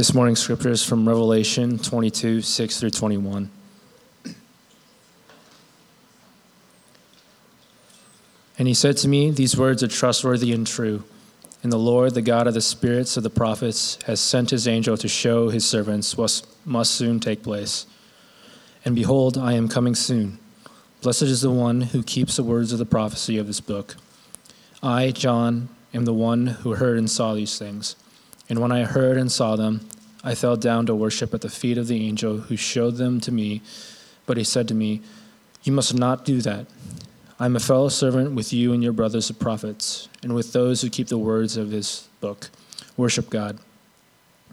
This 0.00 0.14
morning's 0.14 0.40
scripture 0.40 0.70
is 0.70 0.82
from 0.82 1.06
Revelation 1.06 1.78
22 1.78 2.40
6 2.40 2.80
through 2.80 2.88
21. 2.88 3.50
And 8.58 8.66
he 8.66 8.72
said 8.72 8.96
to 8.96 9.08
me, 9.08 9.30
These 9.30 9.58
words 9.58 9.82
are 9.82 9.88
trustworthy 9.88 10.54
and 10.54 10.66
true. 10.66 11.04
And 11.62 11.70
the 11.70 11.76
Lord, 11.76 12.14
the 12.14 12.22
God 12.22 12.46
of 12.46 12.54
the 12.54 12.62
spirits 12.62 13.18
of 13.18 13.24
the 13.24 13.28
prophets, 13.28 13.98
has 14.06 14.20
sent 14.20 14.48
his 14.48 14.66
angel 14.66 14.96
to 14.96 15.06
show 15.06 15.50
his 15.50 15.66
servants 15.66 16.16
what 16.16 16.46
must 16.64 16.92
soon 16.94 17.20
take 17.20 17.42
place. 17.42 17.84
And 18.86 18.94
behold, 18.94 19.36
I 19.36 19.52
am 19.52 19.68
coming 19.68 19.94
soon. 19.94 20.38
Blessed 21.02 21.24
is 21.24 21.42
the 21.42 21.50
one 21.50 21.82
who 21.82 22.02
keeps 22.02 22.36
the 22.36 22.42
words 22.42 22.72
of 22.72 22.78
the 22.78 22.86
prophecy 22.86 23.36
of 23.36 23.46
this 23.46 23.60
book. 23.60 23.96
I, 24.82 25.10
John, 25.10 25.68
am 25.92 26.06
the 26.06 26.14
one 26.14 26.46
who 26.46 26.76
heard 26.76 26.96
and 26.96 27.10
saw 27.10 27.34
these 27.34 27.58
things. 27.58 27.96
And 28.50 28.58
when 28.58 28.72
I 28.72 28.82
heard 28.82 29.16
and 29.16 29.30
saw 29.30 29.54
them, 29.54 29.88
I 30.24 30.34
fell 30.34 30.56
down 30.56 30.84
to 30.86 30.94
worship 30.94 31.32
at 31.32 31.40
the 31.40 31.48
feet 31.48 31.78
of 31.78 31.86
the 31.86 32.04
angel 32.04 32.38
who 32.38 32.56
showed 32.56 32.96
them 32.96 33.20
to 33.20 33.32
me. 33.32 33.62
But 34.26 34.36
he 34.36 34.44
said 34.44 34.66
to 34.68 34.74
me, 34.74 35.02
You 35.62 35.72
must 35.72 35.94
not 35.94 36.24
do 36.24 36.42
that. 36.42 36.66
I 37.38 37.46
am 37.46 37.56
a 37.56 37.60
fellow 37.60 37.88
servant 37.88 38.32
with 38.32 38.52
you 38.52 38.72
and 38.72 38.82
your 38.82 38.92
brothers 38.92 39.28
the 39.28 39.34
prophets, 39.34 40.08
and 40.22 40.34
with 40.34 40.52
those 40.52 40.82
who 40.82 40.90
keep 40.90 41.06
the 41.06 41.16
words 41.16 41.56
of 41.56 41.70
his 41.70 42.08
book. 42.20 42.50
Worship 42.96 43.30
God. 43.30 43.58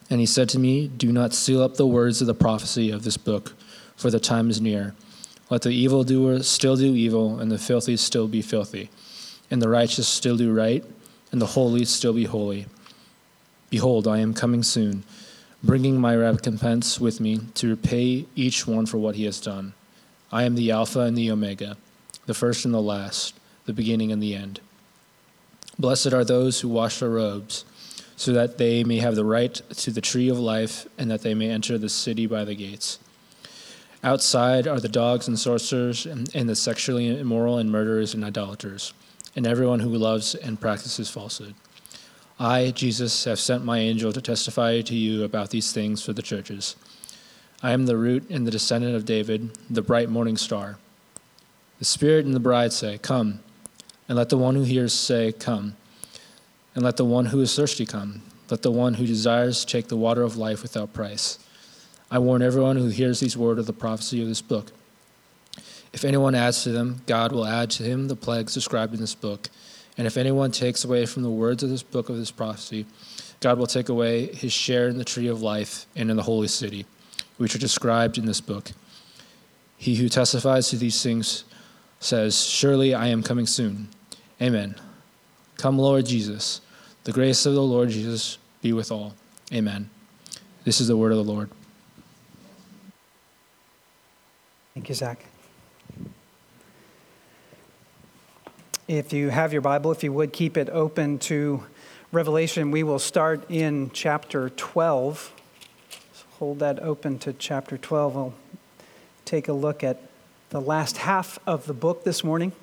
And 0.09 0.19
he 0.19 0.25
said 0.25 0.47
to 0.49 0.59
me, 0.59 0.87
Do 0.87 1.11
not 1.11 1.33
seal 1.33 1.61
up 1.61 1.75
the 1.75 1.87
words 1.87 2.21
of 2.21 2.27
the 2.27 2.33
prophecy 2.33 2.91
of 2.91 3.03
this 3.03 3.17
book, 3.17 3.55
for 3.97 4.11
the 4.11 4.19
time 4.19 4.49
is 4.49 4.61
near. 4.61 4.93
Let 5.49 5.63
the 5.63 5.71
evildoer 5.71 6.43
still 6.43 6.75
do 6.75 6.93
evil, 6.93 7.39
and 7.39 7.51
the 7.51 7.57
filthy 7.57 7.97
still 7.97 8.27
be 8.27 8.43
filthy, 8.43 8.89
and 9.49 9.59
the 9.59 9.69
righteous 9.69 10.07
still 10.07 10.37
do 10.37 10.53
right, 10.53 10.85
and 11.31 11.41
the 11.41 11.47
holy 11.47 11.83
still 11.83 12.13
be 12.13 12.25
holy. 12.25 12.67
Behold, 13.69 14.07
I 14.07 14.19
am 14.19 14.33
coming 14.33 14.63
soon, 14.63 15.03
bringing 15.61 15.99
my 15.99 16.15
recompense 16.15 17.01
with 17.01 17.19
me 17.19 17.39
to 17.55 17.69
repay 17.69 18.25
each 18.35 18.65
one 18.65 18.85
for 18.85 18.97
what 18.97 19.15
he 19.15 19.25
has 19.25 19.41
done. 19.41 19.73
I 20.31 20.43
am 20.43 20.55
the 20.55 20.71
Alpha 20.71 21.01
and 21.01 21.17
the 21.17 21.29
Omega, 21.29 21.75
the 22.25 22.33
first 22.33 22.63
and 22.63 22.73
the 22.73 22.81
last, 22.81 23.37
the 23.65 23.73
beginning 23.73 24.11
and 24.11 24.23
the 24.23 24.35
end. 24.35 24.61
Blessed 25.77 26.13
are 26.13 26.23
those 26.23 26.61
who 26.61 26.69
wash 26.69 26.99
their 26.99 27.09
robes, 27.09 27.65
so 28.15 28.31
that 28.31 28.57
they 28.57 28.83
may 28.83 28.97
have 28.97 29.15
the 29.15 29.25
right 29.25 29.53
to 29.53 29.91
the 29.91 30.01
tree 30.01 30.29
of 30.29 30.39
life, 30.39 30.87
and 30.97 31.11
that 31.11 31.21
they 31.21 31.33
may 31.33 31.49
enter 31.49 31.77
the 31.77 31.89
city 31.89 32.25
by 32.25 32.45
the 32.45 32.55
gates. 32.55 32.99
Outside 34.03 34.67
are 34.67 34.79
the 34.79 34.87
dogs 34.87 35.27
and 35.27 35.37
sorcerers, 35.37 36.05
and, 36.05 36.33
and 36.33 36.47
the 36.47 36.55
sexually 36.55 37.19
immoral, 37.19 37.57
and 37.57 37.69
murderers 37.69 38.13
and 38.13 38.23
idolaters, 38.23 38.93
and 39.35 39.45
everyone 39.45 39.81
who 39.81 39.89
loves 39.89 40.35
and 40.35 40.59
practices 40.59 41.09
falsehood. 41.09 41.53
I, 42.39 42.71
Jesus, 42.71 43.23
have 43.23 43.39
sent 43.39 43.65
my 43.65 43.79
angel 43.79 44.13
to 44.13 44.21
testify 44.21 44.81
to 44.81 44.95
you 44.95 45.23
about 45.23 45.49
these 45.49 45.71
things 45.71 46.03
for 46.03 46.13
the 46.13 46.21
churches. 46.21 46.75
I 47.63 47.71
am 47.71 47.87
the 47.87 47.97
root 47.97 48.29
and 48.29 48.45
the 48.45 48.51
descendant 48.51 48.95
of 48.95 49.05
David, 49.05 49.57
the 49.69 49.81
bright 49.81 50.09
morning 50.09 50.37
star. 50.37 50.77
The 51.79 51.85
Spirit 51.85 52.25
and 52.25 52.35
the 52.35 52.39
bride 52.39 52.73
say, 52.73 52.99
Come. 52.99 53.39
And 54.07 54.17
let 54.17 54.29
the 54.29 54.37
one 54.37 54.55
who 54.55 54.63
hears 54.63 54.93
say, 54.93 55.31
Come. 55.31 55.75
And 56.75 56.83
let 56.83 56.97
the 56.97 57.05
one 57.05 57.25
who 57.25 57.41
is 57.41 57.55
thirsty 57.55 57.87
come. 57.87 58.21
Let 58.51 58.61
the 58.61 58.71
one 58.71 58.93
who 58.93 59.07
desires 59.07 59.65
take 59.65 59.87
the 59.87 59.97
water 59.97 60.21
of 60.21 60.37
life 60.37 60.61
without 60.61 60.93
price. 60.93 61.39
I 62.11 62.19
warn 62.19 62.43
everyone 62.43 62.77
who 62.77 62.89
hears 62.89 63.19
these 63.19 63.35
words 63.35 63.59
of 63.59 63.65
the 63.65 63.73
prophecy 63.73 64.21
of 64.21 64.27
this 64.27 64.41
book. 64.41 64.71
If 65.91 66.05
anyone 66.05 66.35
adds 66.35 66.63
to 66.63 66.69
them, 66.69 67.01
God 67.07 67.31
will 67.31 67.45
add 67.45 67.71
to 67.71 67.83
him 67.83 68.07
the 68.07 68.15
plagues 68.15 68.53
described 68.53 68.93
in 68.93 69.01
this 69.01 69.15
book. 69.15 69.49
And 69.97 70.05
if 70.05 70.17
anyone 70.17 70.51
takes 70.51 70.83
away 70.83 71.05
from 71.05 71.23
the 71.23 71.29
words 71.29 71.63
of 71.63 71.69
this 71.69 71.83
book 71.83 72.09
of 72.09 72.17
this 72.17 72.31
prophecy, 72.31 72.85
God 73.39 73.57
will 73.57 73.67
take 73.67 73.89
away 73.89 74.27
his 74.27 74.53
share 74.53 74.87
in 74.87 74.97
the 74.97 75.05
tree 75.05 75.27
of 75.27 75.41
life 75.41 75.85
and 75.95 76.09
in 76.09 76.17
the 76.17 76.23
holy 76.23 76.47
city, 76.47 76.85
which 77.37 77.55
are 77.55 77.59
described 77.59 78.17
in 78.17 78.25
this 78.25 78.41
book. 78.41 78.71
He 79.77 79.95
who 79.95 80.09
testifies 80.09 80.69
to 80.69 80.77
these 80.77 81.01
things 81.01 81.43
says, 81.99 82.43
Surely 82.43 82.93
I 82.93 83.07
am 83.07 83.23
coming 83.23 83.47
soon. 83.47 83.89
Amen. 84.41 84.75
Come, 85.57 85.77
Lord 85.77 86.05
Jesus. 86.05 86.61
The 87.03 87.11
grace 87.11 87.45
of 87.45 87.53
the 87.53 87.63
Lord 87.63 87.89
Jesus 87.89 88.37
be 88.61 88.73
with 88.73 88.91
all. 88.91 89.15
Amen. 89.53 89.89
This 90.63 90.81
is 90.81 90.87
the 90.87 90.97
word 90.97 91.11
of 91.11 91.17
the 91.17 91.31
Lord. 91.31 91.49
Thank 94.73 94.89
you, 94.89 94.95
Zach. 94.95 95.25
If 98.87 99.11
you 99.11 99.27
have 99.27 99.51
your 99.51 99.61
Bible, 99.61 99.91
if 99.91 100.01
you 100.01 100.13
would 100.13 100.31
keep 100.31 100.55
it 100.55 100.69
open 100.69 101.19
to 101.19 101.61
Revelation, 102.13 102.71
we 102.71 102.83
will 102.83 102.99
start 102.99 103.43
in 103.51 103.91
chapter 103.91 104.49
12. 104.51 105.33
So 106.13 106.23
hold 106.39 106.59
that 106.59 106.79
open 106.79 107.19
to 107.19 107.33
chapter 107.33 107.77
12. 107.77 108.15
We'll 108.15 108.33
take 109.25 109.49
a 109.49 109.53
look 109.53 109.83
at 109.83 110.01
the 110.51 110.61
last 110.61 110.99
half 110.99 111.37
of 111.45 111.65
the 111.65 111.73
book 111.73 112.05
this 112.05 112.23
morning, 112.23 112.53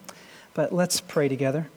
but 0.55 0.73
let's 0.73 0.99
pray 0.99 1.29
together. 1.29 1.69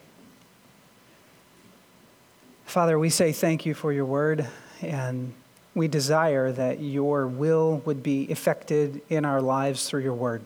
Father, 2.64 2.98
we 2.98 3.10
say 3.10 3.32
thank 3.32 3.66
you 3.66 3.74
for 3.74 3.92
your 3.92 4.06
word, 4.06 4.48
and 4.80 5.34
we 5.74 5.88
desire 5.88 6.52
that 6.52 6.80
your 6.80 7.26
will 7.26 7.82
would 7.84 8.02
be 8.02 8.22
effected 8.22 9.02
in 9.10 9.26
our 9.26 9.42
lives 9.42 9.86
through 9.90 10.04
your 10.04 10.14
word. 10.14 10.42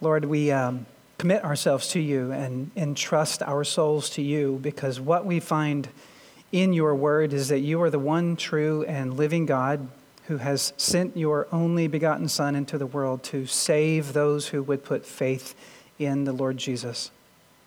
Lord, 0.00 0.24
we. 0.24 0.52
Um, 0.52 0.86
commit 1.18 1.44
ourselves 1.44 1.88
to 1.88 2.00
you 2.00 2.30
and 2.32 2.70
entrust 2.76 3.42
our 3.42 3.64
souls 3.64 4.10
to 4.10 4.22
you 4.22 4.58
because 4.62 5.00
what 5.00 5.24
we 5.24 5.40
find 5.40 5.88
in 6.52 6.72
your 6.72 6.94
word 6.94 7.32
is 7.32 7.48
that 7.48 7.60
you 7.60 7.80
are 7.82 7.90
the 7.90 7.98
one 7.98 8.36
true 8.36 8.84
and 8.84 9.16
living 9.16 9.46
God 9.46 9.88
who 10.26 10.38
has 10.38 10.72
sent 10.76 11.16
your 11.16 11.46
only 11.52 11.86
begotten 11.86 12.28
Son 12.28 12.54
into 12.54 12.78
the 12.78 12.86
world 12.86 13.22
to 13.22 13.46
save 13.46 14.12
those 14.12 14.48
who 14.48 14.62
would 14.62 14.84
put 14.84 15.06
faith 15.06 15.54
in 15.98 16.24
the 16.24 16.32
Lord 16.32 16.56
Jesus. 16.56 17.10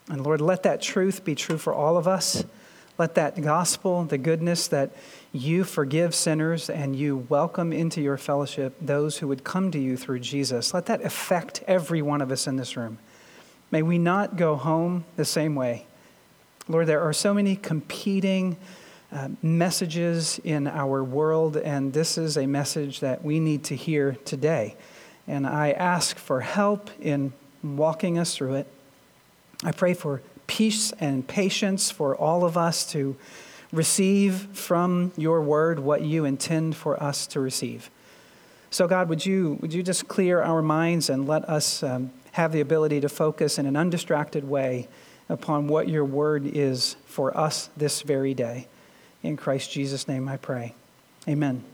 And 0.09 0.24
Lord, 0.24 0.42
let 0.42 0.64
that 0.64 0.82
truth 0.82 1.24
be 1.24 1.36
true 1.36 1.58
for 1.58 1.74
all 1.74 1.98
of 1.98 2.08
us. 2.08 2.44
Let 2.98 3.16
that 3.16 3.42
gospel, 3.42 4.04
the 4.04 4.18
goodness 4.18 4.68
that 4.68 4.92
you 5.32 5.64
forgive 5.64 6.14
sinners 6.14 6.70
and 6.70 6.96
you 6.96 7.26
welcome 7.30 7.72
into 7.72 8.02
your 8.02 8.18
fellowship 8.18 8.76
those 8.82 9.20
who 9.20 9.28
would 9.28 9.46
come 9.46 9.72
to 9.72 9.80
you 9.80 9.96
through 9.96 10.20
Jesus, 10.20 10.74
let 10.74 10.88
that 10.88 11.06
affect 11.06 11.64
every 11.66 12.02
one 12.02 12.22
of 12.22 12.32
us 12.32 12.46
in 12.46 12.58
this 12.58 12.76
room. 12.76 12.98
May 13.72 13.84
we 13.84 13.97
not 13.97 14.35
go 14.35 14.56
home 14.56 15.06
the 15.16 15.25
same 15.25 15.56
way. 15.56 15.85
Lord, 16.68 16.88
there 16.88 17.02
are 17.02 17.13
so 17.13 17.34
many 17.34 17.56
competing 17.56 18.57
uh, 19.12 19.30
messages 19.41 20.40
in 20.44 20.68
our 20.68 21.03
world, 21.03 21.57
and 21.57 21.94
this 21.94 22.18
is 22.18 22.38
a 22.38 22.46
message 22.46 23.00
that 23.00 23.24
we 23.24 23.40
need 23.40 23.63
to 23.66 23.75
hear 23.75 24.18
today. 24.25 24.75
And 25.28 25.46
I 25.46 25.72
ask 25.72 26.18
for 26.18 26.41
help 26.41 26.90
in 27.00 27.34
walking 27.63 28.18
us 28.18 28.35
through 28.35 28.56
it. 28.56 28.68
I 29.63 29.72
pray 29.72 29.94
for 29.94 30.22
peace 30.47 30.91
and 31.00 31.28
patience 31.28 31.91
for 31.91 32.16
all 32.16 32.44
of 32.46 32.58
us 32.58 32.90
to 32.91 33.16
receive 33.72 34.47
from 34.53 35.12
your 35.16 35.41
word 35.41 35.79
what 35.79 36.02
you 36.02 36.25
intend 36.25 36.75
for 36.75 37.02
us 37.02 37.28
to 37.28 37.40
receive. 37.40 37.91
So, 38.72 38.88
God, 38.88 39.09
would 39.09 39.25
you, 39.25 39.58
would 39.62 39.74
you 39.74 39.84
just 39.84 40.08
clear 40.08 40.41
our 40.41 40.62
minds 40.62 41.09
and 41.09 41.28
let 41.28 41.47
us 41.50 41.81
um, 41.84 42.12
have 42.40 42.54
the 42.54 42.62
ability 42.62 43.02
to 43.02 43.10
focus 43.10 43.60
in 43.60 43.66
an 43.66 43.76
undistracted 43.76 44.48
way 44.48 44.88
upon 45.28 45.68
what 45.68 45.90
your 45.90 46.06
word 46.06 46.46
is 46.46 46.96
for 47.06 47.38
us 47.38 47.70
this 47.76 48.02
very 48.02 48.34
day. 48.34 48.66
In 49.22 49.36
Christ 49.36 49.72
Jesus' 49.72 50.08
name 50.08 50.30
I 50.30 50.38
pray. 50.38 50.74
Amen. 51.28 51.66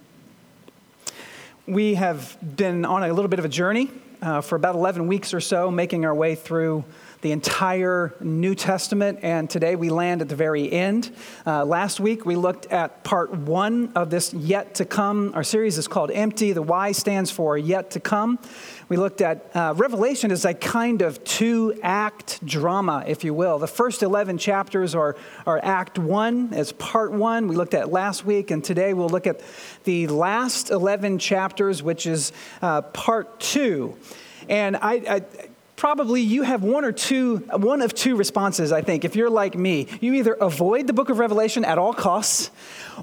We 1.67 1.93
have 1.93 2.35
been 2.41 2.83
on 2.83 3.03
a 3.03 3.13
little 3.13 3.29
bit 3.29 3.37
of 3.37 3.45
a 3.45 3.49
journey 3.49 3.91
uh, 4.23 4.41
for 4.41 4.55
about 4.55 4.73
11 4.73 5.05
weeks 5.05 5.35
or 5.35 5.39
so, 5.39 5.69
making 5.69 6.03
our 6.03 6.15
way 6.15 6.33
through 6.33 6.83
the 7.25 7.31
entire 7.31 8.13
New 8.19 8.53
Testament, 8.53 9.17
and 9.23 9.49
today 9.49 9.75
we 9.75 9.89
land 9.89 10.21
at 10.21 10.29
the 10.29 10.35
very 10.35 10.71
end. 10.71 11.11
Uh, 11.43 11.65
last 11.65 11.99
week 11.99 12.23
we 12.23 12.35
looked 12.35 12.67
at 12.67 13.03
part 13.03 13.31
one 13.31 13.91
of 13.95 14.11
this 14.11 14.31
yet 14.31 14.75
to 14.75 14.85
come. 14.85 15.31
Our 15.33 15.43
series 15.43 15.79
is 15.79 15.87
called 15.87 16.11
Empty. 16.11 16.51
The 16.51 16.61
Y 16.61 16.91
stands 16.91 17.31
for 17.31 17.57
yet 17.57 17.89
to 17.91 17.99
come. 17.99 18.37
We 18.89 18.97
looked 18.97 19.21
at 19.21 19.49
uh, 19.55 19.73
Revelation 19.75 20.29
as 20.29 20.45
a 20.45 20.53
kind 20.53 21.01
of 21.01 21.23
two 21.23 21.79
act 21.81 22.45
drama, 22.45 23.03
if 23.07 23.23
you 23.23 23.33
will. 23.33 23.57
The 23.57 23.65
first 23.65 24.03
11 24.03 24.37
chapters 24.37 24.93
are, 24.93 25.15
are 25.47 25.59
act 25.63 25.97
one, 25.97 26.53
as 26.53 26.73
part 26.73 27.11
one. 27.11 27.47
We 27.47 27.55
looked 27.55 27.73
at 27.73 27.91
last 27.91 28.23
week, 28.23 28.51
and 28.51 28.63
today 28.63 28.93
we'll 28.93 29.09
look 29.09 29.25
at 29.25 29.41
the 29.83 30.05
last 30.09 30.69
11 30.69 31.17
chapters, 31.17 31.81
which 31.81 32.05
is 32.05 32.31
uh, 32.61 32.83
part 32.83 33.39
two. 33.39 33.97
And 34.47 34.77
I, 34.77 34.93
I 34.93 35.21
probably 35.75 36.21
you 36.21 36.43
have 36.43 36.63
one 36.63 36.85
or 36.85 36.91
two, 36.91 37.37
one 37.37 37.81
of 37.81 37.93
two 37.93 38.15
responses, 38.15 38.71
I 38.71 38.81
think. 38.81 39.03
If 39.03 39.15
you're 39.15 39.29
like 39.29 39.55
me, 39.55 39.87
you 39.99 40.13
either 40.13 40.33
avoid 40.33 40.87
the 40.87 40.93
book 40.93 41.09
of 41.09 41.19
Revelation 41.19 41.65
at 41.65 41.77
all 41.77 41.93
costs, 41.93 42.49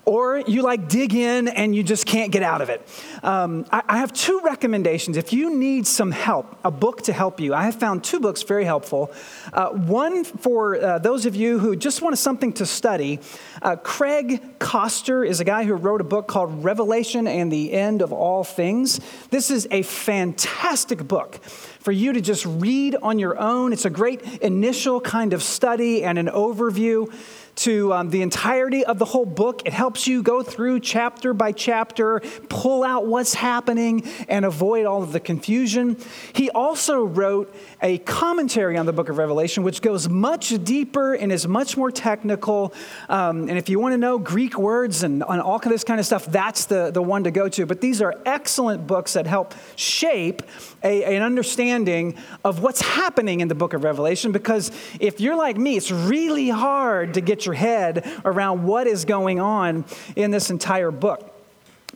or 0.04 0.38
you 0.38 0.62
like 0.62 0.88
dig 0.88 1.14
in 1.14 1.48
and 1.48 1.76
you 1.76 1.82
just 1.82 2.06
can't 2.06 2.32
get 2.32 2.42
out 2.42 2.62
of 2.62 2.70
it. 2.70 2.86
Um, 3.22 3.66
I, 3.70 3.82
I, 3.88 3.98
have 3.98 4.12
two 4.12 4.40
recommendations. 4.42 5.16
If 5.16 5.32
you 5.32 5.54
need 5.54 5.86
some 5.86 6.10
help, 6.10 6.56
a 6.64 6.70
book 6.70 7.02
to 7.02 7.12
help 7.12 7.40
you, 7.40 7.52
I 7.52 7.64
have 7.64 7.74
found 7.74 8.02
two 8.02 8.18
books 8.18 8.42
very 8.42 8.64
helpful. 8.64 9.12
Uh, 9.52 9.68
one 9.70 10.24
for 10.24 10.82
uh, 10.82 10.98
those 10.98 11.26
of 11.26 11.36
you 11.36 11.58
who 11.58 11.76
just 11.76 12.00
want 12.00 12.16
something 12.16 12.52
to 12.54 12.66
study. 12.66 13.20
Uh, 13.60 13.76
Craig 13.76 14.58
Koester 14.58 15.26
is 15.26 15.40
a 15.40 15.44
guy 15.44 15.64
who 15.64 15.74
wrote 15.74 16.00
a 16.00 16.04
book 16.04 16.26
called 16.26 16.64
Revelation 16.64 17.26
and 17.26 17.52
the 17.52 17.72
End 17.72 18.00
of 18.00 18.12
All 18.12 18.44
Things. 18.44 18.98
This 19.30 19.50
is 19.50 19.68
a 19.70 19.82
fantastic 19.82 21.06
book 21.06 21.38
for 21.82 21.92
you 21.92 22.12
to 22.12 22.20
just 22.20 22.46
read 22.46 22.96
on 23.02 23.18
your 23.18 23.38
own. 23.38 23.72
It's 23.72 23.84
a 23.84 23.90
great 23.90 24.22
initial 24.40 25.00
kind 25.00 25.32
of 25.32 25.42
study 25.42 26.04
and 26.04 26.18
an 26.18 26.28
overview 26.28 27.12
to 27.54 27.92
um, 27.92 28.10
the 28.10 28.22
entirety 28.22 28.84
of 28.84 28.98
the 28.98 29.04
whole 29.04 29.26
book. 29.26 29.62
It 29.64 29.72
helps 29.72 30.06
you 30.06 30.22
go 30.22 30.42
through 30.42 30.80
chapter 30.80 31.34
by 31.34 31.52
chapter, 31.52 32.20
pull 32.48 32.82
out 32.82 33.06
what's 33.06 33.34
happening, 33.34 34.08
and 34.28 34.44
avoid 34.44 34.86
all 34.86 35.02
of 35.02 35.12
the 35.12 35.20
confusion. 35.20 35.96
He 36.32 36.50
also 36.50 37.04
wrote 37.04 37.54
a 37.82 37.98
commentary 37.98 38.76
on 38.76 38.86
the 38.86 38.92
book 38.92 39.08
of 39.08 39.18
Revelation, 39.18 39.62
which 39.62 39.82
goes 39.82 40.08
much 40.08 40.64
deeper 40.64 41.14
and 41.14 41.30
is 41.30 41.46
much 41.46 41.76
more 41.76 41.90
technical. 41.90 42.72
Um, 43.08 43.48
and 43.48 43.58
if 43.58 43.68
you 43.68 43.78
want 43.78 43.92
to 43.92 43.98
know 43.98 44.18
Greek 44.18 44.56
words 44.56 45.02
and, 45.02 45.22
and 45.28 45.40
all 45.40 45.56
of 45.56 45.62
this 45.62 45.84
kind 45.84 46.00
of 46.00 46.06
stuff, 46.06 46.26
that's 46.26 46.64
the, 46.66 46.90
the 46.90 47.02
one 47.02 47.24
to 47.24 47.30
go 47.30 47.48
to. 47.48 47.66
But 47.66 47.80
these 47.80 48.00
are 48.00 48.14
excellent 48.24 48.86
books 48.86 49.12
that 49.12 49.26
help 49.26 49.54
shape 49.76 50.42
a, 50.82 51.04
an 51.04 51.22
understanding 51.22 52.16
of 52.44 52.62
what's 52.62 52.80
happening 52.80 53.40
in 53.40 53.48
the 53.48 53.54
book 53.54 53.74
of 53.74 53.84
Revelation. 53.84 54.32
Because 54.32 54.70
if 54.98 55.20
you're 55.20 55.36
like 55.36 55.56
me, 55.56 55.76
it's 55.76 55.90
really 55.90 56.48
hard 56.48 57.14
to 57.14 57.20
get 57.20 57.41
your 57.46 57.54
head 57.54 58.06
around 58.24 58.64
what 58.64 58.86
is 58.86 59.04
going 59.04 59.40
on 59.40 59.84
in 60.16 60.30
this 60.30 60.50
entire 60.50 60.90
book. 60.90 61.28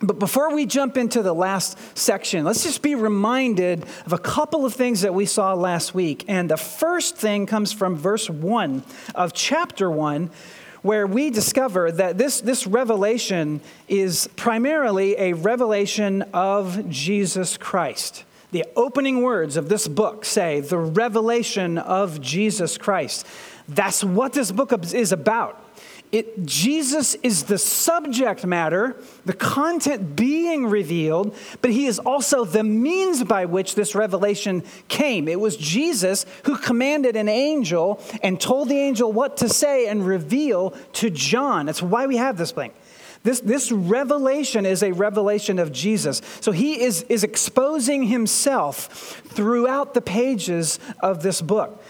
But 0.00 0.18
before 0.18 0.54
we 0.54 0.66
jump 0.66 0.98
into 0.98 1.22
the 1.22 1.32
last 1.32 1.78
section, 1.96 2.44
let's 2.44 2.62
just 2.62 2.82
be 2.82 2.94
reminded 2.94 3.82
of 4.04 4.12
a 4.12 4.18
couple 4.18 4.66
of 4.66 4.74
things 4.74 5.00
that 5.00 5.14
we 5.14 5.24
saw 5.24 5.54
last 5.54 5.94
week. 5.94 6.24
And 6.28 6.50
the 6.50 6.58
first 6.58 7.16
thing 7.16 7.46
comes 7.46 7.72
from 7.72 7.96
verse 7.96 8.28
1 8.28 8.82
of 9.14 9.32
chapter 9.32 9.90
1, 9.90 10.30
where 10.82 11.06
we 11.06 11.30
discover 11.30 11.90
that 11.90 12.18
this, 12.18 12.42
this 12.42 12.66
revelation 12.66 13.62
is 13.88 14.28
primarily 14.36 15.16
a 15.18 15.32
revelation 15.32 16.22
of 16.34 16.90
Jesus 16.90 17.56
Christ. 17.56 18.24
The 18.52 18.66
opening 18.76 19.22
words 19.22 19.56
of 19.56 19.68
this 19.70 19.88
book 19.88 20.24
say, 20.24 20.60
the 20.60 20.78
revelation 20.78 21.78
of 21.78 22.20
Jesus 22.20 22.76
Christ. 22.78 23.26
That's 23.68 24.04
what 24.04 24.32
this 24.32 24.52
book 24.52 24.72
is 24.94 25.12
about. 25.12 25.62
It, 26.12 26.46
Jesus 26.46 27.14
is 27.16 27.44
the 27.44 27.58
subject 27.58 28.46
matter, 28.46 28.96
the 29.24 29.32
content 29.32 30.14
being 30.14 30.66
revealed, 30.66 31.34
but 31.60 31.72
he 31.72 31.86
is 31.86 31.98
also 31.98 32.44
the 32.44 32.62
means 32.62 33.24
by 33.24 33.44
which 33.44 33.74
this 33.74 33.94
revelation 33.96 34.62
came. 34.86 35.26
It 35.26 35.40
was 35.40 35.56
Jesus 35.56 36.24
who 36.44 36.56
commanded 36.56 37.16
an 37.16 37.28
angel 37.28 38.00
and 38.22 38.40
told 38.40 38.68
the 38.68 38.78
angel 38.78 39.12
what 39.12 39.36
to 39.38 39.48
say 39.48 39.88
and 39.88 40.06
reveal 40.06 40.70
to 40.94 41.10
John. 41.10 41.66
That's 41.66 41.82
why 41.82 42.06
we 42.06 42.18
have 42.18 42.38
this 42.38 42.52
thing. 42.52 42.72
This, 43.24 43.40
this 43.40 43.72
revelation 43.72 44.64
is 44.64 44.84
a 44.84 44.92
revelation 44.92 45.58
of 45.58 45.72
Jesus. 45.72 46.22
So 46.40 46.52
he 46.52 46.80
is, 46.80 47.02
is 47.08 47.24
exposing 47.24 48.04
himself 48.04 49.20
throughout 49.24 49.94
the 49.94 50.00
pages 50.00 50.78
of 51.00 51.24
this 51.24 51.42
book. 51.42 51.82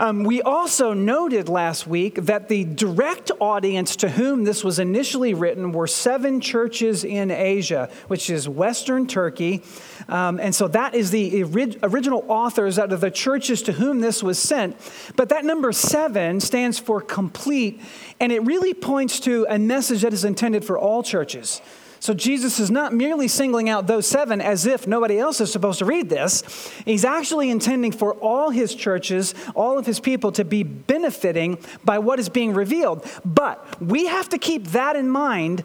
Um, 0.00 0.22
we 0.22 0.42
also 0.42 0.92
noted 0.92 1.48
last 1.48 1.88
week 1.88 2.14
that 2.26 2.48
the 2.48 2.64
direct 2.64 3.32
audience 3.40 3.96
to 3.96 4.08
whom 4.08 4.44
this 4.44 4.62
was 4.62 4.78
initially 4.78 5.34
written 5.34 5.72
were 5.72 5.88
seven 5.88 6.40
churches 6.40 7.02
in 7.02 7.32
Asia, 7.32 7.90
which 8.06 8.30
is 8.30 8.48
Western 8.48 9.08
Turkey. 9.08 9.64
Um, 10.08 10.38
and 10.38 10.54
so 10.54 10.68
that 10.68 10.94
is 10.94 11.10
the 11.10 11.42
original 11.82 12.24
authors 12.28 12.78
out 12.78 12.92
of 12.92 13.00
the 13.00 13.10
churches 13.10 13.60
to 13.62 13.72
whom 13.72 14.00
this 14.00 14.22
was 14.22 14.38
sent. 14.38 14.76
But 15.16 15.30
that 15.30 15.44
number 15.44 15.72
seven 15.72 16.38
stands 16.40 16.78
for 16.78 17.00
complete, 17.00 17.80
and 18.20 18.30
it 18.30 18.44
really 18.44 18.74
points 18.74 19.18
to 19.20 19.46
a 19.48 19.58
message 19.58 20.02
that 20.02 20.12
is 20.12 20.24
intended 20.24 20.64
for 20.64 20.78
all 20.78 21.02
churches. 21.02 21.60
So 22.00 22.14
Jesus 22.14 22.60
is 22.60 22.70
not 22.70 22.92
merely 22.92 23.28
singling 23.28 23.68
out 23.68 23.86
those 23.86 24.06
seven 24.06 24.40
as 24.40 24.66
if 24.66 24.86
nobody 24.86 25.18
else 25.18 25.40
is 25.40 25.50
supposed 25.50 25.78
to 25.80 25.84
read 25.84 26.08
this. 26.08 26.42
He's 26.84 27.04
actually 27.04 27.50
intending 27.50 27.92
for 27.92 28.14
all 28.14 28.50
his 28.50 28.74
churches, 28.74 29.34
all 29.54 29.78
of 29.78 29.86
his 29.86 30.00
people 30.00 30.32
to 30.32 30.44
be 30.44 30.62
benefiting 30.62 31.58
by 31.84 31.98
what 31.98 32.18
is 32.18 32.28
being 32.28 32.54
revealed. 32.54 33.04
But 33.24 33.80
we 33.80 34.06
have 34.06 34.28
to 34.30 34.38
keep 34.38 34.68
that 34.68 34.96
in 34.96 35.08
mind 35.08 35.64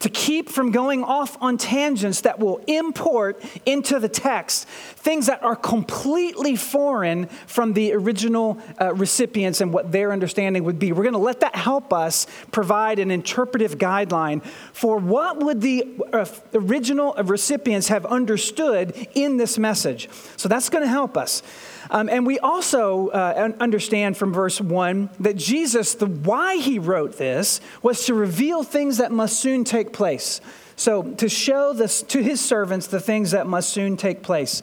to 0.00 0.08
keep 0.08 0.48
from 0.48 0.70
going 0.70 1.04
off 1.04 1.36
on 1.40 1.56
tangents 1.56 2.22
that 2.22 2.38
will 2.38 2.58
import 2.66 3.42
into 3.64 3.98
the 3.98 4.08
text 4.08 4.66
things 5.00 5.26
that 5.26 5.42
are 5.42 5.56
completely 5.56 6.56
foreign 6.56 7.26
from 7.46 7.72
the 7.72 7.92
original 7.92 8.58
uh, 8.80 8.92
recipients 8.94 9.60
and 9.60 9.72
what 9.72 9.90
their 9.92 10.12
understanding 10.12 10.64
would 10.64 10.78
be. 10.78 10.92
We're 10.92 11.04
going 11.04 11.14
to 11.14 11.18
let 11.18 11.40
that 11.40 11.54
help 11.54 11.92
us 11.92 12.26
provide 12.50 12.98
an 12.98 13.10
interpretive 13.10 13.78
guideline 13.78 14.44
for 14.72 14.98
what 14.98 15.38
would 15.42 15.60
the 15.62 15.86
uh, 16.12 16.26
original 16.54 17.14
recipients 17.24 17.88
have 17.88 18.04
understood 18.04 18.94
in 19.14 19.36
this 19.38 19.58
message. 19.58 20.08
So 20.36 20.48
that's 20.48 20.68
going 20.68 20.84
to 20.84 20.90
help 20.90 21.16
us. 21.16 21.42
Um, 21.90 22.08
and 22.08 22.24
we 22.24 22.38
also 22.38 23.08
uh, 23.08 23.52
understand 23.58 24.16
from 24.16 24.32
verse 24.32 24.60
1 24.60 25.10
that 25.20 25.36
Jesus, 25.36 25.94
the 25.94 26.06
why 26.06 26.56
he 26.56 26.78
wrote 26.78 27.18
this 27.18 27.60
was 27.82 28.06
to 28.06 28.14
reveal 28.14 28.62
things 28.62 28.98
that 28.98 29.10
must 29.10 29.40
soon 29.40 29.64
take 29.64 29.92
place. 29.92 30.40
So, 30.76 31.02
to 31.02 31.28
show 31.28 31.74
this 31.74 32.02
to 32.04 32.22
his 32.22 32.40
servants 32.40 32.86
the 32.86 33.00
things 33.00 33.32
that 33.32 33.46
must 33.46 33.70
soon 33.70 33.96
take 33.96 34.22
place. 34.22 34.62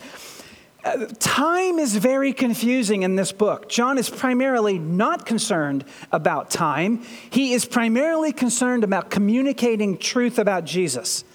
Uh, 0.84 1.06
time 1.20 1.80
is 1.80 1.98
very 1.98 2.32
confusing 2.32 3.04
in 3.04 3.18
this 3.18 3.34
book. 3.34 3.68
John 3.68 3.98
is 3.98 4.10
primarily 4.10 4.80
not 4.80 5.26
concerned 5.26 5.84
about 6.14 6.50
time, 6.50 7.04
he 7.30 7.54
is 7.54 7.66
primarily 7.66 8.32
concerned 8.32 8.86
about 8.86 9.12
communicating 9.12 9.98
truth 9.98 10.40
about 10.40 10.64
Jesus. 10.64 11.26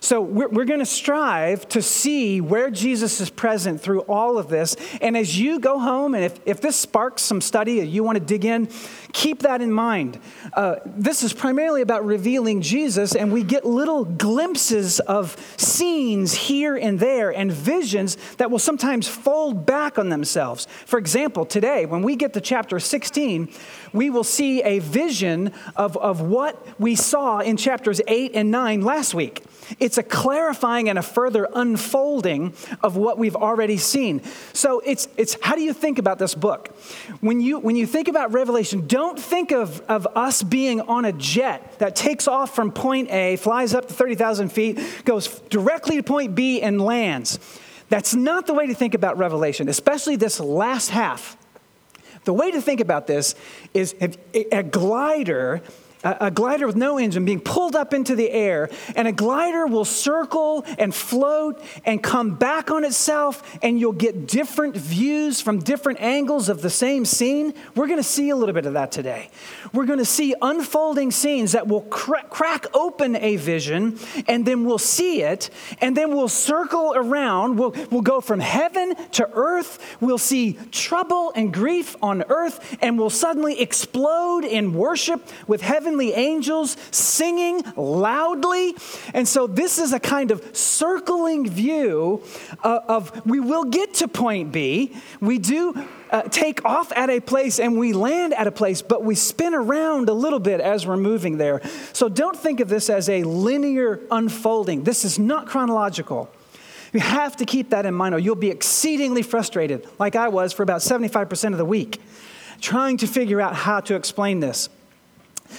So 0.00 0.20
we're, 0.20 0.48
we're 0.48 0.64
going 0.64 0.80
to 0.80 0.86
strive 0.86 1.68
to 1.70 1.82
see 1.82 2.40
where 2.40 2.70
Jesus 2.70 3.20
is 3.20 3.30
present 3.30 3.80
through 3.80 4.00
all 4.02 4.38
of 4.38 4.48
this. 4.48 4.76
And 5.00 5.16
as 5.16 5.38
you 5.38 5.58
go 5.58 5.78
home, 5.78 6.14
and 6.14 6.24
if, 6.24 6.38
if 6.44 6.60
this 6.60 6.76
sparks 6.76 7.22
some 7.22 7.40
study 7.40 7.80
and 7.80 7.90
you 7.90 8.02
want 8.02 8.18
to 8.18 8.24
dig 8.24 8.44
in, 8.44 8.68
keep 9.12 9.40
that 9.40 9.62
in 9.62 9.72
mind. 9.72 10.18
Uh, 10.52 10.76
this 10.84 11.22
is 11.22 11.32
primarily 11.32 11.82
about 11.82 12.04
revealing 12.04 12.60
Jesus, 12.60 13.14
and 13.14 13.32
we 13.32 13.42
get 13.42 13.64
little 13.64 14.04
glimpses 14.04 15.00
of 15.00 15.36
scenes 15.56 16.34
here 16.34 16.76
and 16.76 17.00
there 17.00 17.30
and 17.30 17.50
visions 17.50 18.16
that 18.36 18.50
will 18.50 18.58
sometimes 18.58 19.08
fold 19.08 19.64
back 19.64 19.98
on 19.98 20.08
themselves. 20.10 20.66
For 20.84 20.98
example, 20.98 21.46
today, 21.46 21.86
when 21.86 22.02
we 22.02 22.16
get 22.16 22.34
to 22.34 22.40
chapter 22.40 22.78
16, 22.78 23.48
we 23.92 24.10
will 24.10 24.24
see 24.24 24.62
a 24.62 24.78
vision 24.80 25.52
of, 25.74 25.96
of 25.96 26.20
what 26.20 26.64
we 26.78 26.94
saw 26.94 27.38
in 27.40 27.56
chapters 27.56 28.00
8 28.06 28.32
and 28.34 28.50
9 28.50 28.82
last 28.82 29.14
week. 29.14 29.42
It's 29.78 29.98
a 29.98 30.02
clarifying 30.02 30.88
and 30.88 30.98
a 30.98 31.02
further 31.02 31.48
unfolding 31.54 32.54
of 32.82 32.96
what 32.96 33.18
we've 33.18 33.36
already 33.36 33.76
seen. 33.76 34.22
So 34.52 34.80
it's, 34.80 35.08
it's 35.16 35.36
how 35.42 35.54
do 35.54 35.62
you 35.62 35.72
think 35.72 35.98
about 35.98 36.18
this 36.18 36.34
book? 36.34 36.68
When 37.20 37.40
you, 37.40 37.58
when 37.58 37.76
you 37.76 37.86
think 37.86 38.08
about 38.08 38.32
Revelation, 38.32 38.86
don't 38.86 39.18
think 39.18 39.52
of, 39.52 39.80
of 39.82 40.06
us 40.14 40.42
being 40.42 40.80
on 40.82 41.04
a 41.04 41.12
jet 41.12 41.78
that 41.78 41.96
takes 41.96 42.28
off 42.28 42.54
from 42.54 42.70
point 42.70 43.10
A, 43.10 43.36
flies 43.36 43.74
up 43.74 43.88
to 43.88 43.94
30,000 43.94 44.50
feet, 44.50 44.80
goes 45.04 45.28
directly 45.50 45.96
to 45.96 46.02
point 46.02 46.34
B, 46.34 46.62
and 46.62 46.80
lands. 46.80 47.38
That's 47.88 48.14
not 48.14 48.46
the 48.46 48.54
way 48.54 48.66
to 48.66 48.74
think 48.74 48.94
about 48.94 49.18
Revelation, 49.18 49.68
especially 49.68 50.16
this 50.16 50.40
last 50.40 50.90
half. 50.90 51.36
The 52.24 52.32
way 52.32 52.50
to 52.50 52.60
think 52.60 52.80
about 52.80 53.06
this 53.06 53.36
is 53.72 53.94
a 54.00 54.62
glider 54.64 55.62
a, 56.20 56.30
glider 56.30 56.66
with 56.66 56.76
no 56.76 56.98
engine 56.98 57.24
being 57.24 57.40
pulled 57.40 57.74
up 57.74 57.92
into 57.92 58.14
the 58.14 58.30
air, 58.30 58.70
and 58.94 59.08
a 59.08 59.12
glider 59.12 59.66
will 59.66 59.84
circle 59.84 60.64
and 60.78 60.94
float 60.94 61.62
and 61.84 62.02
come 62.02 62.34
back 62.34 62.70
on 62.70 62.84
itself, 62.84 63.58
and 63.62 63.80
you'll 63.80 63.92
get 63.92 64.26
different 64.26 64.76
views 64.76 65.40
from 65.40 65.58
different 65.58 66.00
angles 66.00 66.48
of 66.48 66.62
the 66.62 66.70
same 66.70 67.04
scene. 67.04 67.54
We're 67.74 67.86
going 67.86 67.98
to 67.98 68.04
see 68.04 68.30
a 68.30 68.36
little 68.36 68.54
bit 68.54 68.66
of 68.66 68.74
that 68.74 68.92
today. 68.92 69.30
We're 69.72 69.86
going 69.86 69.98
to 69.98 70.04
see 70.04 70.34
unfolding 70.40 71.10
scenes 71.10 71.52
that 71.52 71.66
will 71.66 71.82
cra- 71.82 72.24
crack 72.30 72.66
open 72.74 73.16
a 73.16 73.36
vision, 73.36 73.98
and 74.28 74.46
then 74.46 74.64
we'll 74.64 74.78
see 74.78 75.22
it, 75.22 75.50
and 75.80 75.96
then 75.96 76.14
we'll 76.14 76.28
circle 76.28 76.92
around. 76.94 77.58
We'll, 77.58 77.74
we'll 77.90 78.02
go 78.02 78.20
from 78.20 78.40
heaven 78.40 78.94
to 79.12 79.28
earth. 79.32 79.96
We'll 80.00 80.18
see 80.18 80.58
trouble 80.70 81.32
and 81.34 81.52
grief 81.52 81.96
on 82.02 82.22
earth, 82.28 82.76
and 82.80 82.98
we'll 82.98 83.10
suddenly 83.10 83.60
explode 83.60 84.44
in 84.44 84.74
worship 84.74 85.26
with 85.46 85.62
heaven 85.62 85.95
heavenly 85.96 86.12
angels 86.12 86.76
singing 86.90 87.62
loudly. 87.74 88.74
And 89.14 89.26
so 89.26 89.46
this 89.46 89.78
is 89.78 89.94
a 89.94 90.00
kind 90.00 90.30
of 90.30 90.54
circling 90.54 91.48
view 91.48 92.22
of, 92.62 92.82
of 92.86 93.26
we 93.26 93.40
will 93.40 93.64
get 93.64 93.94
to 93.94 94.08
point 94.08 94.52
B. 94.52 94.94
We 95.22 95.38
do 95.38 95.86
uh, 96.10 96.22
take 96.22 96.62
off 96.66 96.92
at 96.92 97.08
a 97.08 97.20
place 97.20 97.58
and 97.58 97.78
we 97.78 97.94
land 97.94 98.34
at 98.34 98.46
a 98.46 98.50
place, 98.50 98.82
but 98.82 99.04
we 99.04 99.14
spin 99.14 99.54
around 99.54 100.10
a 100.10 100.12
little 100.12 100.38
bit 100.38 100.60
as 100.60 100.86
we're 100.86 100.98
moving 100.98 101.38
there. 101.38 101.62
So 101.94 102.10
don't 102.10 102.36
think 102.36 102.60
of 102.60 102.68
this 102.68 102.90
as 102.90 103.08
a 103.08 103.22
linear 103.22 104.00
unfolding. 104.10 104.84
This 104.84 105.02
is 105.02 105.18
not 105.18 105.46
chronological. 105.46 106.30
You 106.92 107.00
have 107.00 107.36
to 107.36 107.46
keep 107.46 107.70
that 107.70 107.86
in 107.86 107.94
mind, 107.94 108.14
or 108.14 108.18
you'll 108.18 108.36
be 108.36 108.50
exceedingly 108.50 109.22
frustrated, 109.22 109.86
like 109.98 110.14
I 110.14 110.28
was 110.28 110.52
for 110.52 110.62
about 110.62 110.82
75% 110.82 111.52
of 111.52 111.58
the 111.58 111.64
week, 111.64 112.02
trying 112.60 112.98
to 112.98 113.06
figure 113.06 113.40
out 113.40 113.54
how 113.54 113.80
to 113.80 113.94
explain 113.94 114.40
this. 114.40 114.68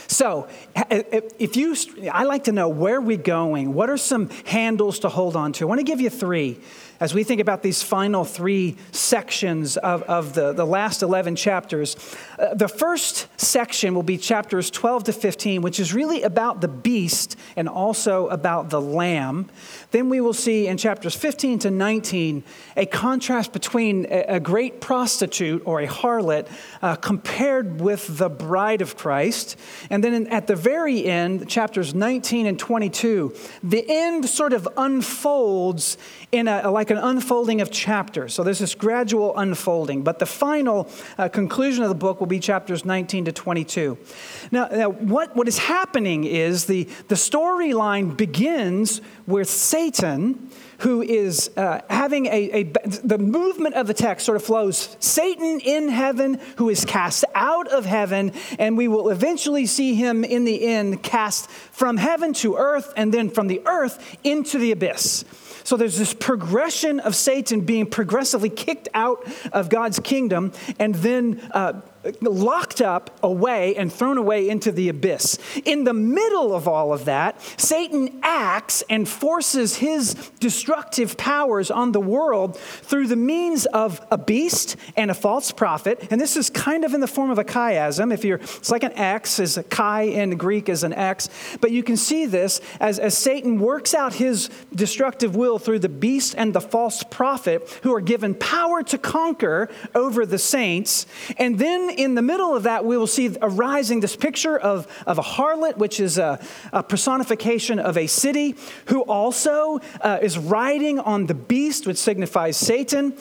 So, 0.07 0.47
if 0.89 1.55
you, 1.55 1.75
I 2.11 2.23
like 2.23 2.45
to 2.45 2.51
know 2.51 2.69
where 2.69 2.99
we're 3.01 3.17
going. 3.17 3.73
What 3.73 3.89
are 3.89 3.97
some 3.97 4.29
handles 4.45 4.99
to 4.99 5.09
hold 5.09 5.35
on 5.35 5.53
to? 5.53 5.65
I 5.65 5.67
want 5.67 5.79
to 5.79 5.85
give 5.85 6.01
you 6.01 6.09
three 6.09 6.59
as 6.99 7.13
we 7.13 7.23
think 7.23 7.41
about 7.41 7.61
these 7.61 7.83
final 7.83 8.25
three 8.25 8.75
sections 8.91 9.77
of, 9.77 10.03
of 10.03 10.33
the, 10.33 10.53
the 10.53 10.65
last 10.65 11.03
11 11.03 11.35
chapters, 11.35 11.95
uh, 12.39 12.53
the 12.53 12.67
first 12.67 13.27
section 13.39 13.93
will 13.93 14.03
be 14.03 14.17
chapters 14.17 14.71
12 14.71 15.05
to 15.05 15.13
15, 15.13 15.61
which 15.61 15.79
is 15.79 15.93
really 15.93 16.23
about 16.23 16.61
the 16.61 16.67
beast 16.67 17.35
and 17.55 17.69
also 17.69 18.27
about 18.27 18.69
the 18.69 18.81
lamb. 18.81 19.49
Then 19.91 20.09
we 20.09 20.21
will 20.21 20.33
see 20.33 20.67
in 20.67 20.77
chapters 20.77 21.15
15 21.15 21.59
to 21.59 21.71
19 21.71 22.43
a 22.75 22.85
contrast 22.85 23.53
between 23.53 24.05
a, 24.05 24.35
a 24.35 24.39
great 24.39 24.81
prostitute 24.81 25.61
or 25.65 25.81
a 25.81 25.87
harlot 25.87 26.47
uh, 26.81 26.95
compared 26.95 27.79
with 27.79 28.17
the 28.17 28.29
bride 28.29 28.81
of 28.81 28.97
Christ. 28.97 29.57
And 29.89 30.03
then 30.03 30.13
in, 30.13 30.27
at 30.27 30.47
the 30.47 30.55
very 30.55 31.05
end, 31.05 31.47
chapters 31.47 31.93
19 31.93 32.45
and 32.45 32.59
22, 32.59 33.33
the 33.63 33.85
end 33.87 34.27
sort 34.27 34.53
of 34.53 34.67
unfolds 34.77 35.97
in 36.31 36.47
a, 36.47 36.69
like 36.69 36.86
an 36.89 36.97
unfolding 36.97 37.61
of 37.61 37.71
chapters. 37.71 38.33
So 38.33 38.43
there's 38.43 38.59
this 38.59 38.75
gradual 38.75 39.37
unfolding. 39.37 40.03
But 40.03 40.19
the 40.19 40.25
final 40.25 40.89
uh, 41.17 41.29
conclusion 41.29 41.83
of 41.83 41.89
the 41.89 41.95
book 41.95 42.19
will 42.19 42.27
be 42.27 42.39
chapters 42.39 42.85
19 42.85 43.25
to 43.25 43.31
22. 43.31 43.97
Now, 44.51 44.67
now 44.67 44.89
what, 44.89 45.35
what 45.35 45.47
is 45.47 45.57
happening 45.57 46.23
is 46.23 46.65
the, 46.65 46.83
the 47.07 47.15
storyline 47.15 48.15
begins 48.15 49.01
with 49.25 49.49
Satan 49.49 50.49
who 50.79 51.01
is 51.01 51.49
uh, 51.57 51.81
having 51.89 52.27
a, 52.27 52.29
a, 52.29 52.63
the 53.03 53.17
movement 53.17 53.75
of 53.75 53.87
the 53.87 53.93
text 53.93 54.25
sort 54.25 54.35
of 54.35 54.43
flows 54.43 54.95
Satan 54.99 55.59
in 55.59 55.89
heaven, 55.89 56.39
who 56.57 56.69
is 56.69 56.85
cast 56.85 57.25
out 57.33 57.67
of 57.69 57.85
heaven, 57.85 58.31
and 58.59 58.77
we 58.77 58.87
will 58.87 59.09
eventually 59.09 59.65
see 59.65 59.95
him 59.95 60.23
in 60.23 60.45
the 60.45 60.67
end 60.67 61.01
cast 61.01 61.49
from 61.49 61.97
heaven 61.97 62.33
to 62.33 62.55
earth, 62.57 62.93
and 62.95 63.13
then 63.13 63.29
from 63.29 63.47
the 63.47 63.61
earth 63.65 64.17
into 64.23 64.59
the 64.59 64.71
abyss. 64.71 65.25
So 65.67 65.75
there's 65.75 65.97
this 65.97 66.13
progression 66.13 67.01
of 67.01 67.13
Satan 67.13 67.59
being 67.59 67.87
progressively 67.87 68.49
kicked 68.49 68.87
out 68.93 69.27
of 69.51 69.67
God's 69.67 69.99
kingdom 69.99 70.53
and 70.79 70.95
then 70.95 71.41
uh, 71.51 71.81
locked 72.21 72.81
up 72.81 73.17
away 73.23 73.75
and 73.75 73.91
thrown 73.91 74.17
away 74.17 74.49
into 74.49 74.71
the 74.71 74.89
abyss. 74.89 75.37
In 75.65 75.83
the 75.83 75.93
middle 75.93 76.53
of 76.53 76.67
all 76.67 76.93
of 76.93 77.05
that, 77.05 77.41
Satan 77.59 78.19
acts 78.23 78.83
and 78.89 79.07
forces 79.07 79.77
his 79.77 80.13
destructive 80.39 81.17
powers 81.17 81.71
on 81.71 81.91
the 81.91 81.99
world 81.99 82.57
through 82.57 83.07
the 83.07 83.15
means 83.15 83.65
of 83.67 84.05
a 84.11 84.17
beast 84.17 84.75
and 84.95 85.11
a 85.11 85.13
false 85.13 85.51
prophet. 85.51 86.07
And 86.11 86.19
this 86.19 86.37
is 86.37 86.49
kind 86.49 86.83
of 86.83 86.93
in 86.93 86.99
the 86.99 87.07
form 87.07 87.31
of 87.31 87.37
a 87.37 87.43
chiasm. 87.43 88.13
If 88.13 88.23
you're, 88.23 88.37
it's 88.37 88.71
like 88.71 88.83
an 88.83 88.93
X, 88.93 89.39
is 89.39 89.57
a 89.57 89.63
chi 89.63 90.03
in 90.03 90.37
Greek 90.37 90.69
is 90.69 90.83
an 90.83 90.93
X. 90.93 91.29
But 91.61 91.71
you 91.71 91.83
can 91.83 91.97
see 91.97 92.25
this 92.25 92.61
as, 92.79 92.99
as 92.99 93.17
Satan 93.17 93.59
works 93.59 93.93
out 93.93 94.13
his 94.13 94.49
destructive 94.73 95.35
will 95.35 95.59
through 95.59 95.79
the 95.79 95.89
beast 95.89 96.35
and 96.37 96.53
the 96.53 96.61
false 96.61 97.03
prophet 97.03 97.79
who 97.83 97.93
are 97.93 98.01
given 98.01 98.35
power 98.35 98.83
to 98.83 98.97
conquer 98.97 99.69
over 99.95 100.25
the 100.25 100.37
saints. 100.37 101.05
And 101.37 101.59
then 101.59 101.89
in 101.97 102.15
the 102.15 102.21
middle 102.21 102.55
of 102.55 102.63
that, 102.63 102.85
we 102.85 102.97
will 102.97 103.07
see 103.07 103.35
arising 103.41 103.99
this 103.99 104.15
picture 104.15 104.57
of, 104.57 104.87
of 105.05 105.17
a 105.17 105.23
harlot, 105.23 105.77
which 105.77 105.99
is 105.99 106.17
a, 106.17 106.39
a 106.71 106.83
personification 106.83 107.79
of 107.79 107.97
a 107.97 108.07
city, 108.07 108.55
who 108.87 109.01
also 109.01 109.79
uh, 110.01 110.19
is 110.21 110.37
riding 110.37 110.99
on 110.99 111.25
the 111.25 111.33
beast, 111.33 111.87
which 111.87 111.97
signifies 111.97 112.57
Satan. 112.57 113.13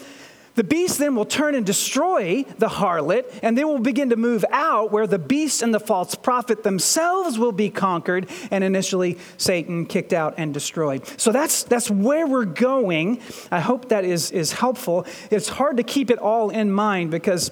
The 0.57 0.65
beast 0.65 0.99
then 0.99 1.15
will 1.15 1.27
turn 1.27 1.55
and 1.55 1.67
destroy 1.67 2.45
the 2.59 2.69
harlot, 2.69 3.31
and 3.43 3.59
then 3.59 3.69
will 3.69 3.79
begin 3.79 4.09
to 4.09 4.17
move 4.17 4.43
out 4.51 4.91
where 4.91 5.07
the 5.07 5.19
beast 5.19 5.61
and 5.61 5.75
the 5.75 5.81
false 5.81 6.15
prophet 6.15 6.63
themselves 6.63 7.39
will 7.39 7.53
be 7.53 7.69
conquered, 7.69 8.27
and 8.51 8.65
initially 8.65 9.19
Satan 9.37 9.85
kicked 9.85 10.15
out 10.15 10.35
and 10.39 10.55
destroyed. 10.55 11.07
So 11.19 11.31
that's, 11.31 11.65
that's 11.65 11.91
where 11.91 12.27
we're 12.27 12.47
going. 12.47 13.21
I 13.51 13.61
hope 13.61 13.91
that 13.91 14.07
is, 14.07 14.31
is 14.31 14.53
helpful. 14.53 15.05
It's 15.31 15.49
hard 15.49 15.77
to 15.77 15.83
keep 15.83 16.11
it 16.11 16.19
all 16.19 16.49
in 16.49 16.73
mind 16.73 17.11
because 17.11 17.51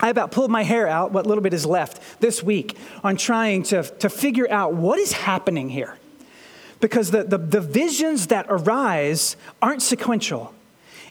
I 0.00 0.08
about 0.08 0.32
pulled 0.32 0.50
my 0.50 0.62
hair 0.62 0.86
out, 0.86 1.12
what 1.12 1.26
little 1.26 1.42
bit 1.42 1.54
is 1.54 1.66
left, 1.66 2.20
this 2.20 2.42
week 2.42 2.76
on 3.04 3.16
trying 3.16 3.62
to, 3.64 3.82
to 3.82 4.08
figure 4.08 4.50
out 4.50 4.74
what 4.74 4.98
is 4.98 5.12
happening 5.12 5.68
here. 5.68 5.96
Because 6.80 7.10
the, 7.10 7.24
the, 7.24 7.38
the 7.38 7.60
visions 7.60 8.28
that 8.28 8.46
arise 8.48 9.36
aren't 9.60 9.82
sequential. 9.82 10.54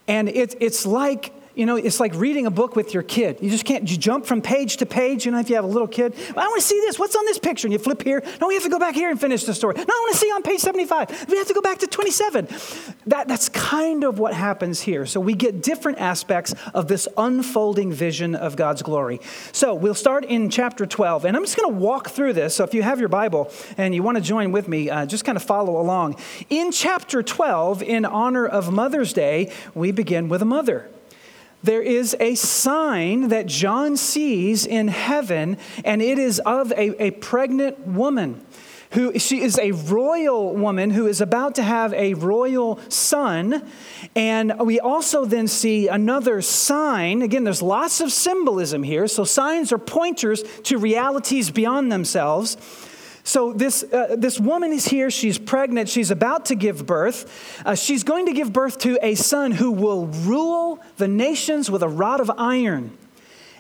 And 0.08 0.28
it, 0.28 0.56
it's 0.60 0.86
like 0.86 1.32
you 1.60 1.66
know, 1.66 1.76
it's 1.76 2.00
like 2.00 2.16
reading 2.16 2.46
a 2.46 2.52
book 2.52 2.78
with 2.78 2.94
your 2.94 3.04
kid. 3.04 3.40
You 3.42 3.50
just 3.50 3.66
can't 3.66 3.92
you 3.92 3.98
jump 3.98 4.26
from 4.26 4.42
page 4.42 4.78
to 4.78 4.86
page. 4.86 5.26
You 5.26 5.34
know, 5.34 5.40
if 5.40 5.50
you 5.50 5.56
have 5.58 5.66
a 5.66 5.68
little 5.68 5.90
kid, 5.90 6.16
I 6.30 6.48
want 6.48 6.62
to 6.62 6.66
see 6.66 6.80
this. 6.80 6.98
What's 6.98 7.18
on 7.18 7.26
this 7.26 7.38
picture? 7.38 7.68
And 7.68 7.74
you 7.74 7.80
flip 7.80 8.02
here. 8.02 8.24
No, 8.40 8.48
we 8.48 8.54
have 8.54 8.64
to 8.64 8.70
go 8.70 8.80
back 8.80 8.96
here 8.96 9.10
and 9.10 9.20
finish 9.20 9.44
the 9.44 9.54
story. 9.54 9.76
No, 9.76 9.84
I 9.84 9.86
want 9.86 10.14
to 10.14 10.20
see 10.20 10.28
on 10.28 10.42
page 10.42 10.62
75. 10.62 11.28
We 11.28 11.38
have 11.38 11.48
to 11.48 11.54
go 11.54 11.60
back 11.60 11.80
to 11.80 11.88
27. 11.88 12.48
That, 13.08 13.28
that's 13.28 13.50
kind 13.50 14.06
of 14.06 14.20
what 14.20 14.34
happens 14.34 14.80
here. 14.80 15.06
So 15.06 15.20
we 15.20 15.34
get 15.34 15.62
different 15.62 15.98
aspects 15.98 16.56
of 16.74 16.88
this 16.88 17.10
unfolding 17.18 17.92
vision 17.92 18.36
of 18.36 18.56
God's 18.56 18.82
glory. 18.82 19.20
So 19.52 19.74
we'll 19.74 19.96
start 19.96 20.24
in 20.24 20.50
chapter 20.50 20.86
12. 20.86 21.26
And 21.26 21.36
I'm 21.36 21.44
just 21.44 21.58
going 21.58 21.74
to 21.74 21.78
walk 21.78 22.08
through 22.08 22.34
this. 22.34 22.56
So 22.56 22.64
if 22.64 22.74
you 22.74 22.84
have 22.84 23.02
your 23.02 23.10
Bible 23.10 23.52
and 23.78 23.94
you 23.94 24.02
want 24.02 24.16
to 24.16 24.24
join 24.24 24.54
with 24.54 24.70
me, 24.70 24.90
uh, 24.90 25.06
just 25.06 25.26
kind 25.26 25.36
of 25.36 25.44
follow 25.44 25.82
along. 25.82 26.16
In 26.50 26.72
chapter 26.72 27.22
12, 27.22 27.84
in 27.84 28.06
honor 28.06 28.48
of 28.48 28.72
Mother's 28.72 29.12
Day, 29.12 29.52
we 29.76 29.92
begin 29.92 30.30
with 30.30 30.42
a 30.42 30.46
mother 30.46 30.90
there 31.64 31.82
is 31.82 32.16
a 32.20 32.36
sign 32.36 33.30
that 33.30 33.46
John 33.46 33.98
sees 33.98 34.66
in 34.66 34.88
heaven, 34.88 35.58
and 35.84 36.02
it 36.02 36.18
is 36.18 36.40
of 36.40 36.72
a, 36.72 37.04
a 37.04 37.12
pregnant 37.12 37.80
woman 37.86 38.46
who 38.92 39.20
she 39.20 39.42
is 39.42 39.60
a 39.60 39.72
royal 39.72 40.56
woman 40.56 40.90
who 40.90 41.06
is 41.06 41.22
about 41.22 41.56
to 41.56 41.64
have 41.64 41.94
a 41.94 42.16
royal 42.16 42.80
son. 42.90 43.64
And 44.16 44.60
we 44.60 44.80
also 44.80 45.26
then 45.26 45.48
see 45.48 45.88
another 45.88 46.42
sign. 46.42 47.22
Again, 47.22 47.44
there's 47.44 47.62
lots 47.62 48.02
of 48.02 48.12
symbolism 48.12 48.82
here. 48.82 49.08
So 49.08 49.24
signs 49.26 49.72
are 49.72 49.78
pointers 49.78 50.44
to 50.64 50.80
realities 50.80 51.52
beyond 51.52 51.92
themselves. 51.92 52.58
So, 53.30 53.54
this, 53.54 53.84
uh, 53.84 54.16
this 54.18 54.40
woman 54.40 54.74
is 54.74 54.88
here. 54.88 55.12
She's 55.12 55.38
pregnant. 55.38 55.88
She's 55.88 56.10
about 56.10 56.46
to 56.46 56.56
give 56.56 56.88
birth. 56.88 57.62
Uh, 57.64 57.76
she's 57.76 58.04
going 58.04 58.26
to 58.26 58.34
give 58.34 58.52
birth 58.52 58.80
to 58.80 58.98
a 59.04 59.14
son 59.14 59.52
who 59.52 59.70
will 59.70 60.08
rule 60.08 60.80
the 60.98 61.08
nations 61.08 61.70
with 61.70 61.84
a 61.84 61.88
rod 61.88 62.22
of 62.22 62.32
iron. 62.40 62.98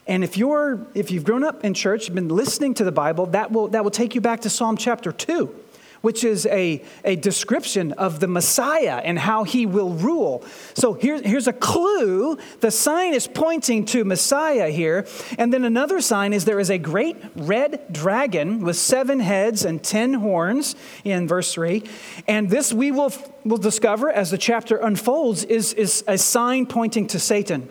And 0.07 0.23
if, 0.23 0.37
you're, 0.37 0.87
if 0.95 1.11
you've 1.11 1.23
grown 1.23 1.43
up 1.43 1.63
in 1.63 1.75
church, 1.75 2.11
been 2.11 2.29
listening 2.29 2.73
to 2.73 2.83
the 2.83 2.91
Bible, 2.91 3.27
that 3.27 3.51
will, 3.51 3.67
that 3.67 3.83
will 3.83 3.91
take 3.91 4.15
you 4.15 4.21
back 4.21 4.39
to 4.39 4.49
Psalm 4.49 4.75
chapter 4.75 5.11
2 5.11 5.55
which 6.01 6.23
is 6.23 6.45
a, 6.47 6.83
a 7.03 7.15
description 7.15 7.91
of 7.93 8.19
the 8.19 8.27
Messiah 8.27 9.01
and 9.03 9.19
how 9.19 9.43
he 9.43 9.65
will 9.65 9.91
rule. 9.91 10.43
So 10.73 10.93
here, 10.93 11.21
here's 11.21 11.47
a 11.47 11.53
clue. 11.53 12.37
The 12.59 12.71
sign 12.71 13.13
is 13.13 13.27
pointing 13.27 13.85
to 13.87 14.03
Messiah 14.05 14.69
here. 14.69 15.05
And 15.37 15.53
then 15.53 15.63
another 15.65 16.01
sign 16.01 16.33
is 16.33 16.45
there 16.45 16.59
is 16.59 16.69
a 16.69 16.77
great 16.77 17.17
red 17.35 17.91
dragon 17.91 18.61
with 18.61 18.77
seven 18.77 19.19
heads 19.19 19.65
and 19.65 19.83
ten 19.83 20.13
horns 20.13 20.75
in 21.03 21.27
verse 21.27 21.53
3. 21.53 21.83
And 22.27 22.49
this 22.49 22.71
we 22.71 22.91
will, 22.91 23.13
will 23.43 23.57
discover 23.57 24.09
as 24.09 24.31
the 24.31 24.37
chapter 24.37 24.77
unfolds 24.77 25.43
is, 25.43 25.73
is 25.73 26.03
a 26.07 26.17
sign 26.17 26.65
pointing 26.65 27.07
to 27.07 27.19
Satan. 27.19 27.69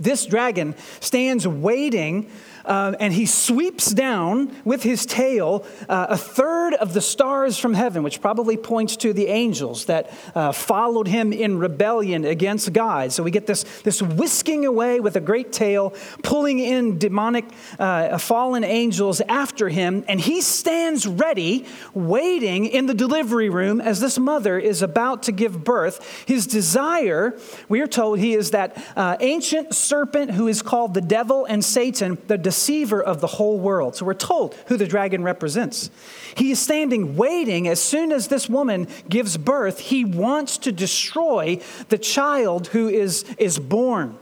This 0.00 0.24
dragon 0.24 0.74
stands 1.00 1.46
waiting 1.46 2.30
uh, 2.64 2.94
and 3.00 3.12
he 3.12 3.26
sweeps 3.26 3.92
down 3.92 4.54
with 4.64 4.82
his 4.82 5.06
tail 5.06 5.64
uh, 5.88 6.06
a 6.10 6.16
third 6.16 6.74
of 6.74 6.94
the 6.94 7.00
stars 7.00 7.58
from 7.58 7.74
heaven, 7.74 8.02
which 8.02 8.20
probably 8.20 8.56
points 8.56 8.96
to 8.96 9.12
the 9.12 9.26
angels 9.28 9.86
that 9.86 10.12
uh, 10.34 10.52
followed 10.52 11.08
him 11.08 11.32
in 11.32 11.58
rebellion 11.58 12.24
against 12.24 12.72
God. 12.72 13.12
So 13.12 13.22
we 13.22 13.30
get 13.30 13.46
this, 13.46 13.64
this 13.82 14.02
whisking 14.02 14.66
away 14.66 15.00
with 15.00 15.16
a 15.16 15.20
great 15.20 15.52
tail, 15.52 15.94
pulling 16.22 16.58
in 16.58 16.98
demonic 16.98 17.44
uh, 17.78 18.18
fallen 18.18 18.64
angels 18.64 19.20
after 19.22 19.68
him, 19.68 20.04
and 20.08 20.20
he 20.20 20.40
stands 20.40 21.06
ready, 21.06 21.66
waiting 21.94 22.66
in 22.66 22.86
the 22.86 22.94
delivery 22.94 23.48
room 23.48 23.80
as 23.80 24.00
this 24.00 24.18
mother 24.18 24.58
is 24.58 24.82
about 24.82 25.22
to 25.24 25.32
give 25.32 25.64
birth. 25.64 26.24
His 26.26 26.46
desire, 26.46 27.38
we 27.68 27.80
are 27.80 27.86
told, 27.86 28.18
he 28.18 28.34
is 28.34 28.50
that 28.50 28.76
uh, 28.96 29.16
ancient 29.20 29.74
serpent 29.74 30.32
who 30.32 30.48
is 30.48 30.62
called 30.62 30.94
the 30.94 31.00
devil 31.00 31.44
and 31.44 31.64
Satan. 31.64 32.18
The 32.26 32.38
deceiver 32.50 33.00
of 33.00 33.20
the 33.20 33.28
whole 33.28 33.60
world. 33.60 33.94
So 33.94 34.04
we're 34.04 34.14
told 34.14 34.56
who 34.66 34.76
the 34.76 34.86
dragon 34.88 35.22
represents. 35.22 35.88
He 36.34 36.50
is 36.50 36.58
standing 36.58 37.16
waiting 37.16 37.68
as 37.68 37.80
soon 37.80 38.10
as 38.10 38.26
this 38.26 38.48
woman 38.48 38.88
gives 39.08 39.36
birth, 39.36 39.78
he 39.78 40.04
wants 40.04 40.58
to 40.58 40.72
destroy 40.72 41.60
the 41.90 41.98
child 41.98 42.66
who 42.68 42.88
is, 42.88 43.24
is 43.38 43.60
born. 43.60 44.18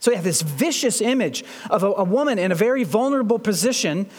So 0.00 0.10
we 0.10 0.16
have 0.16 0.24
this 0.24 0.42
vicious 0.42 1.00
image 1.00 1.44
of 1.70 1.84
a, 1.84 1.92
a 1.92 2.04
woman 2.04 2.40
in 2.40 2.50
a 2.50 2.56
very 2.56 2.82
vulnerable 2.82 3.38
position 3.38 4.10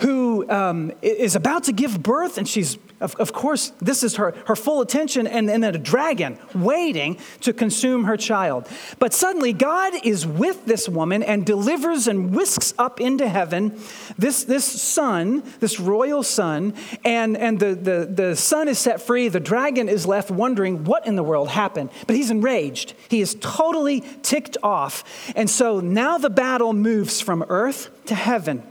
who 0.00 0.48
um, 0.50 0.92
is 1.02 1.36
about 1.36 1.64
to 1.64 1.72
give 1.72 2.02
birth, 2.02 2.38
and 2.38 2.48
she's, 2.48 2.78
of, 3.00 3.14
of, 3.16 3.32
course, 3.32 3.72
this 3.80 4.02
is 4.02 4.16
her, 4.16 4.34
her 4.46 4.56
full 4.56 4.80
attention, 4.80 5.26
and, 5.26 5.50
and 5.50 5.62
then 5.62 5.74
a 5.74 5.78
dragon 5.78 6.38
waiting 6.54 7.18
to 7.40 7.52
consume 7.52 8.04
her 8.04 8.16
child. 8.16 8.68
But 8.98 9.12
suddenly, 9.12 9.52
God 9.52 9.94
is 10.04 10.26
with 10.26 10.66
this 10.66 10.88
woman 10.88 11.22
and 11.22 11.46
delivers 11.46 12.08
and 12.08 12.34
whisks 12.34 12.74
up 12.78 13.00
into 13.00 13.28
heaven 13.28 13.78
this, 14.18 14.44
this 14.44 14.64
son, 14.64 15.42
this 15.60 15.78
royal 15.78 16.22
son, 16.22 16.74
and, 17.04 17.36
and 17.36 17.60
the, 17.60 17.74
the, 17.74 18.08
the 18.10 18.36
son 18.36 18.68
is 18.68 18.78
set 18.78 19.00
free. 19.00 19.28
The 19.28 19.40
dragon 19.40 19.88
is 19.88 20.06
left 20.06 20.30
wondering 20.30 20.84
what 20.84 21.06
in 21.06 21.16
the 21.16 21.22
world 21.22 21.48
happened, 21.48 21.90
but 22.06 22.16
he's 22.16 22.30
enraged. 22.30 22.94
He 23.08 23.20
is 23.20 23.36
totally 23.40 24.02
ticked 24.22 24.56
off. 24.62 25.04
And 25.36 25.48
so 25.48 25.80
now 25.80 26.18
the 26.18 26.30
battle 26.30 26.72
moves 26.72 27.20
from 27.20 27.44
earth 27.48 27.90
to 28.06 28.14
heaven 28.14 28.62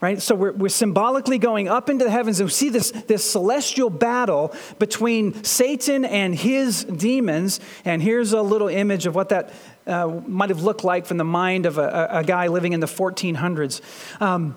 right? 0.00 0.22
So 0.22 0.34
we're, 0.34 0.52
we're 0.52 0.68
symbolically 0.68 1.38
going 1.38 1.68
up 1.68 1.90
into 1.90 2.04
the 2.04 2.10
heavens 2.10 2.38
and 2.40 2.46
we 2.46 2.52
see 2.52 2.68
this, 2.68 2.90
this 2.92 3.28
celestial 3.28 3.90
battle 3.90 4.54
between 4.78 5.42
Satan 5.42 6.04
and 6.04 6.34
his 6.34 6.84
demons. 6.84 7.60
And 7.84 8.02
here's 8.02 8.32
a 8.32 8.42
little 8.42 8.68
image 8.68 9.06
of 9.06 9.14
what 9.14 9.30
that 9.30 9.52
uh, 9.86 10.20
might 10.26 10.50
have 10.50 10.62
looked 10.62 10.84
like 10.84 11.06
from 11.06 11.16
the 11.16 11.24
mind 11.24 11.66
of 11.66 11.78
a, 11.78 12.08
a 12.10 12.24
guy 12.24 12.46
living 12.46 12.74
in 12.74 12.80
the 12.80 12.86
1400s. 12.86 13.80
Um, 14.20 14.56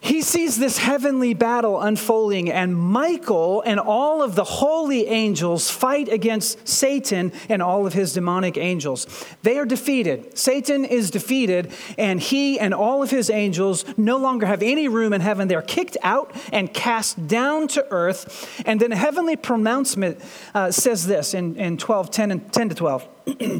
he 0.00 0.22
sees 0.22 0.58
this 0.58 0.78
heavenly 0.78 1.34
battle 1.34 1.80
unfolding, 1.80 2.50
and 2.50 2.76
Michael 2.76 3.62
and 3.62 3.80
all 3.80 4.22
of 4.22 4.34
the 4.34 4.44
holy 4.44 5.06
angels 5.06 5.70
fight 5.70 6.08
against 6.08 6.68
Satan 6.68 7.32
and 7.48 7.62
all 7.62 7.86
of 7.86 7.92
his 7.92 8.12
demonic 8.12 8.56
angels. 8.56 9.06
They 9.42 9.58
are 9.58 9.64
defeated. 9.64 10.36
Satan 10.36 10.84
is 10.84 11.10
defeated, 11.10 11.72
and 11.98 12.20
he 12.20 12.60
and 12.60 12.74
all 12.74 13.02
of 13.02 13.10
his 13.10 13.30
angels 13.30 13.84
no 13.96 14.16
longer 14.16 14.46
have 14.46 14.62
any 14.62 14.86
room 14.86 15.12
in 15.12 15.22
heaven. 15.22 15.48
They're 15.48 15.62
kicked 15.62 15.96
out 16.02 16.32
and 16.52 16.72
cast 16.72 17.26
down 17.26 17.66
to 17.68 17.86
earth. 17.90 18.62
And 18.66 18.80
then 18.80 18.92
a 18.92 18.96
heavenly 18.96 19.36
pronouncement 19.36 20.20
uh, 20.54 20.70
says 20.70 21.06
this 21.06 21.34
in, 21.34 21.56
in 21.56 21.78
12, 21.78 22.10
10, 22.10 22.30
and 22.30 22.52
10 22.52 22.68
to 22.68 22.74
12. 22.74 23.08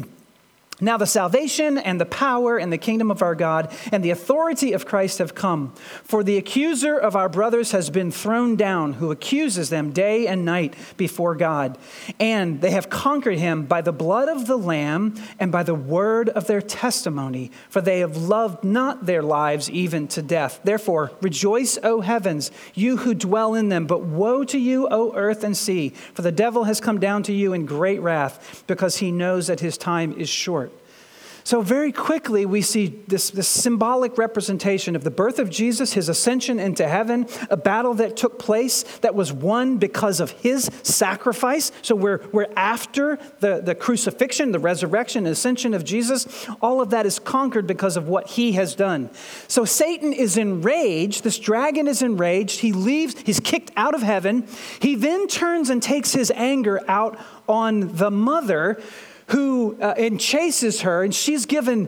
Now, 0.79 0.97
the 0.97 1.07
salvation 1.07 1.79
and 1.79 1.99
the 1.99 2.05
power 2.05 2.57
and 2.57 2.71
the 2.71 2.77
kingdom 2.77 3.09
of 3.09 3.23
our 3.23 3.33
God 3.33 3.73
and 3.91 4.03
the 4.03 4.11
authority 4.11 4.73
of 4.73 4.85
Christ 4.85 5.17
have 5.17 5.33
come. 5.33 5.73
For 6.03 6.23
the 6.23 6.37
accuser 6.37 6.95
of 6.95 7.15
our 7.15 7.29
brothers 7.29 7.71
has 7.71 7.89
been 7.89 8.11
thrown 8.11 8.55
down, 8.55 8.93
who 8.93 9.09
accuses 9.09 9.71
them 9.71 9.91
day 9.91 10.27
and 10.27 10.45
night 10.45 10.75
before 10.95 11.33
God. 11.33 11.79
And 12.19 12.61
they 12.61 12.69
have 12.71 12.91
conquered 12.91 13.39
him 13.39 13.65
by 13.65 13.81
the 13.81 13.91
blood 13.91 14.29
of 14.29 14.45
the 14.45 14.57
Lamb 14.57 15.15
and 15.39 15.51
by 15.51 15.63
the 15.63 15.73
word 15.73 16.29
of 16.29 16.45
their 16.45 16.61
testimony, 16.61 17.49
for 17.69 17.81
they 17.81 18.01
have 18.01 18.15
loved 18.15 18.63
not 18.63 19.07
their 19.07 19.23
lives 19.23 19.71
even 19.71 20.07
to 20.09 20.21
death. 20.21 20.59
Therefore, 20.63 21.11
rejoice, 21.21 21.79
O 21.81 22.01
heavens, 22.01 22.51
you 22.75 22.97
who 22.97 23.15
dwell 23.15 23.55
in 23.55 23.69
them. 23.69 23.87
But 23.87 24.03
woe 24.03 24.43
to 24.43 24.59
you, 24.59 24.87
O 24.91 25.11
earth 25.15 25.43
and 25.43 25.57
sea, 25.57 25.89
for 26.13 26.21
the 26.21 26.31
devil 26.31 26.65
has 26.65 26.79
come 26.79 26.99
down 26.99 27.23
to 27.23 27.33
you 27.33 27.53
in 27.53 27.65
great 27.65 27.99
wrath, 27.99 28.63
because 28.67 28.97
he 28.97 29.11
knows 29.11 29.47
that 29.47 29.59
his 29.59 29.75
time 29.75 30.13
is 30.13 30.29
short. 30.29 30.66
So, 31.47 31.61
very 31.61 31.93
quickly, 31.93 32.45
we 32.45 32.61
see 32.61 32.87
this, 33.07 33.29
this 33.29 33.47
symbolic 33.47 34.17
representation 34.17 34.97
of 34.97 35.05
the 35.05 35.09
birth 35.09 35.39
of 35.39 35.49
Jesus, 35.49 35.93
his 35.93 36.09
ascension 36.09 36.59
into 36.59 36.85
heaven, 36.85 37.25
a 37.49 37.55
battle 37.55 37.93
that 37.93 38.17
took 38.17 38.37
place 38.37 38.83
that 38.97 39.15
was 39.15 39.31
won 39.31 39.77
because 39.77 40.19
of 40.19 40.31
his 40.31 40.69
sacrifice. 40.83 41.71
So, 41.83 41.95
we're, 41.95 42.19
we're 42.33 42.51
after 42.57 43.17
the, 43.39 43.61
the 43.61 43.75
crucifixion, 43.75 44.51
the 44.51 44.59
resurrection, 44.59 45.25
ascension 45.25 45.73
of 45.73 45.85
Jesus. 45.85 46.49
All 46.61 46.81
of 46.81 46.89
that 46.89 47.05
is 47.05 47.17
conquered 47.17 47.65
because 47.65 47.95
of 47.95 48.09
what 48.09 48.27
he 48.31 48.51
has 48.51 48.75
done. 48.75 49.09
So, 49.47 49.63
Satan 49.63 50.11
is 50.11 50.35
enraged. 50.35 51.23
This 51.23 51.39
dragon 51.39 51.87
is 51.87 52.01
enraged. 52.01 52.59
He 52.59 52.73
leaves, 52.73 53.17
he's 53.21 53.39
kicked 53.39 53.71
out 53.77 53.95
of 53.95 54.01
heaven. 54.01 54.45
He 54.81 54.95
then 54.95 55.29
turns 55.29 55.69
and 55.69 55.81
takes 55.81 56.11
his 56.11 56.29
anger 56.31 56.81
out 56.89 57.17
on 57.47 57.95
the 57.95 58.11
mother 58.11 58.81
who 59.27 59.77
uh, 59.81 59.93
and 59.97 60.19
chases 60.19 60.81
her, 60.81 61.03
and 61.03 61.13
she's 61.13 61.45
given 61.45 61.87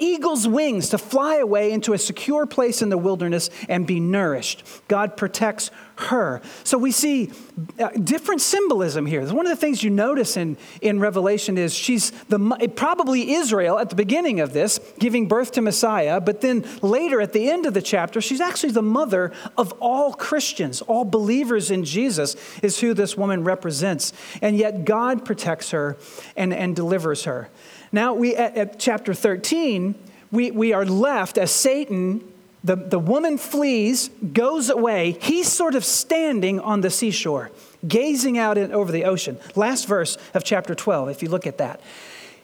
eagle's 0.00 0.46
wings 0.46 0.88
to 0.90 0.98
fly 0.98 1.36
away 1.36 1.72
into 1.72 1.92
a 1.92 1.98
secure 1.98 2.46
place 2.46 2.82
in 2.82 2.88
the 2.88 2.98
wilderness 2.98 3.50
and 3.68 3.86
be 3.86 4.00
nourished. 4.00 4.64
God 4.88 5.16
protects 5.16 5.70
her. 5.96 6.40
So 6.64 6.78
we 6.78 6.90
see 6.90 7.30
uh, 7.78 7.90
different 7.90 8.40
symbolism 8.40 9.06
here. 9.06 9.24
One 9.32 9.46
of 9.46 9.50
the 9.50 9.56
things 9.56 9.82
you 9.82 9.90
notice 9.90 10.36
in, 10.36 10.56
in 10.80 11.00
Revelation 11.00 11.58
is 11.58 11.74
she's 11.74 12.10
the 12.28 12.72
probably 12.74 13.32
Israel 13.32 13.78
at 13.78 13.90
the 13.90 13.96
beginning 13.96 14.40
of 14.40 14.52
this, 14.52 14.80
giving 14.98 15.28
birth 15.28 15.52
to 15.52 15.62
Messiah, 15.62 16.20
but 16.20 16.40
then 16.40 16.64
later 16.80 17.20
at 17.20 17.32
the 17.32 17.50
end 17.50 17.66
of 17.66 17.74
the 17.74 17.82
chapter, 17.82 18.20
she's 18.20 18.40
actually 18.40 18.72
the 18.72 18.82
mother 18.82 19.32
of 19.56 19.72
all 19.80 20.12
Christians, 20.12 20.82
all 20.82 21.04
believers 21.04 21.70
in 21.70 21.84
Jesus 21.84 22.36
is 22.62 22.80
who 22.80 22.94
this 22.94 23.16
woman 23.16 23.44
represents. 23.44 24.12
And 24.40 24.56
yet 24.56 24.84
God 24.84 25.24
protects 25.24 25.70
her 25.70 25.96
and, 26.36 26.52
and 26.52 26.74
delivers 26.74 27.24
her. 27.24 27.50
Now 27.92 28.14
we 28.14 28.34
at, 28.34 28.56
at 28.56 28.78
chapter 28.78 29.14
13, 29.14 29.94
we, 30.30 30.50
we 30.50 30.72
are 30.72 30.84
left 30.84 31.38
as 31.38 31.50
Satan 31.50 32.32
the, 32.64 32.76
the 32.76 32.98
woman 32.98 33.38
flees, 33.38 34.08
goes 34.32 34.70
away. 34.70 35.18
He's 35.20 35.50
sort 35.50 35.74
of 35.74 35.84
standing 35.84 36.60
on 36.60 36.80
the 36.80 36.90
seashore, 36.90 37.50
gazing 37.86 38.38
out 38.38 38.56
in, 38.56 38.72
over 38.72 38.92
the 38.92 39.04
ocean. 39.04 39.38
Last 39.56 39.86
verse 39.88 40.16
of 40.32 40.44
chapter 40.44 40.74
12, 40.74 41.08
if 41.08 41.22
you 41.22 41.28
look 41.28 41.46
at 41.46 41.58
that. 41.58 41.80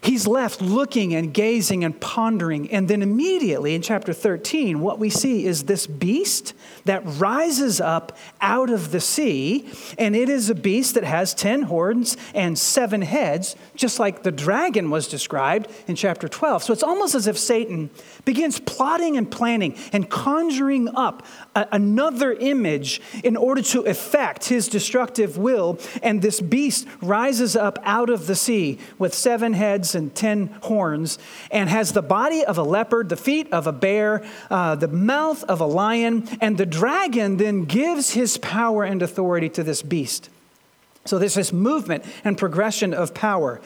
He's 0.00 0.28
left 0.28 0.62
looking 0.62 1.12
and 1.14 1.34
gazing 1.34 1.82
and 1.82 1.98
pondering. 2.00 2.70
And 2.70 2.86
then 2.86 3.02
immediately 3.02 3.74
in 3.74 3.82
chapter 3.82 4.12
13, 4.12 4.80
what 4.80 4.98
we 4.98 5.10
see 5.10 5.44
is 5.44 5.64
this 5.64 5.88
beast 5.88 6.54
that 6.84 7.02
rises 7.04 7.80
up 7.80 8.16
out 8.40 8.70
of 8.70 8.92
the 8.92 9.00
sea. 9.00 9.68
And 9.98 10.14
it 10.14 10.28
is 10.28 10.50
a 10.50 10.54
beast 10.54 10.94
that 10.94 11.02
has 11.02 11.34
10 11.34 11.62
horns 11.62 12.16
and 12.32 12.56
seven 12.56 13.02
heads, 13.02 13.56
just 13.74 13.98
like 13.98 14.22
the 14.22 14.30
dragon 14.30 14.88
was 14.88 15.08
described 15.08 15.68
in 15.88 15.96
chapter 15.96 16.28
12. 16.28 16.62
So 16.62 16.72
it's 16.72 16.84
almost 16.84 17.16
as 17.16 17.26
if 17.26 17.36
Satan 17.36 17.90
begins 18.24 18.60
plotting 18.60 19.16
and 19.16 19.28
planning 19.28 19.76
and 19.92 20.08
conjuring 20.08 20.88
up 20.94 21.26
a, 21.56 21.66
another 21.72 22.32
image 22.34 23.02
in 23.24 23.36
order 23.36 23.62
to 23.62 23.80
effect 23.80 24.44
his 24.48 24.68
destructive 24.68 25.36
will. 25.36 25.80
And 26.04 26.22
this 26.22 26.40
beast 26.40 26.86
rises 27.02 27.56
up 27.56 27.80
out 27.82 28.10
of 28.10 28.28
the 28.28 28.36
sea 28.36 28.78
with 28.96 29.12
seven 29.12 29.54
heads 29.54 29.87
heads 29.88 29.94
and 29.94 30.14
ten 30.14 30.46
horns, 30.62 31.18
and 31.50 31.68
has 31.68 31.92
the 31.92 32.02
body 32.02 32.44
of 32.44 32.58
a 32.58 32.62
leopard, 32.62 33.08
the 33.08 33.16
feet 33.16 33.52
of 33.52 33.66
a 33.66 33.72
bear, 33.72 34.22
uh, 34.50 34.74
the 34.74 34.88
mouth 34.88 35.44
of 35.44 35.60
a 35.60 35.66
lion. 35.66 36.28
And 36.40 36.58
the 36.58 36.66
dragon 36.66 37.36
then 37.36 37.64
gives 37.64 38.10
his 38.10 38.38
power 38.38 38.84
and 38.84 39.02
authority 39.02 39.48
to 39.50 39.62
this 39.62 39.82
beast. 39.82 40.30
So 41.04 41.18
there's 41.18 41.34
this 41.34 41.52
movement 41.52 42.04
and 42.24 42.36
progression 42.36 42.92
of 42.92 43.14
power. 43.14 43.60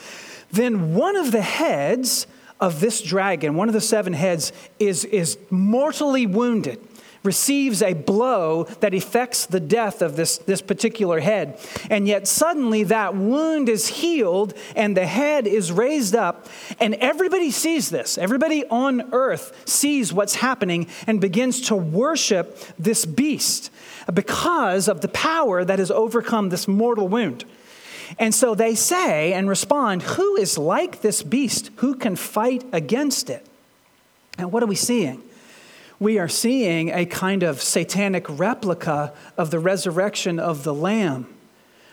Then 0.52 0.94
one 0.94 1.16
of 1.16 1.32
the 1.32 1.42
heads 1.42 2.26
of 2.60 2.78
this 2.78 3.02
dragon, 3.02 3.56
one 3.56 3.68
of 3.68 3.74
the 3.74 3.80
seven 3.80 4.12
heads, 4.12 4.52
is, 4.78 5.04
is 5.04 5.38
mortally 5.50 6.26
wounded 6.26 6.78
receives 7.22 7.82
a 7.82 7.94
blow 7.94 8.64
that 8.80 8.94
effects 8.94 9.46
the 9.46 9.60
death 9.60 10.02
of 10.02 10.16
this, 10.16 10.38
this 10.38 10.60
particular 10.60 11.20
head. 11.20 11.58
And 11.90 12.08
yet, 12.08 12.26
suddenly, 12.26 12.84
that 12.84 13.14
wound 13.14 13.68
is 13.68 13.86
healed 13.88 14.54
and 14.74 14.96
the 14.96 15.06
head 15.06 15.46
is 15.46 15.70
raised 15.70 16.14
up. 16.14 16.48
And 16.80 16.94
everybody 16.94 17.50
sees 17.50 17.90
this. 17.90 18.18
Everybody 18.18 18.64
on 18.66 19.12
earth 19.12 19.68
sees 19.68 20.12
what's 20.12 20.36
happening 20.36 20.88
and 21.06 21.20
begins 21.20 21.60
to 21.62 21.76
worship 21.76 22.58
this 22.78 23.04
beast 23.04 23.70
because 24.12 24.88
of 24.88 25.00
the 25.00 25.08
power 25.08 25.64
that 25.64 25.78
has 25.78 25.90
overcome 25.90 26.48
this 26.48 26.66
mortal 26.66 27.08
wound. 27.08 27.44
And 28.18 28.34
so 28.34 28.54
they 28.54 28.74
say 28.74 29.32
and 29.32 29.48
respond, 29.48 30.02
Who 30.02 30.36
is 30.36 30.58
like 30.58 31.00
this 31.00 31.22
beast? 31.22 31.70
Who 31.76 31.94
can 31.94 32.16
fight 32.16 32.64
against 32.72 33.30
it? 33.30 33.46
And 34.38 34.52
what 34.52 34.62
are 34.62 34.66
we 34.66 34.74
seeing? 34.74 35.22
We 36.02 36.18
are 36.18 36.28
seeing 36.28 36.88
a 36.88 37.06
kind 37.06 37.44
of 37.44 37.62
satanic 37.62 38.26
replica 38.28 39.14
of 39.38 39.52
the 39.52 39.60
resurrection 39.60 40.40
of 40.40 40.64
the 40.64 40.74
Lamb. 40.74 41.32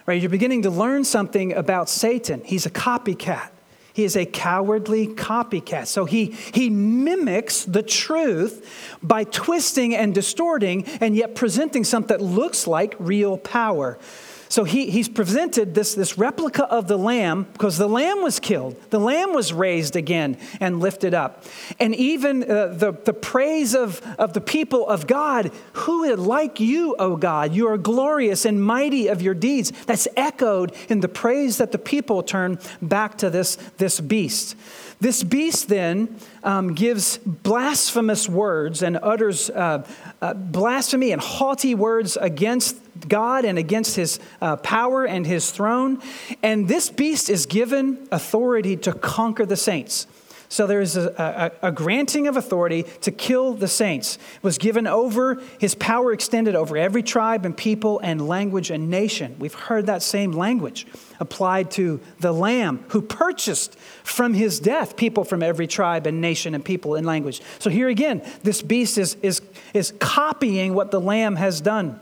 Right? 0.07 0.19
You're 0.19 0.31
beginning 0.31 0.63
to 0.63 0.71
learn 0.71 1.03
something 1.03 1.53
about 1.53 1.89
Satan. 1.89 2.41
He's 2.43 2.65
a 2.65 2.71
copycat. 2.71 3.49
He 3.93 4.03
is 4.03 4.17
a 4.17 4.25
cowardly 4.25 5.09
copycat. 5.09 5.85
So 5.85 6.05
he, 6.05 6.31
he 6.53 6.71
mimics 6.71 7.63
the 7.65 7.83
truth 7.83 8.97
by 9.03 9.25
twisting 9.25 9.95
and 9.95 10.15
distorting 10.15 10.85
and 10.99 11.15
yet 11.15 11.35
presenting 11.35 11.83
something 11.83 12.17
that 12.17 12.23
looks 12.23 12.65
like 12.65 12.95
real 12.97 13.37
power. 13.37 13.99
So 14.49 14.63
he, 14.63 14.89
he's 14.89 15.07
presented 15.07 15.75
this, 15.75 15.93
this 15.93 16.17
replica 16.17 16.65
of 16.65 16.87
the 16.87 16.97
lamb 16.97 17.43
because 17.53 17.77
the 17.77 17.87
lamb 17.87 18.23
was 18.23 18.39
killed. 18.39 18.75
The 18.89 18.99
lamb 18.99 19.31
was 19.31 19.53
raised 19.53 19.95
again 19.95 20.37
and 20.59 20.79
lifted 20.79 21.13
up. 21.13 21.43
And 21.79 21.93
even 21.93 22.43
uh, 22.43 22.69
the, 22.69 22.93
the 22.93 23.13
praise 23.13 23.75
of, 23.75 24.01
of 24.17 24.33
the 24.33 24.41
people 24.41 24.87
of 24.87 25.05
God, 25.05 25.51
who 25.73 26.03
is 26.03 26.17
like 26.17 26.59
you, 26.59 26.95
O 26.97 27.15
God? 27.15 27.53
You 27.53 27.67
are 27.67 27.77
glorious 27.77 28.43
and 28.43 28.61
mighty 28.61 29.07
of 29.07 29.21
your 29.21 29.35
deeds. 29.35 29.71
That's 29.85 30.07
echoed 30.17 30.73
in 30.89 31.01
the 31.01 31.07
praise 31.07 31.57
that 31.57 31.71
the 31.71 31.77
people 31.77 32.23
turn 32.23 32.57
back 32.81 33.19
to 33.19 33.29
this, 33.29 33.55
this 33.77 33.99
beast. 33.99 34.55
This 34.99 35.23
beast 35.23 35.69
then 35.69 36.17
um, 36.43 36.73
gives 36.73 37.19
blasphemous 37.19 38.27
words 38.27 38.81
and 38.81 38.97
utters 38.97 39.49
uh, 39.49 39.87
uh, 40.21 40.33
blasphemy 40.33 41.11
and 41.11 41.21
haughty 41.21 41.73
words 41.73 42.17
against 42.17 42.75
God 43.07 43.45
and 43.45 43.57
against 43.57 43.95
his 43.95 44.19
uh, 44.41 44.57
power 44.57 45.05
and 45.05 45.25
his 45.25 45.51
throne. 45.51 46.01
And 46.43 46.67
this 46.67 46.89
beast 46.89 47.29
is 47.29 47.45
given 47.45 48.07
authority 48.11 48.75
to 48.77 48.93
conquer 48.93 49.45
the 49.45 49.57
saints. 49.57 50.07
So 50.51 50.65
there 50.65 50.81
is 50.81 50.97
a, 50.97 51.51
a, 51.61 51.67
a, 51.67 51.71
granting 51.71 52.27
of 52.27 52.35
authority 52.35 52.83
to 53.01 53.11
kill 53.11 53.53
the 53.53 53.67
saints. 53.67 54.15
It 54.15 54.43
was 54.43 54.57
given 54.57 54.87
over, 54.87 55.39
his 55.59 55.75
power 55.75 56.11
extended 56.11 56.55
over 56.55 56.75
every 56.75 57.03
tribe 57.03 57.45
and 57.45 57.55
people 57.55 57.99
and 57.99 58.27
language 58.27 58.71
and 58.71 58.89
nation. 58.89 59.35
We've 59.37 59.53
heard 59.53 59.85
that 59.85 60.01
same 60.01 60.31
language 60.31 60.87
applied 61.19 61.69
to 61.71 61.99
the 62.19 62.31
Lamb 62.31 62.83
who 62.87 63.03
purchased 63.03 63.77
from 64.03 64.33
his 64.33 64.59
death 64.59 64.97
people 64.97 65.23
from 65.23 65.43
every 65.43 65.67
tribe 65.67 66.07
and 66.07 66.19
nation 66.19 66.55
and 66.55 66.65
people 66.65 66.95
and 66.95 67.05
language. 67.05 67.43
So 67.59 67.69
here 67.69 67.87
again, 67.87 68.23
this 68.41 68.63
beast 68.63 68.97
is, 68.97 69.17
is, 69.21 69.43
is 69.75 69.93
copying 69.99 70.73
what 70.73 70.89
the 70.89 70.99
Lamb 70.99 71.35
has 71.35 71.61
done. 71.61 71.99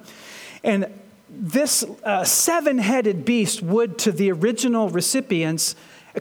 And 0.68 0.94
this 1.30 1.86
uh, 2.04 2.26
seven 2.26 2.78
headed 2.78 3.24
beast 3.24 3.62
would, 3.62 3.98
to 4.00 4.12
the 4.12 4.34
original 4.34 4.90
recipients, 4.90 5.76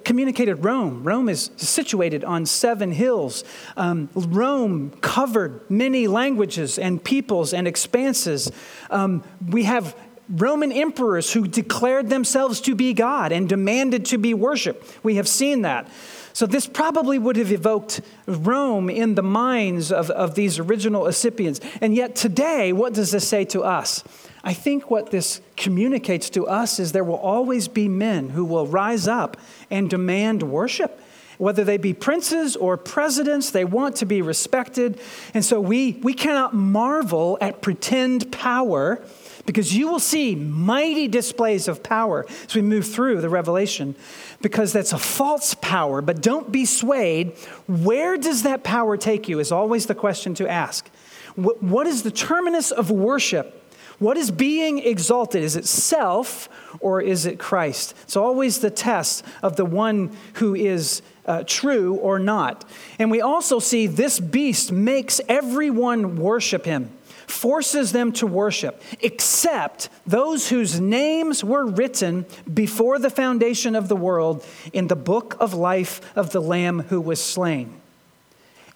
communicated 0.04 0.64
Rome. 0.64 1.02
Rome 1.02 1.28
is 1.28 1.50
situated 1.56 2.22
on 2.22 2.46
seven 2.46 2.92
hills. 2.92 3.42
Um, 3.76 4.08
Rome 4.14 4.90
covered 5.00 5.68
many 5.68 6.06
languages 6.06 6.78
and 6.78 7.02
peoples 7.02 7.52
and 7.52 7.66
expanses. 7.66 8.52
Um, 8.88 9.24
we 9.50 9.64
have 9.64 9.96
Roman 10.28 10.70
emperors 10.70 11.32
who 11.32 11.48
declared 11.48 12.08
themselves 12.08 12.60
to 12.62 12.76
be 12.76 12.92
God 12.92 13.32
and 13.32 13.48
demanded 13.48 14.04
to 14.06 14.18
be 14.18 14.32
worshiped. 14.32 14.98
We 15.02 15.16
have 15.16 15.26
seen 15.26 15.62
that. 15.62 15.88
So, 16.32 16.46
this 16.46 16.66
probably 16.66 17.18
would 17.18 17.36
have 17.36 17.50
evoked 17.50 18.02
Rome 18.26 18.90
in 18.90 19.14
the 19.14 19.22
minds 19.22 19.90
of, 19.90 20.10
of 20.10 20.34
these 20.34 20.58
original 20.58 21.06
recipients. 21.06 21.60
And 21.80 21.94
yet, 21.94 22.14
today, 22.14 22.72
what 22.72 22.92
does 22.92 23.10
this 23.10 23.26
say 23.26 23.46
to 23.46 23.62
us? 23.62 24.04
I 24.46 24.54
think 24.54 24.92
what 24.92 25.10
this 25.10 25.40
communicates 25.56 26.30
to 26.30 26.46
us 26.46 26.78
is 26.78 26.92
there 26.92 27.02
will 27.02 27.16
always 27.16 27.66
be 27.66 27.88
men 27.88 28.28
who 28.28 28.44
will 28.44 28.64
rise 28.64 29.08
up 29.08 29.36
and 29.72 29.90
demand 29.90 30.44
worship. 30.44 31.00
Whether 31.38 31.64
they 31.64 31.78
be 31.78 31.92
princes 31.92 32.54
or 32.54 32.76
presidents, 32.76 33.50
they 33.50 33.64
want 33.64 33.96
to 33.96 34.06
be 34.06 34.22
respected. 34.22 35.00
And 35.34 35.44
so 35.44 35.60
we, 35.60 35.94
we 35.94 36.14
cannot 36.14 36.54
marvel 36.54 37.36
at 37.40 37.60
pretend 37.60 38.30
power 38.30 39.02
because 39.46 39.74
you 39.74 39.88
will 39.88 39.98
see 39.98 40.36
mighty 40.36 41.08
displays 41.08 41.66
of 41.66 41.82
power 41.82 42.24
as 42.44 42.54
we 42.54 42.62
move 42.62 42.86
through 42.86 43.22
the 43.22 43.28
revelation 43.28 43.96
because 44.42 44.72
that's 44.72 44.92
a 44.92 44.98
false 44.98 45.54
power 45.54 46.02
but 46.02 46.20
don't 46.20 46.50
be 46.50 46.64
swayed 46.64 47.32
where 47.68 48.16
does 48.16 48.42
that 48.42 48.64
power 48.64 48.96
take 48.96 49.28
you 49.28 49.38
is 49.38 49.52
always 49.52 49.86
the 49.86 49.94
question 49.94 50.34
to 50.34 50.48
ask 50.48 50.88
what 51.36 51.86
is 51.86 52.02
the 52.02 52.10
terminus 52.10 52.72
of 52.72 52.90
worship 52.90 53.65
what 53.98 54.16
is 54.16 54.30
being 54.30 54.78
exalted? 54.78 55.42
Is 55.42 55.56
it 55.56 55.66
self 55.66 56.48
or 56.80 57.00
is 57.00 57.24
it 57.24 57.38
Christ? 57.38 57.94
It's 58.02 58.16
always 58.16 58.58
the 58.58 58.70
test 58.70 59.24
of 59.42 59.56
the 59.56 59.64
one 59.64 60.14
who 60.34 60.54
is 60.54 61.02
uh, 61.24 61.44
true 61.46 61.94
or 61.94 62.18
not. 62.18 62.68
And 62.98 63.10
we 63.10 63.20
also 63.20 63.58
see 63.58 63.86
this 63.86 64.20
beast 64.20 64.70
makes 64.70 65.20
everyone 65.28 66.16
worship 66.16 66.66
him, 66.66 66.90
forces 67.26 67.92
them 67.92 68.12
to 68.12 68.26
worship, 68.26 68.82
except 69.00 69.88
those 70.06 70.50
whose 70.50 70.78
names 70.78 71.42
were 71.42 71.66
written 71.66 72.26
before 72.52 72.98
the 72.98 73.10
foundation 73.10 73.74
of 73.74 73.88
the 73.88 73.96
world 73.96 74.44
in 74.72 74.88
the 74.88 74.96
book 74.96 75.36
of 75.40 75.54
life 75.54 76.00
of 76.16 76.30
the 76.30 76.40
Lamb 76.40 76.80
who 76.88 77.00
was 77.00 77.22
slain. 77.22 77.80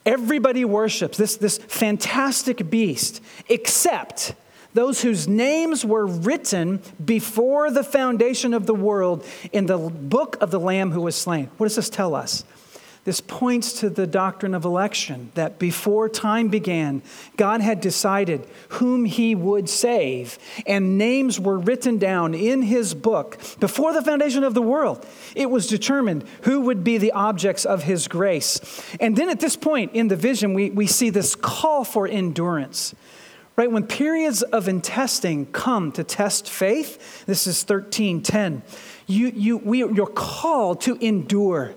Everybody 0.07 0.65
worships 0.65 1.19
this, 1.19 1.37
this 1.37 1.59
fantastic 1.59 2.71
beast, 2.71 3.23
except 3.51 4.35
those 4.75 5.03
whose 5.03 5.27
names 5.27 5.85
were 5.85 6.07
written 6.07 6.81
before 7.05 7.71
the 7.71 7.85
foundation 7.85 8.55
of 8.55 8.67
the 8.67 8.75
world 8.75 9.25
in 9.53 9.67
the 9.67 9.79
book 9.79 10.37
of 10.41 10.51
the 10.51 10.61
Lamb 10.61 10.93
who 10.93 11.01
was 11.01 11.17
slain. 11.17 11.51
What 11.57 11.67
does 11.67 11.77
this 11.77 11.91
tell 11.91 12.15
us? 12.15 12.45
This 13.05 13.23
points 13.23 13.81
to 13.81 13.89
the 13.89 14.07
doctrine 14.07 14.55
of 14.55 14.67
election 14.67 15.33
that 15.35 15.59
before 15.59 16.11
time 16.11 16.49
began, 16.49 17.01
God 17.39 17.63
had 17.63 17.81
decided 17.81 18.47
whom 18.69 19.07
he 19.07 19.35
would 19.35 19.71
save, 19.71 20.39
and 20.67 20.99
names 20.99 21.41
were 21.41 21.59
written 21.59 21.97
down 21.97 22.35
in 22.35 22.61
his 22.61 22.93
book 22.93 23.39
before 23.59 23.95
the 23.95 24.03
foundation 24.03 24.45
of 24.45 24.53
the 24.53 24.61
world. 24.61 25.07
It 25.35 25.51
was 25.51 25.67
determined 25.67 26.25
who 26.43 26.61
would 26.61 26.85
be 26.85 26.99
the 26.99 27.13
objects 27.13 27.65
of 27.65 27.85
his 27.85 28.07
grace. 28.07 28.61
And 29.01 29.17
then 29.17 29.31
at 29.31 29.41
this 29.41 29.57
point 29.57 29.93
in 29.95 30.09
the 30.09 30.17
vision, 30.17 30.53
we, 30.53 30.69
we 30.69 30.87
see 30.87 31.09
this 31.09 31.35
call 31.35 31.85
for 31.85 32.07
endurance. 32.07 32.95
Right? 33.57 33.71
When 33.71 33.87
periods 33.87 34.43
of 34.43 34.69
testing 34.83 35.47
come 35.47 35.93
to 35.93 36.05
test 36.05 36.49
faith, 36.49 37.27
this 37.27 37.47
is 37.47 37.63
1310, 37.63 38.63
you, 39.07 39.29
you, 39.29 39.57
we, 39.59 39.79
you're 39.79 40.07
called 40.07 40.81
to 40.83 40.97
endure. 41.05 41.75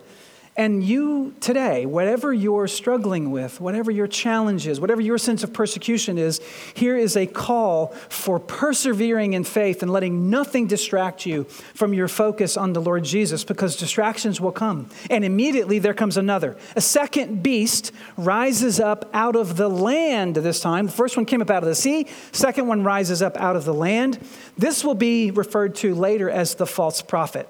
And 0.56 0.84
you 0.84 1.34
today, 1.40 1.88
whatever 1.88 2.32
you're 2.32 2.68
struggling 2.68 3.32
with, 3.32 3.60
whatever 3.60 3.90
your 3.90 4.06
challenge 4.06 4.68
is, 4.68 4.80
whatever 4.80 5.02
your 5.02 5.18
sense 5.18 5.44
of 5.44 5.52
persecution 5.52 6.20
is, 6.20 6.40
here 6.76 6.96
is 6.96 7.18
a 7.18 7.26
call 7.26 7.88
for 8.08 8.40
persevering 8.40 9.34
in 9.34 9.46
faith 9.46 9.82
and 9.82 9.92
letting 9.92 10.30
nothing 10.30 10.68
distract 10.68 11.26
you 11.26 11.46
from 11.46 11.92
your 11.96 12.08
focus 12.08 12.56
on 12.56 12.74
the 12.74 12.82
Lord 12.82 13.04
Jesus 13.04 13.44
because 13.44 13.76
distractions 13.76 14.40
will 14.40 14.52
come. 14.52 14.90
And 15.10 15.26
immediately 15.26 15.80
there 15.80 15.96
comes 15.96 16.18
another. 16.18 16.56
A 16.76 16.82
second 16.82 17.42
beast 17.42 17.92
rises 18.16 18.80
up 18.80 19.10
out 19.12 19.36
of 19.36 19.58
the 19.58 19.70
land 19.70 20.36
this 20.36 20.60
time. 20.60 20.86
The 20.86 20.92
first 20.92 21.18
one 21.18 21.26
came 21.26 21.42
up 21.42 21.50
out 21.50 21.64
of 21.64 21.70
the 21.70 21.74
sea, 21.74 22.08
second 22.32 22.68
one 22.68 22.84
rises 22.84 23.24
up 23.24 23.38
out 23.38 23.56
of 23.56 23.66
the 23.66 23.74
land. 23.74 24.20
This 24.56 24.84
will 24.84 24.94
be 24.94 25.32
referred 25.32 25.74
to 25.78 25.96
later 25.96 26.30
as 26.30 26.54
the 26.54 26.68
false 26.68 27.02
prophet. 27.02 27.50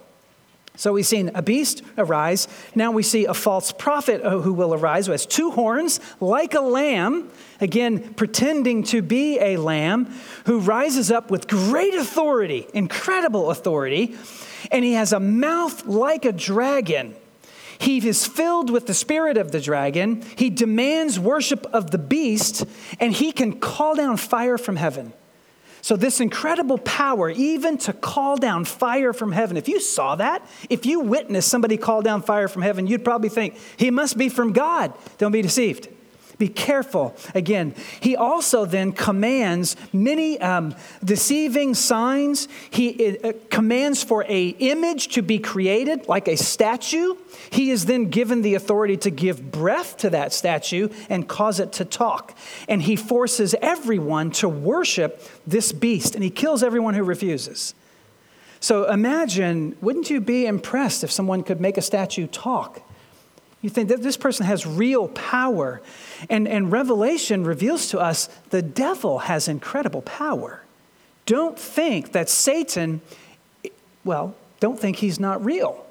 So 0.75 0.93
we've 0.93 1.05
seen 1.05 1.29
a 1.36 1.43
beast 1.43 1.83
arise. 1.99 2.47
Now 2.73 2.91
we 2.91 3.03
see 3.03 3.25
a 3.25 3.33
false 3.33 3.71
prophet 3.71 4.21
uh, 4.23 4.39
who 4.39 4.53
will 4.53 4.73
arise, 4.73 5.05
who 5.05 5.12
has 5.12 5.25
two 5.25 5.51
horns, 5.51 5.99
like 6.19 6.55
a 6.55 6.62
lamb, 6.62 7.29
again, 7.62 8.15
pretending 8.15 8.83
to 8.86 9.03
be 9.03 9.39
a 9.39 9.57
lamb, 9.57 10.12
who 10.45 10.59
rises 10.59 11.12
up 11.12 11.29
with 11.29 11.47
great 11.47 11.93
authority, 11.93 12.65
incredible 12.73 13.51
authority, 13.51 14.15
and 14.71 14.83
he 14.83 14.93
has 14.93 15.13
a 15.13 15.19
mouth 15.19 15.86
like 15.86 16.25
a 16.25 16.31
dragon. 16.31 17.15
He 17.77 18.07
is 18.07 18.25
filled 18.25 18.71
with 18.71 18.88
the 18.88 18.93
spirit 18.93 19.38
of 19.38 19.51
the 19.51 19.59
dragon. 19.59 20.23
He 20.38 20.49
demands 20.49 21.19
worship 21.19 21.67
of 21.67 21.91
the 21.91 21.97
beast, 21.97 22.65
and 22.99 23.13
he 23.13 23.31
can 23.31 23.59
call 23.59 23.95
down 23.95 24.17
fire 24.17 24.57
from 24.57 24.77
heaven. 24.77 25.13
So, 25.84 25.98
this 25.98 26.22
incredible 26.22 26.78
power, 26.78 27.30
even 27.30 27.78
to 27.80 27.91
call 27.91 28.38
down 28.38 28.63
fire 28.63 29.12
from 29.12 29.34
heaven, 29.34 29.58
if 29.58 29.67
you 29.67 29.82
saw 29.82 30.15
that, 30.15 30.41
if 30.69 30.86
you 30.86 31.02
witnessed 31.02 31.50
somebody 31.50 31.76
call 31.76 32.02
down 32.02 32.22
fire 32.22 32.48
from 32.48 32.62
heaven, 32.62 32.88
you'd 32.88 33.04
probably 33.04 33.28
think, 33.28 33.58
he 33.76 33.91
must 33.91 34.17
be 34.17 34.30
from 34.30 34.54
God. 34.54 34.93
Don't 35.17 35.34
be 35.34 35.41
deceived. 35.41 35.89
Be 36.38 36.48
careful. 36.48 37.15
Again, 37.36 37.76
he 38.00 38.15
also 38.15 38.65
then 38.65 38.91
commands 38.91 39.76
many 39.93 40.39
um, 40.41 40.76
deceiving 41.04 41.74
signs. 41.76 42.48
He 42.69 43.17
uh, 43.19 43.34
commands 43.50 44.04
for 44.04 44.26
a 44.28 44.48
image 44.50 45.10
to 45.10 45.22
be 45.22 45.39
created, 45.39 46.08
like 46.08 46.28
a 46.28 46.36
statue. 46.36 47.15
He 47.52 47.69
is 47.69 47.86
then 47.86 48.10
given 48.10 48.41
the 48.41 48.56
authority 48.56 48.98
to 48.98 49.12
give 49.12 49.52
breath 49.52 49.98
to 49.98 50.10
that 50.10 50.34
statue 50.34 50.89
and 51.10 51.28
cause 51.28 51.60
it 51.60 51.72
to 51.74 51.86
talk. 51.86 52.36
And 52.67 52.82
he 52.82 52.96
forces 52.96 53.56
everyone 53.62 54.32
to 54.32 54.50
worship 54.50 55.22
this 55.46 55.72
beast, 55.72 56.15
and 56.15 56.24
he 56.24 56.30
kills 56.30 56.63
everyone 56.63 56.96
who 56.96 57.04
refuses. 57.04 57.76
So 58.60 58.89
imagine, 58.89 59.76
wouldn't 59.82 60.10
you 60.10 60.22
be 60.22 60.46
impressed 60.46 61.04
if 61.04 61.12
someone 61.12 61.43
could 61.43 61.60
make 61.60 61.78
a 61.78 61.82
statue 61.82 62.28
talk? 62.28 62.82
You 63.63 63.69
think 63.69 63.89
that 63.89 64.04
this 64.04 64.17
person 64.17 64.45
has 64.45 64.67
real 64.67 65.08
power. 65.08 65.82
And, 66.30 66.47
and 66.47 66.71
Revelation 66.71 67.45
reveals 67.45 67.88
to 67.88 67.99
us 67.99 68.28
the 68.49 68.62
devil 68.62 69.19
has 69.19 69.47
incredible 69.47 70.02
power. 70.04 70.62
Don't 71.26 71.58
think 71.58 72.12
that 72.12 72.30
Satan, 72.30 73.02
well, 74.04 74.36
don't 74.60 74.78
think 74.78 74.97
he's 74.97 75.17
not 75.17 75.43
real. 75.43 75.86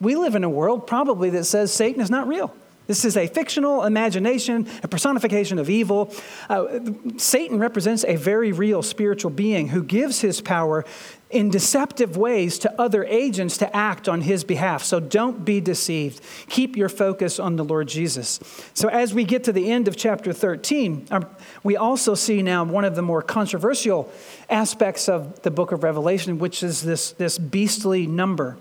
We 0.00 0.16
live 0.16 0.34
in 0.34 0.42
a 0.42 0.48
world 0.48 0.86
probably 0.86 1.28
that 1.30 1.44
says 1.44 1.70
Satan 1.72 2.00
is 2.00 2.10
not 2.10 2.26
real. 2.26 2.52
This 2.92 3.06
is 3.06 3.16
a 3.16 3.26
fictional 3.26 3.84
imagination, 3.84 4.68
a 4.82 4.86
personification 4.86 5.58
of 5.58 5.70
evil. 5.70 6.12
Uh, 6.50 6.78
Satan 7.16 7.58
represents 7.58 8.04
a 8.04 8.16
very 8.16 8.52
real 8.52 8.82
spiritual 8.82 9.30
being 9.30 9.68
who 9.68 9.82
gives 9.82 10.20
his 10.20 10.42
power 10.42 10.84
in 11.30 11.48
deceptive 11.48 12.18
ways 12.18 12.58
to 12.58 12.78
other 12.78 13.02
agents 13.04 13.56
to 13.56 13.74
act 13.74 14.10
on 14.10 14.20
his 14.20 14.44
behalf. 14.44 14.84
So 14.84 15.00
don't 15.00 15.42
be 15.42 15.58
deceived. 15.58 16.20
Keep 16.50 16.76
your 16.76 16.90
focus 16.90 17.40
on 17.40 17.56
the 17.56 17.64
Lord 17.64 17.88
Jesus. 17.88 18.38
So, 18.74 18.88
as 18.88 19.14
we 19.14 19.24
get 19.24 19.44
to 19.44 19.52
the 19.52 19.72
end 19.72 19.88
of 19.88 19.96
chapter 19.96 20.34
13, 20.34 21.06
um, 21.12 21.24
we 21.62 21.78
also 21.78 22.14
see 22.14 22.42
now 22.42 22.62
one 22.62 22.84
of 22.84 22.94
the 22.94 23.00
more 23.00 23.22
controversial 23.22 24.12
aspects 24.50 25.08
of 25.08 25.40
the 25.40 25.50
book 25.50 25.72
of 25.72 25.82
Revelation, 25.82 26.38
which 26.38 26.62
is 26.62 26.82
this, 26.82 27.12
this 27.12 27.38
beastly 27.38 28.06
number. 28.06 28.58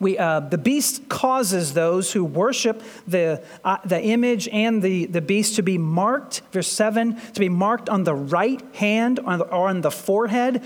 We, 0.00 0.16
uh, 0.16 0.40
the 0.40 0.56
beast 0.56 1.10
causes 1.10 1.74
those 1.74 2.10
who 2.10 2.24
worship 2.24 2.82
the, 3.06 3.44
uh, 3.62 3.76
the 3.84 4.02
image 4.02 4.48
and 4.48 4.80
the, 4.82 5.04
the 5.04 5.20
beast 5.20 5.56
to 5.56 5.62
be 5.62 5.76
marked, 5.76 6.40
verse 6.52 6.68
7, 6.68 7.20
to 7.34 7.40
be 7.40 7.50
marked 7.50 7.90
on 7.90 8.04
the 8.04 8.14
right 8.14 8.62
hand 8.74 9.18
or 9.18 9.26
on 9.28 9.38
the, 9.38 9.44
or 9.44 9.68
on 9.68 9.82
the 9.82 9.90
forehead. 9.90 10.62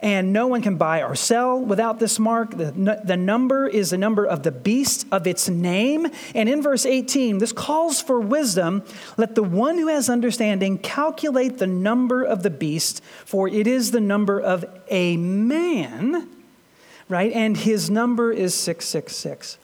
And 0.00 0.32
no 0.32 0.46
one 0.46 0.62
can 0.62 0.76
buy 0.76 1.02
or 1.02 1.14
sell 1.14 1.60
without 1.60 1.98
this 1.98 2.18
mark. 2.18 2.56
The, 2.56 3.02
the 3.04 3.18
number 3.18 3.66
is 3.66 3.90
the 3.90 3.98
number 3.98 4.24
of 4.24 4.44
the 4.44 4.50
beast 4.50 5.06
of 5.12 5.26
its 5.26 5.46
name. 5.46 6.06
And 6.34 6.48
in 6.48 6.62
verse 6.62 6.86
18, 6.86 7.36
this 7.36 7.52
calls 7.52 8.00
for 8.00 8.18
wisdom. 8.18 8.82
Let 9.18 9.34
the 9.34 9.42
one 9.42 9.76
who 9.76 9.88
has 9.88 10.08
understanding 10.08 10.78
calculate 10.78 11.58
the 11.58 11.66
number 11.66 12.24
of 12.24 12.42
the 12.42 12.48
beast, 12.48 13.02
for 13.26 13.46
it 13.46 13.66
is 13.66 13.90
the 13.90 14.00
number 14.00 14.40
of 14.40 14.64
a 14.88 15.18
man 15.18 16.39
right? 17.10 17.32
And 17.32 17.56
his 17.56 17.90
number 17.90 18.32
is 18.32 18.54
666. 18.54 19.58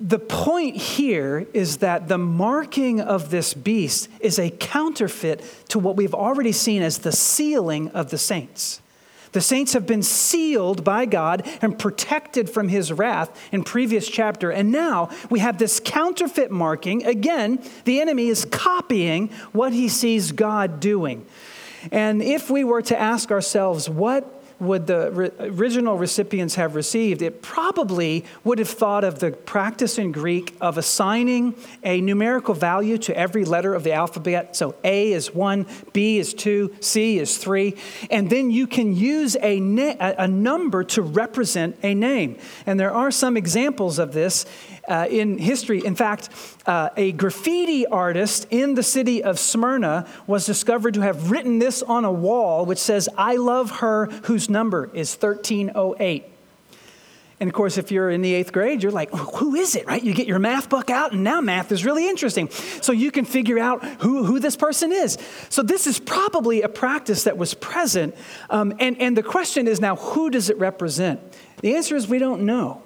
The 0.00 0.18
point 0.18 0.76
here 0.76 1.46
is 1.52 1.78
that 1.78 2.08
the 2.08 2.18
marking 2.18 3.00
of 3.00 3.30
this 3.30 3.54
beast 3.54 4.08
is 4.20 4.38
a 4.38 4.50
counterfeit 4.50 5.42
to 5.68 5.78
what 5.78 5.96
we've 5.96 6.14
already 6.14 6.52
seen 6.52 6.82
as 6.82 6.98
the 6.98 7.12
sealing 7.12 7.90
of 7.90 8.10
the 8.10 8.18
saints. 8.18 8.80
The 9.32 9.40
saints 9.40 9.72
have 9.72 9.84
been 9.84 10.04
sealed 10.04 10.84
by 10.84 11.06
God 11.06 11.42
and 11.60 11.76
protected 11.76 12.48
from 12.48 12.68
his 12.68 12.92
wrath 12.92 13.36
in 13.50 13.64
previous 13.64 14.08
chapter. 14.08 14.50
And 14.50 14.70
now 14.70 15.10
we 15.28 15.40
have 15.40 15.58
this 15.58 15.80
counterfeit 15.84 16.52
marking. 16.52 17.04
Again, 17.04 17.60
the 17.84 18.00
enemy 18.00 18.28
is 18.28 18.44
copying 18.44 19.30
what 19.52 19.72
he 19.72 19.88
sees 19.88 20.30
God 20.30 20.78
doing. 20.78 21.26
And 21.90 22.22
if 22.22 22.48
we 22.48 22.62
were 22.62 22.82
to 22.82 22.98
ask 22.98 23.32
ourselves, 23.32 23.90
what 23.90 24.43
would 24.66 24.86
the 24.86 25.10
re- 25.12 25.30
original 25.40 25.96
recipients 25.96 26.54
have 26.56 26.74
received? 26.74 27.22
It 27.22 27.42
probably 27.42 28.24
would 28.42 28.58
have 28.58 28.68
thought 28.68 29.04
of 29.04 29.18
the 29.18 29.32
practice 29.32 29.98
in 29.98 30.12
Greek 30.12 30.54
of 30.60 30.78
assigning 30.78 31.54
a 31.82 32.00
numerical 32.00 32.54
value 32.54 32.98
to 32.98 33.16
every 33.16 33.44
letter 33.44 33.74
of 33.74 33.84
the 33.84 33.92
alphabet. 33.92 34.56
So 34.56 34.74
A 34.84 35.12
is 35.12 35.34
one, 35.34 35.66
B 35.92 36.18
is 36.18 36.34
two, 36.34 36.74
C 36.80 37.18
is 37.18 37.38
three. 37.38 37.76
And 38.10 38.30
then 38.30 38.50
you 38.50 38.66
can 38.66 38.94
use 38.96 39.36
a, 39.40 39.60
na- 39.60 39.96
a 39.98 40.28
number 40.28 40.84
to 40.84 41.02
represent 41.02 41.78
a 41.82 41.94
name. 41.94 42.38
And 42.66 42.78
there 42.78 42.92
are 42.92 43.10
some 43.10 43.36
examples 43.36 43.98
of 43.98 44.12
this 44.12 44.46
uh, 44.88 45.06
in 45.10 45.38
history. 45.38 45.84
In 45.84 45.94
fact, 45.94 46.28
uh, 46.66 46.90
a 46.96 47.12
graffiti 47.12 47.86
artist 47.86 48.46
in 48.50 48.74
the 48.74 48.82
city 48.82 49.22
of 49.22 49.38
Smyrna 49.38 50.06
was 50.26 50.46
discovered 50.46 50.94
to 50.94 51.00
have 51.00 51.30
written 51.30 51.58
this 51.58 51.82
on 51.82 52.04
a 52.04 52.12
wall, 52.12 52.66
which 52.66 52.78
says, 52.78 53.08
I 53.16 53.36
love 53.36 53.70
her 53.80 54.06
whose 54.24 54.48
number 54.48 54.90
is 54.94 55.14
1308. 55.14 56.30
And 57.40 57.50
of 57.50 57.54
course, 57.54 57.78
if 57.78 57.90
you're 57.90 58.10
in 58.10 58.22
the 58.22 58.32
eighth 58.32 58.52
grade, 58.52 58.82
you're 58.82 58.92
like, 58.92 59.10
who 59.10 59.54
is 59.56 59.74
it, 59.74 59.86
right? 59.86 60.02
You 60.02 60.14
get 60.14 60.28
your 60.28 60.38
math 60.38 60.68
book 60.68 60.88
out, 60.88 61.12
and 61.12 61.24
now 61.24 61.40
math 61.40 61.72
is 61.72 61.84
really 61.84 62.08
interesting. 62.08 62.48
So 62.48 62.92
you 62.92 63.10
can 63.10 63.24
figure 63.24 63.58
out 63.58 63.84
who, 64.00 64.24
who 64.24 64.38
this 64.38 64.56
person 64.56 64.92
is. 64.92 65.18
So 65.48 65.62
this 65.62 65.86
is 65.86 65.98
probably 65.98 66.62
a 66.62 66.68
practice 66.68 67.24
that 67.24 67.36
was 67.36 67.52
present. 67.54 68.14
Um, 68.50 68.72
and, 68.78 69.00
and 69.00 69.16
the 69.16 69.22
question 69.22 69.66
is 69.66 69.80
now, 69.80 69.96
who 69.96 70.30
does 70.30 70.48
it 70.48 70.58
represent? 70.58 71.20
The 71.60 71.74
answer 71.74 71.96
is 71.96 72.08
we 72.08 72.18
don't 72.18 72.42
know. 72.42 72.83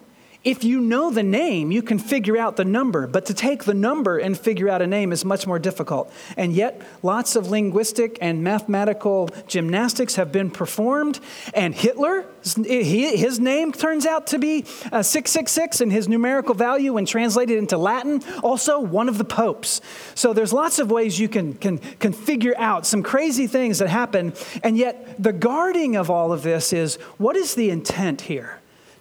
If 0.48 0.64
you 0.64 0.80
know 0.80 1.10
the 1.10 1.22
name, 1.22 1.70
you 1.70 1.82
can 1.82 1.98
figure 1.98 2.38
out 2.38 2.56
the 2.56 2.64
number, 2.64 3.06
but 3.06 3.26
to 3.26 3.34
take 3.34 3.64
the 3.64 3.74
number 3.74 4.16
and 4.16 4.36
figure 4.36 4.70
out 4.70 4.80
a 4.80 4.86
name 4.86 5.12
is 5.12 5.22
much 5.22 5.46
more 5.46 5.58
difficult. 5.58 6.10
And 6.38 6.54
yet, 6.54 6.80
lots 7.02 7.36
of 7.36 7.50
linguistic 7.50 8.16
and 8.22 8.42
mathematical 8.42 9.28
gymnastics 9.46 10.14
have 10.14 10.32
been 10.32 10.50
performed. 10.50 11.20
And 11.52 11.74
Hitler, 11.74 12.24
his 12.42 13.38
name 13.38 13.72
turns 13.72 14.06
out 14.06 14.28
to 14.28 14.38
be 14.38 14.62
666, 14.62 15.80
uh, 15.80 15.84
and 15.84 15.92
his 15.92 16.08
numerical 16.08 16.54
value, 16.54 16.94
when 16.94 17.04
translated 17.04 17.58
into 17.58 17.76
Latin, 17.76 18.22
also 18.42 18.80
one 18.80 19.10
of 19.10 19.18
the 19.18 19.26
popes. 19.26 19.82
So 20.14 20.32
there's 20.32 20.54
lots 20.54 20.78
of 20.78 20.90
ways 20.90 21.20
you 21.20 21.28
can, 21.28 21.52
can, 21.56 21.76
can 21.76 22.14
figure 22.14 22.54
out 22.56 22.86
some 22.86 23.02
crazy 23.02 23.48
things 23.48 23.80
that 23.80 23.90
happen. 23.90 24.32
And 24.62 24.78
yet, 24.78 25.22
the 25.22 25.34
guarding 25.34 25.94
of 25.94 26.08
all 26.08 26.32
of 26.32 26.42
this 26.42 26.72
is 26.72 26.94
what 27.18 27.36
is 27.36 27.54
the 27.54 27.68
intent 27.68 28.22
here? 28.22 28.57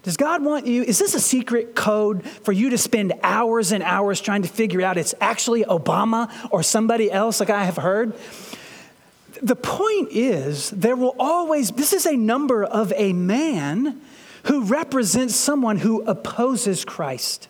Does 0.07 0.15
God 0.15 0.41
want 0.41 0.65
you? 0.65 0.83
Is 0.83 0.99
this 0.99 1.15
a 1.15 1.19
secret 1.19 1.75
code 1.75 2.25
for 2.25 2.53
you 2.53 2.69
to 2.69 2.77
spend 2.77 3.11
hours 3.23 3.73
and 3.73 3.83
hours 3.83 4.21
trying 4.21 4.43
to 4.43 4.47
figure 4.47 4.81
out 4.81 4.97
it's 4.97 5.13
actually 5.19 5.65
Obama 5.65 6.31
or 6.49 6.63
somebody 6.63 7.11
else, 7.11 7.41
like 7.41 7.49
I 7.49 7.65
have 7.65 7.75
heard? 7.75 8.13
The 9.41 9.57
point 9.57 10.13
is, 10.13 10.69
there 10.69 10.95
will 10.95 11.13
always, 11.19 11.71
this 11.71 11.91
is 11.91 12.05
a 12.05 12.15
number 12.15 12.63
of 12.63 12.93
a 12.95 13.11
man 13.11 13.99
who 14.43 14.63
represents 14.63 15.35
someone 15.35 15.79
who 15.79 16.03
opposes 16.03 16.85
Christ. 16.85 17.49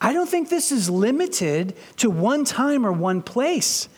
I 0.00 0.14
don't 0.14 0.26
think 0.26 0.48
this 0.48 0.72
is 0.72 0.88
limited 0.88 1.76
to 1.98 2.08
one 2.08 2.46
time 2.46 2.86
or 2.86 2.92
one 2.92 3.20
place. 3.20 3.90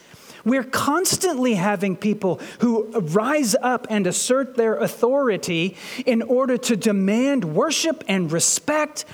We're 0.46 0.64
constantly 0.64 1.54
having 1.54 1.96
people 1.96 2.40
who 2.61 2.88
rise 3.00 3.56
up 3.61 3.88
and 3.90 4.06
assert 4.06 4.56
their 4.56 4.76
authority 4.76 5.76
in 6.06 6.22
order 6.22 6.56
to 6.56 6.76
demand 6.76 7.44
worship 7.44 8.04
and 8.06 8.30
respect. 8.30 9.04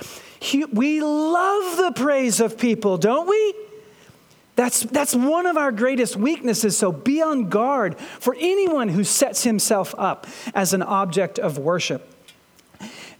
We 0.71 1.01
love 1.01 1.77
the 1.77 1.91
praise 1.95 2.39
of 2.39 2.59
people, 2.59 2.99
don't 2.99 3.27
we? 3.27 3.55
That's, 4.55 4.81
that's 4.81 5.15
one 5.15 5.47
of 5.47 5.57
our 5.57 5.71
greatest 5.71 6.15
weaknesses. 6.15 6.77
So 6.77 6.91
be 6.91 7.23
on 7.23 7.49
guard 7.49 7.97
for 7.97 8.35
anyone 8.39 8.89
who 8.89 9.03
sets 9.03 9.43
himself 9.43 9.95
up 9.97 10.27
as 10.53 10.73
an 10.73 10.83
object 10.83 11.39
of 11.39 11.57
worship 11.57 12.12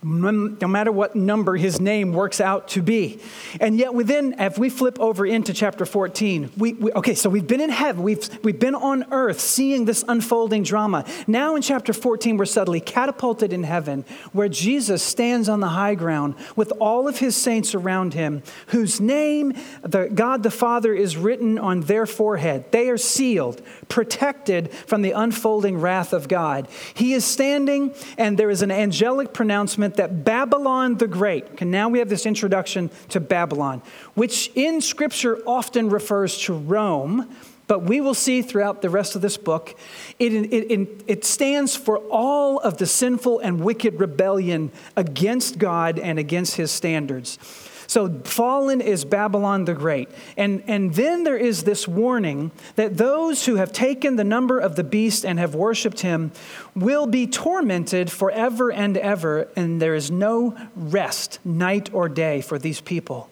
no 0.03 0.67
matter 0.67 0.91
what 0.91 1.15
number 1.15 1.55
his 1.55 1.79
name 1.79 2.13
works 2.13 2.41
out 2.41 2.67
to 2.69 2.81
be. 2.81 3.19
And 3.59 3.77
yet, 3.77 3.93
within, 3.93 4.35
if 4.39 4.57
we 4.57 4.69
flip 4.69 4.99
over 4.99 5.25
into 5.25 5.53
chapter 5.53 5.85
14, 5.85 6.51
we, 6.57 6.73
we, 6.73 6.91
okay, 6.93 7.15
so 7.15 7.29
we've 7.29 7.47
been 7.47 7.61
in 7.61 7.69
heaven, 7.69 8.03
we've, 8.03 8.29
we've 8.43 8.59
been 8.59 8.75
on 8.75 9.05
earth 9.11 9.39
seeing 9.39 9.85
this 9.85 10.03
unfolding 10.07 10.63
drama. 10.63 11.05
Now, 11.27 11.55
in 11.55 11.61
chapter 11.61 11.93
14, 11.93 12.37
we're 12.37 12.45
suddenly 12.45 12.81
catapulted 12.81 13.53
in 13.53 13.63
heaven, 13.63 14.05
where 14.31 14.49
Jesus 14.49 15.01
stands 15.01 15.47
on 15.49 15.59
the 15.59 15.69
high 15.69 15.95
ground 15.95 16.35
with 16.55 16.71
all 16.79 17.07
of 17.07 17.19
his 17.19 17.35
saints 17.35 17.73
around 17.75 18.13
him, 18.13 18.43
whose 18.67 18.99
name, 18.99 19.53
the, 19.81 20.09
God 20.13 20.43
the 20.43 20.51
Father, 20.51 20.93
is 20.93 21.17
written 21.17 21.57
on 21.57 21.81
their 21.81 22.05
forehead. 22.05 22.71
They 22.71 22.89
are 22.89 22.97
sealed, 22.97 23.61
protected 23.89 24.71
from 24.71 25.01
the 25.01 25.11
unfolding 25.11 25.79
wrath 25.79 26.13
of 26.13 26.27
God. 26.27 26.67
He 26.93 27.13
is 27.13 27.25
standing, 27.25 27.93
and 28.17 28.37
there 28.37 28.49
is 28.49 28.61
an 28.61 28.71
angelic 28.71 29.33
pronouncement 29.33 29.95
that 29.95 30.23
Babylon 30.23 30.97
the 30.97 31.07
Great, 31.07 31.45
okay, 31.51 31.65
now 31.65 31.89
we 31.89 31.99
have 31.99 32.09
this 32.09 32.25
introduction 32.25 32.89
to 33.09 33.19
Babylon, 33.19 33.81
which 34.13 34.51
in 34.55 34.81
Scripture 34.81 35.39
often 35.47 35.89
refers 35.89 36.37
to 36.39 36.53
Rome, 36.53 37.35
but 37.67 37.83
we 37.83 38.01
will 38.01 38.13
see 38.13 38.41
throughout 38.41 38.81
the 38.81 38.89
rest 38.89 39.15
of 39.15 39.21
this 39.21 39.37
book, 39.37 39.75
it, 40.19 40.33
it, 40.33 41.03
it, 41.07 41.25
stands 41.25 41.75
for 41.75 41.97
all 41.97 42.59
of 42.59 42.77
the 42.77 42.85
sinful 42.85 43.39
and 43.39 43.61
wicked 43.61 43.99
rebellion 43.99 44.71
against 44.97 45.57
God 45.57 45.97
and 45.97 46.19
against 46.19 46.55
his 46.55 46.71
standards. 46.71 47.39
So, 47.87 48.09
fallen 48.23 48.81
is 48.81 49.05
Babylon 49.05 49.65
the 49.65 49.73
Great. 49.73 50.09
And, 50.37 50.63
and 50.67 50.93
then 50.93 51.23
there 51.23 51.37
is 51.37 51.63
this 51.63 51.87
warning 51.87 52.51
that 52.75 52.97
those 52.97 53.45
who 53.45 53.55
have 53.55 53.71
taken 53.71 54.15
the 54.15 54.23
number 54.23 54.59
of 54.59 54.75
the 54.75 54.83
beast 54.83 55.25
and 55.25 55.39
have 55.39 55.55
worshiped 55.55 56.01
him 56.01 56.31
will 56.75 57.05
be 57.07 57.27
tormented 57.27 58.11
forever 58.11 58.71
and 58.71 58.97
ever, 58.97 59.47
and 59.55 59.81
there 59.81 59.95
is 59.95 60.09
no 60.09 60.57
rest, 60.75 61.39
night 61.45 61.93
or 61.93 62.09
day, 62.09 62.41
for 62.41 62.57
these 62.57 62.81
people. 62.81 63.29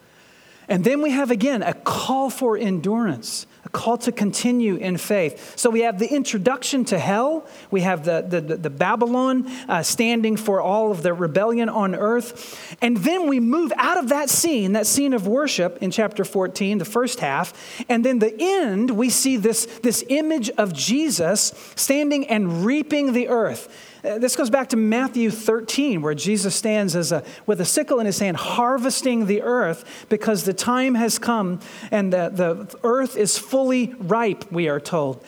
And 0.67 0.83
then 0.83 1.01
we 1.01 1.11
have 1.11 1.31
again 1.31 1.63
a 1.63 1.73
call 1.73 2.29
for 2.29 2.57
endurance 2.57 3.45
a 3.71 3.77
call 3.77 3.97
to 3.97 4.11
continue 4.11 4.75
in 4.75 4.97
faith. 4.97 5.57
So 5.57 5.69
we 5.69 5.81
have 5.81 5.99
the 5.99 6.13
introduction 6.13 6.85
to 6.85 6.99
hell, 6.99 7.45
we 7.69 7.81
have 7.81 8.03
the, 8.03 8.25
the, 8.27 8.41
the 8.41 8.69
Babylon 8.69 9.47
uh, 9.67 9.83
standing 9.83 10.37
for 10.37 10.61
all 10.61 10.91
of 10.91 11.03
the 11.03 11.13
rebellion 11.13 11.69
on 11.69 11.95
earth. 11.95 12.75
And 12.81 12.97
then 12.97 13.27
we 13.27 13.39
move 13.39 13.71
out 13.77 13.97
of 13.97 14.09
that 14.09 14.29
scene, 14.29 14.73
that 14.73 14.87
scene 14.87 15.13
of 15.13 15.27
worship 15.27 15.77
in 15.81 15.91
chapter 15.91 16.25
14, 16.25 16.77
the 16.77 16.85
first 16.85 17.19
half. 17.19 17.53
And 17.89 18.05
then 18.05 18.19
the 18.19 18.35
end, 18.37 18.91
we 18.91 19.09
see 19.09 19.37
this, 19.37 19.65
this 19.81 20.03
image 20.09 20.49
of 20.51 20.73
Jesus 20.73 21.53
standing 21.75 22.27
and 22.27 22.65
reaping 22.65 23.13
the 23.13 23.29
earth. 23.29 23.69
Uh, 24.03 24.17
This 24.17 24.35
goes 24.35 24.49
back 24.49 24.69
to 24.69 24.77
Matthew 24.77 25.29
13, 25.29 26.01
where 26.01 26.15
Jesus 26.15 26.55
stands 26.55 26.95
as 26.95 27.11
a, 27.11 27.23
with 27.45 27.61
a 27.61 27.65
sickle 27.65 27.99
in 27.99 28.05
his 28.05 28.19
hand, 28.19 28.37
harvesting 28.37 29.27
the 29.27 29.41
earth 29.41 30.05
because 30.09 30.43
the 30.43 30.53
time 30.53 30.95
has 30.95 31.19
come 31.19 31.59
and 31.91 32.11
the, 32.11 32.29
the 32.29 32.77
earth 32.83 33.15
is 33.15 33.37
fully 33.37 33.93
ripe, 33.99 34.51
we 34.51 34.67
are 34.67 34.79
told. 34.79 35.23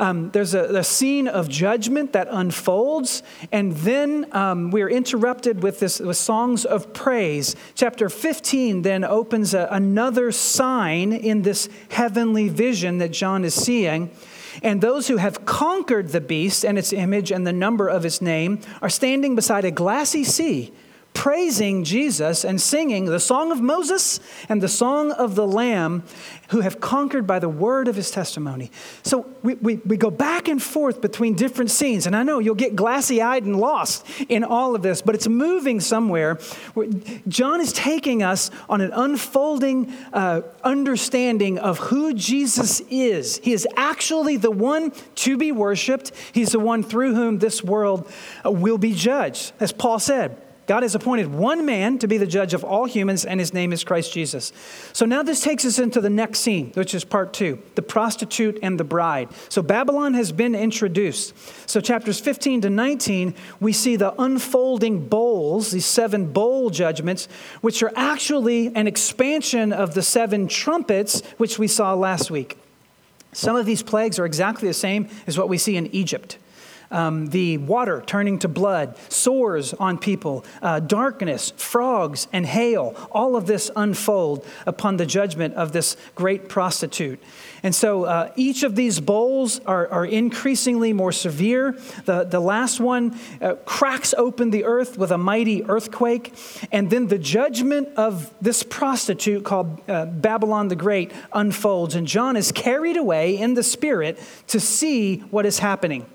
Um, 0.00 0.30
there's 0.30 0.54
a, 0.54 0.76
a 0.76 0.84
scene 0.84 1.26
of 1.26 1.48
judgment 1.48 2.12
that 2.12 2.28
unfolds, 2.30 3.24
and 3.50 3.72
then 3.72 4.26
um, 4.32 4.70
we're 4.70 4.88
interrupted 4.88 5.62
with 5.62 5.80
this 5.80 5.98
with 5.98 6.16
songs 6.16 6.64
of 6.64 6.92
praise. 6.92 7.56
Chapter 7.74 8.08
15 8.08 8.82
then 8.82 9.02
opens 9.02 9.54
a, 9.54 9.66
another 9.72 10.30
sign 10.30 11.12
in 11.12 11.42
this 11.42 11.68
heavenly 11.90 12.48
vision 12.48 12.98
that 12.98 13.10
John 13.10 13.44
is 13.44 13.54
seeing. 13.54 14.12
And 14.62 14.80
those 14.80 15.08
who 15.08 15.16
have 15.16 15.44
conquered 15.44 16.08
the 16.08 16.20
beast 16.20 16.64
and 16.64 16.78
its 16.78 16.92
image 16.92 17.30
and 17.30 17.46
the 17.46 17.52
number 17.52 17.88
of 17.88 18.04
its 18.04 18.20
name 18.20 18.60
are 18.82 18.88
standing 18.88 19.34
beside 19.34 19.64
a 19.64 19.70
glassy 19.70 20.24
sea, 20.24 20.72
praising 21.18 21.82
Jesus 21.82 22.44
and 22.44 22.60
singing 22.60 23.06
the 23.06 23.18
song 23.18 23.50
of 23.50 23.60
Moses 23.60 24.20
and 24.48 24.62
the 24.62 24.68
song 24.68 25.10
of 25.10 25.34
the 25.34 25.48
Lamb 25.48 26.04
who 26.50 26.60
have 26.60 26.78
conquered 26.78 27.26
by 27.26 27.40
the 27.40 27.48
word 27.48 27.88
of 27.88 27.96
his 27.96 28.12
testimony. 28.12 28.70
So 29.02 29.26
we, 29.42 29.54
we, 29.54 29.76
we 29.78 29.96
go 29.96 30.12
back 30.12 30.46
and 30.46 30.62
forth 30.62 31.00
between 31.00 31.34
different 31.34 31.72
scenes. 31.72 32.06
And 32.06 32.14
I 32.14 32.22
know 32.22 32.38
you'll 32.38 32.54
get 32.54 32.76
glassy 32.76 33.20
eyed 33.20 33.42
and 33.42 33.58
lost 33.58 34.06
in 34.28 34.44
all 34.44 34.76
of 34.76 34.82
this, 34.82 35.02
but 35.02 35.16
it's 35.16 35.26
moving 35.26 35.80
somewhere. 35.80 36.38
John 37.26 37.60
is 37.60 37.72
taking 37.72 38.22
us 38.22 38.52
on 38.68 38.80
an 38.80 38.92
unfolding 38.92 39.92
uh, 40.12 40.42
understanding 40.62 41.58
of 41.58 41.78
who 41.78 42.14
Jesus 42.14 42.80
is. 42.90 43.38
He 43.42 43.52
is 43.52 43.66
actually 43.76 44.36
the 44.36 44.52
one 44.52 44.92
to 45.16 45.36
be 45.36 45.50
worshiped, 45.50 46.12
he's 46.30 46.52
the 46.52 46.60
one 46.60 46.84
through 46.84 47.16
whom 47.16 47.40
this 47.40 47.64
world 47.64 48.08
uh, 48.46 48.52
will 48.52 48.78
be 48.78 48.94
judged. 48.94 49.50
As 49.58 49.72
Paul 49.72 49.98
said, 49.98 50.40
God 50.68 50.82
has 50.82 50.94
appointed 50.94 51.32
one 51.32 51.64
man 51.64 51.98
to 52.00 52.06
be 52.06 52.18
the 52.18 52.26
judge 52.26 52.52
of 52.52 52.62
all 52.62 52.84
humans, 52.84 53.24
and 53.24 53.40
his 53.40 53.54
name 53.54 53.72
is 53.72 53.84
Christ 53.84 54.12
Jesus. 54.12 54.52
So 54.92 55.06
now 55.06 55.22
this 55.22 55.40
takes 55.40 55.64
us 55.64 55.78
into 55.78 56.02
the 56.02 56.10
next 56.10 56.40
scene, 56.40 56.72
which 56.74 56.94
is 56.94 57.04
part 57.04 57.32
two 57.32 57.62
the 57.74 57.80
prostitute 57.80 58.58
and 58.62 58.78
the 58.78 58.84
bride. 58.84 59.30
So 59.48 59.62
Babylon 59.62 60.12
has 60.12 60.30
been 60.30 60.54
introduced. 60.54 61.34
So 61.66 61.80
chapters 61.80 62.20
15 62.20 62.60
to 62.60 62.70
19, 62.70 63.34
we 63.60 63.72
see 63.72 63.96
the 63.96 64.12
unfolding 64.20 65.08
bowls, 65.08 65.70
these 65.70 65.86
seven 65.86 66.32
bowl 66.34 66.68
judgments, 66.68 67.28
which 67.62 67.82
are 67.82 67.92
actually 67.96 68.66
an 68.74 68.86
expansion 68.86 69.72
of 69.72 69.94
the 69.94 70.02
seven 70.02 70.48
trumpets, 70.48 71.22
which 71.38 71.58
we 71.58 71.66
saw 71.66 71.94
last 71.94 72.30
week. 72.30 72.58
Some 73.32 73.56
of 73.56 73.64
these 73.64 73.82
plagues 73.82 74.18
are 74.18 74.26
exactly 74.26 74.68
the 74.68 74.74
same 74.74 75.08
as 75.26 75.38
what 75.38 75.48
we 75.48 75.56
see 75.56 75.78
in 75.78 75.86
Egypt 75.94 76.36
um, 76.90 77.26
the 77.26 77.58
water 77.58 78.02
turning 78.04 78.38
to 78.40 78.48
blood, 78.48 78.96
sores 79.08 79.74
on 79.74 79.98
people, 79.98 80.44
uh, 80.62 80.80
darkness, 80.80 81.52
frogs, 81.56 82.28
and 82.32 82.46
hail. 82.46 82.94
All 83.10 83.36
of 83.36 83.46
this 83.46 83.70
unfold 83.76 84.46
upon 84.66 84.96
the 84.96 85.06
judgment 85.06 85.54
of 85.54 85.72
this 85.72 85.96
great 86.14 86.48
prostitute. 86.48 87.22
And 87.62 87.74
so 87.74 88.04
uh, 88.04 88.32
each 88.36 88.62
of 88.62 88.76
these 88.76 89.00
bowls 89.00 89.60
are, 89.66 89.88
are, 89.88 90.06
increasingly 90.06 90.92
more 90.92 91.12
severe. 91.12 91.72
The, 92.04 92.24
the 92.24 92.40
last 92.40 92.80
one 92.80 93.18
uh, 93.40 93.54
cracks 93.66 94.14
open 94.16 94.50
the 94.50 94.64
earth 94.64 94.96
with 94.96 95.10
a 95.10 95.18
mighty 95.18 95.64
earthquake. 95.64 96.34
And 96.72 96.88
then 96.88 97.08
the 97.08 97.18
judgment 97.18 97.88
of 97.96 98.32
this 98.40 98.62
prostitute 98.62 99.44
called 99.44 99.80
uh, 99.88 100.06
Babylon 100.06 100.68
the 100.68 100.76
Great 100.76 101.12
unfolds. 101.32 101.94
And 101.94 102.06
John 102.06 102.36
is 102.36 102.52
carried 102.52 102.96
away 102.96 103.36
in 103.36 103.54
the 103.54 103.62
spirit 103.62 104.18
to 104.48 104.60
see 104.60 105.18
what 105.30 105.44
is 105.44 105.58
happening. 105.58 106.06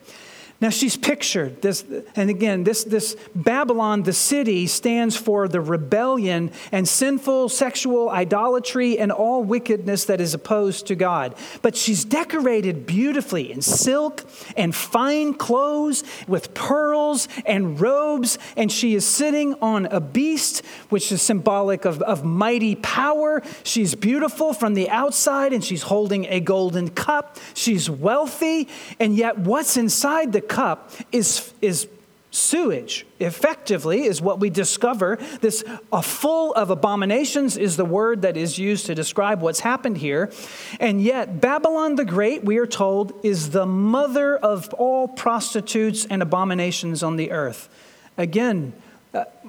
Now 0.64 0.70
she's 0.70 0.96
pictured 0.96 1.62
this, 1.62 1.84
and 2.16 2.30
again, 2.30 2.64
this, 2.64 2.86
this 2.86 3.18
Babylon, 3.36 4.04
the 4.04 4.14
city, 4.14 4.66
stands 4.66 5.18
for 5.18 5.50
the 5.50 5.60
rebellion 5.60 6.52
and 6.72 6.88
sinful 6.88 7.50
sexual 7.50 8.10
idolatry 8.10 8.98
and 8.98 9.12
all 9.12 9.44
wickedness 9.44 10.06
that 10.06 10.22
is 10.22 10.34
opposed 10.34 10.88
to 10.88 10.96
God. 10.96 11.36
But 11.62 11.76
she's 11.76 12.06
decorated 12.06 12.86
beautifully 12.86 13.52
in 13.52 13.62
silk 13.62 14.24
and 14.56 14.74
fine 14.74 15.34
clothes 15.34 16.06
with 16.30 16.54
pearls 16.54 17.28
and 17.46 17.78
robes, 17.78 18.40
and 18.56 18.72
she 18.72 18.96
is 18.96 19.06
sitting 19.06 19.56
on 19.56 19.88
a 19.88 20.00
beast, 20.00 20.64
which 20.88 21.12
is 21.12 21.22
symbolic 21.22 21.84
of, 21.84 22.02
of 22.04 22.24
mighty 22.24 22.76
power. 22.76 23.44
She's 23.66 23.96
beautiful 23.96 24.54
from 24.54 24.76
the 24.76 24.90
outside, 24.90 25.52
and 25.52 25.62
she's 25.62 25.84
holding 25.84 26.24
a 26.28 26.40
golden 26.40 26.88
cup. 26.88 27.38
She's 27.54 27.90
wealthy, 27.90 28.70
and 28.98 29.14
yet 29.14 29.40
what's 29.40 29.76
inside 29.76 30.32
the 30.32 30.53
cup 30.54 30.92
is, 31.12 31.52
is 31.62 31.88
sewage. 32.30 33.06
Effectively 33.20 34.04
is 34.04 34.22
what 34.22 34.40
we 34.40 34.50
discover. 34.50 35.18
This 35.42 35.64
uh, 35.92 36.02
full 36.02 36.54
of 36.54 36.70
abominations 36.70 37.58
is 37.58 37.76
the 37.76 37.86
word 37.86 38.22
that 38.22 38.38
is 38.38 38.58
used 38.58 38.86
to 38.86 38.96
describe 38.96 39.42
what's 39.42 39.60
happened 39.60 39.98
here. 39.98 40.32
And 40.80 41.02
yet 41.02 41.42
babylon 41.42 41.96
the 41.96 42.06
great 42.06 42.44
we 42.44 42.58
are 42.58 42.68
told 42.68 43.14
is 43.24 43.52
the 43.52 43.66
mother 43.66 44.36
of 44.36 44.74
all 44.76 45.08
prostitutes 45.08 46.06
and 46.06 46.22
abominations 46.22 47.04
on 47.04 47.18
the 47.18 47.32
earth. 47.32 47.70
Again 48.18 48.74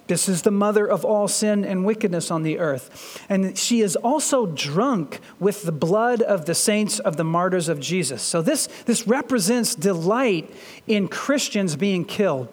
this 0.07 0.29
is 0.29 0.43
the 0.43 0.51
mother 0.51 0.87
of 0.87 1.05
all 1.05 1.29
sin 1.29 1.65
and 1.65 1.85
wickedness 1.85 2.31
on 2.31 2.43
the 2.43 2.59
earth. 2.59 3.25
And 3.29 3.57
she 3.57 3.81
is 3.81 3.97
also 3.97 4.47
drunk 4.47 5.21
with 5.41 5.63
the 5.63 5.73
blood 5.73 6.21
of 6.21 6.45
the 6.45 6.55
saints 6.55 6.99
of 6.99 7.17
the 7.17 7.25
martyrs 7.25 7.69
of 7.69 7.81
Jesus. 7.81 8.23
So, 8.23 8.43
this, 8.43 8.67
this 8.85 9.07
represents 9.07 9.75
delight 9.75 10.51
in 10.87 11.09
Christians 11.09 11.77
being 11.77 12.05
killed. 12.05 12.49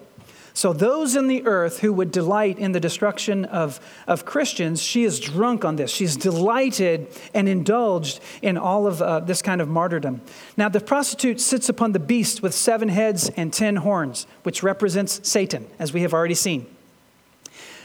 So, 0.54 0.72
those 0.72 1.16
in 1.16 1.28
the 1.28 1.46
earth 1.46 1.80
who 1.80 1.92
would 1.94 2.12
delight 2.12 2.58
in 2.60 2.72
the 2.72 2.80
destruction 2.80 3.46
of, 3.46 3.80
of 4.08 4.26
Christians, 4.26 4.82
she 4.82 5.04
is 5.04 5.20
drunk 5.20 5.66
on 5.66 5.76
this. 5.76 5.92
She's 5.92 6.16
delighted 6.16 7.08
and 7.34 7.50
indulged 7.50 8.22
in 8.42 8.58
all 8.58 8.88
of 8.88 9.02
uh, 9.02 9.22
this 9.22 9.42
kind 9.42 9.60
of 9.60 9.68
martyrdom. 9.68 10.22
Now, 10.56 10.70
the 10.70 10.82
prostitute 10.82 11.42
sits 11.42 11.68
upon 11.68 11.92
the 11.92 12.00
beast 12.00 12.42
with 12.42 12.54
seven 12.54 12.90
heads 12.90 13.30
and 13.36 13.52
ten 13.52 13.78
horns, 13.78 14.28
which 14.44 14.64
represents 14.64 15.20
Satan, 15.28 15.68
as 15.80 15.94
we 15.94 16.02
have 16.02 16.14
already 16.14 16.36
seen. 16.36 16.66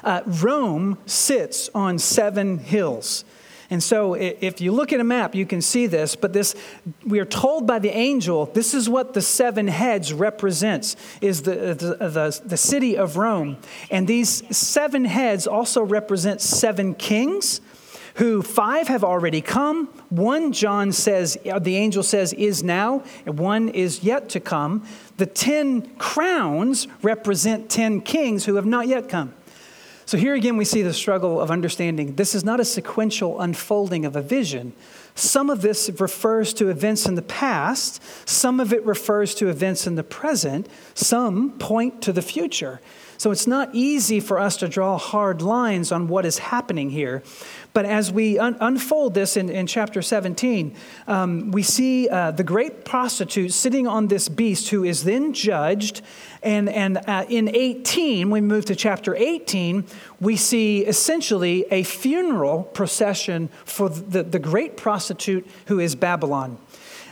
Uh, 0.06 0.22
Rome 0.24 0.96
sits 1.04 1.68
on 1.74 1.98
seven 1.98 2.58
hills. 2.58 3.24
And 3.70 3.82
so, 3.82 4.14
if 4.14 4.60
you 4.60 4.70
look 4.70 4.92
at 4.92 5.00
a 5.00 5.04
map, 5.04 5.34
you 5.34 5.44
can 5.44 5.60
see 5.60 5.88
this. 5.88 6.14
But 6.14 6.32
this, 6.32 6.54
we 7.04 7.18
are 7.18 7.24
told 7.24 7.66
by 7.66 7.80
the 7.80 7.90
angel, 7.90 8.46
this 8.46 8.72
is 8.74 8.88
what 8.88 9.12
the 9.12 9.20
seven 9.20 9.66
heads 9.66 10.12
represents: 10.12 10.94
is 11.20 11.42
the, 11.42 11.72
uh, 11.72 11.74
the, 11.74 12.00
uh, 12.00 12.08
the, 12.08 12.42
the 12.44 12.56
city 12.56 12.96
of 12.96 13.16
Rome. 13.16 13.56
And 13.90 14.06
these 14.06 14.44
seven 14.56 15.04
heads 15.04 15.48
also 15.48 15.82
represent 15.82 16.40
seven 16.40 16.94
kings, 16.94 17.60
who 18.14 18.40
five 18.40 18.86
have 18.86 19.02
already 19.02 19.40
come. 19.40 19.88
One, 20.10 20.52
John 20.52 20.92
says, 20.92 21.36
uh, 21.50 21.58
the 21.58 21.76
angel 21.76 22.04
says, 22.04 22.32
is 22.34 22.62
now, 22.62 23.02
and 23.26 23.36
one 23.36 23.68
is 23.68 24.04
yet 24.04 24.28
to 24.28 24.38
come. 24.38 24.86
The 25.16 25.26
ten 25.26 25.82
crowns 25.96 26.86
represent 27.02 27.68
ten 27.68 28.00
kings 28.00 28.44
who 28.44 28.54
have 28.54 28.66
not 28.66 28.86
yet 28.86 29.08
come. 29.08 29.34
So 30.06 30.16
here 30.16 30.34
again, 30.34 30.56
we 30.56 30.64
see 30.64 30.82
the 30.82 30.94
struggle 30.94 31.40
of 31.40 31.50
understanding 31.50 32.14
this 32.14 32.36
is 32.36 32.44
not 32.44 32.60
a 32.60 32.64
sequential 32.64 33.40
unfolding 33.40 34.04
of 34.06 34.14
a 34.14 34.22
vision. 34.22 34.72
Some 35.16 35.50
of 35.50 35.62
this 35.62 35.90
refers 35.98 36.54
to 36.54 36.68
events 36.68 37.06
in 37.06 37.16
the 37.16 37.22
past, 37.22 38.00
some 38.28 38.60
of 38.60 38.72
it 38.72 38.86
refers 38.86 39.34
to 39.36 39.48
events 39.48 39.84
in 39.84 39.96
the 39.96 40.04
present, 40.04 40.68
some 40.94 41.58
point 41.58 42.02
to 42.02 42.12
the 42.12 42.22
future. 42.22 42.80
So 43.18 43.32
it's 43.32 43.48
not 43.48 43.70
easy 43.72 44.20
for 44.20 44.38
us 44.38 44.56
to 44.58 44.68
draw 44.68 44.96
hard 44.96 45.42
lines 45.42 45.90
on 45.90 46.06
what 46.06 46.24
is 46.24 46.38
happening 46.38 46.90
here. 46.90 47.24
But 47.76 47.84
as 47.84 48.10
we 48.10 48.38
un- 48.38 48.56
unfold 48.58 49.12
this 49.12 49.36
in, 49.36 49.50
in 49.50 49.66
chapter 49.66 50.00
17, 50.00 50.74
um, 51.08 51.50
we 51.50 51.62
see 51.62 52.08
uh, 52.08 52.30
the 52.30 52.42
great 52.42 52.86
prostitute 52.86 53.52
sitting 53.52 53.86
on 53.86 54.08
this 54.08 54.30
beast 54.30 54.70
who 54.70 54.82
is 54.82 55.04
then 55.04 55.34
judged. 55.34 56.00
And, 56.42 56.70
and 56.70 56.96
uh, 57.06 57.26
in 57.28 57.54
18, 57.54 58.30
we 58.30 58.40
move 58.40 58.64
to 58.64 58.74
chapter 58.74 59.14
18, 59.14 59.84
we 60.22 60.36
see 60.36 60.86
essentially 60.86 61.66
a 61.70 61.82
funeral 61.82 62.62
procession 62.62 63.50
for 63.66 63.90
the, 63.90 64.22
the 64.22 64.38
great 64.38 64.78
prostitute 64.78 65.46
who 65.66 65.78
is 65.78 65.94
Babylon 65.94 66.56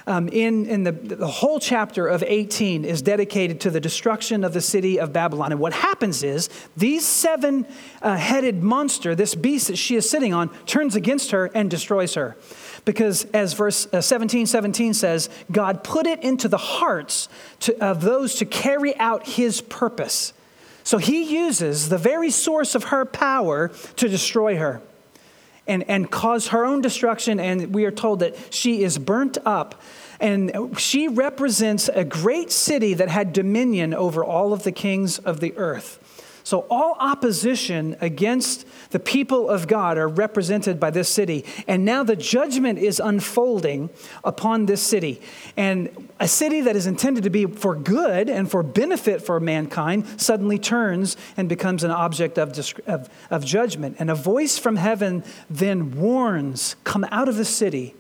um, 0.06 0.28
in, 0.28 0.66
in 0.66 0.84
the, 0.84 0.92
the 0.92 1.26
whole 1.26 1.58
chapter 1.58 2.06
of 2.06 2.22
18 2.22 2.84
is 2.84 3.00
dedicated 3.00 3.60
to 3.60 3.70
the 3.70 3.80
destruction 3.80 4.44
of 4.44 4.52
the 4.52 4.60
city 4.60 5.00
of 5.00 5.12
Babylon. 5.12 5.50
And 5.52 5.60
what 5.60 5.72
happens 5.72 6.22
is 6.22 6.50
these 6.76 7.06
seven 7.06 7.66
uh, 8.02 8.16
headed 8.16 8.62
monster, 8.62 9.14
this 9.14 9.34
beast 9.34 9.68
that 9.68 9.76
she 9.76 9.96
is 9.96 10.08
sitting 10.08 10.34
on, 10.34 10.50
turns 10.66 10.94
against 10.94 11.30
her 11.30 11.46
and 11.46 11.70
destroys 11.70 12.14
her. 12.14 12.36
Because 12.84 13.24
as 13.32 13.54
verse 13.54 13.88
uh, 13.94 14.02
17 14.02 14.46
17 14.46 14.92
says, 14.92 15.30
God 15.50 15.82
put 15.82 16.06
it 16.06 16.22
into 16.22 16.48
the 16.48 16.58
hearts 16.58 17.28
to, 17.60 17.82
of 17.82 18.02
those 18.02 18.34
to 18.36 18.44
carry 18.44 18.94
out 18.98 19.26
his 19.26 19.62
purpose. 19.62 20.34
So 20.82 20.98
he 20.98 21.22
uses 21.22 21.88
the 21.88 21.96
very 21.96 22.30
source 22.30 22.74
of 22.74 22.84
her 22.84 23.06
power 23.06 23.68
to 23.96 24.08
destroy 24.08 24.58
her 24.58 24.82
and, 25.66 25.88
and 25.88 26.10
cause 26.10 26.48
her 26.48 26.64
own 26.64 26.80
destruction. 26.80 27.40
And 27.40 27.74
we 27.74 27.84
are 27.84 27.90
told 27.90 28.20
that 28.20 28.36
she 28.52 28.82
is 28.82 28.98
burnt 28.98 29.38
up 29.44 29.80
And 30.20 30.78
she 30.78 31.08
represents 31.08 31.88
a 31.88 32.04
great 32.04 32.50
city 32.52 32.94
that 32.94 33.08
had 33.08 33.32
dominion 33.32 33.92
over 33.92 34.24
all 34.24 34.52
of 34.52 34.62
the 34.62 34.72
kings 34.72 35.18
of 35.18 35.40
the 35.40 35.56
earth. 35.56 35.98
So, 36.44 36.66
all 36.68 36.94
opposition 37.00 37.96
against 38.02 38.66
the 38.90 38.98
people 38.98 39.48
of 39.48 39.66
God 39.66 39.96
are 39.96 40.06
represented 40.06 40.78
by 40.78 40.90
this 40.90 41.08
city. 41.08 41.42
And 41.66 41.86
now 41.86 42.04
the 42.04 42.16
judgment 42.16 42.78
is 42.78 43.00
unfolding 43.00 43.88
upon 44.22 44.66
this 44.66 44.82
city. 44.82 45.22
And 45.56 46.10
a 46.20 46.28
city 46.28 46.60
that 46.60 46.76
is 46.76 46.86
intended 46.86 47.24
to 47.24 47.30
be 47.30 47.46
for 47.46 47.74
good 47.74 48.28
and 48.28 48.50
for 48.50 48.62
benefit 48.62 49.22
for 49.22 49.40
mankind 49.40 50.20
suddenly 50.20 50.58
turns 50.58 51.16
and 51.38 51.48
becomes 51.48 51.82
an 51.82 51.90
object 51.90 52.38
of, 52.38 52.58
of, 52.86 53.08
of 53.30 53.44
judgment. 53.46 53.96
And 53.98 54.10
a 54.10 54.14
voice 54.14 54.58
from 54.58 54.76
heaven 54.76 55.24
then 55.48 55.98
warns 55.98 56.76
come 56.84 57.04
out 57.10 57.26
of 57.26 57.36
the 57.36 57.46
city. 57.46 57.94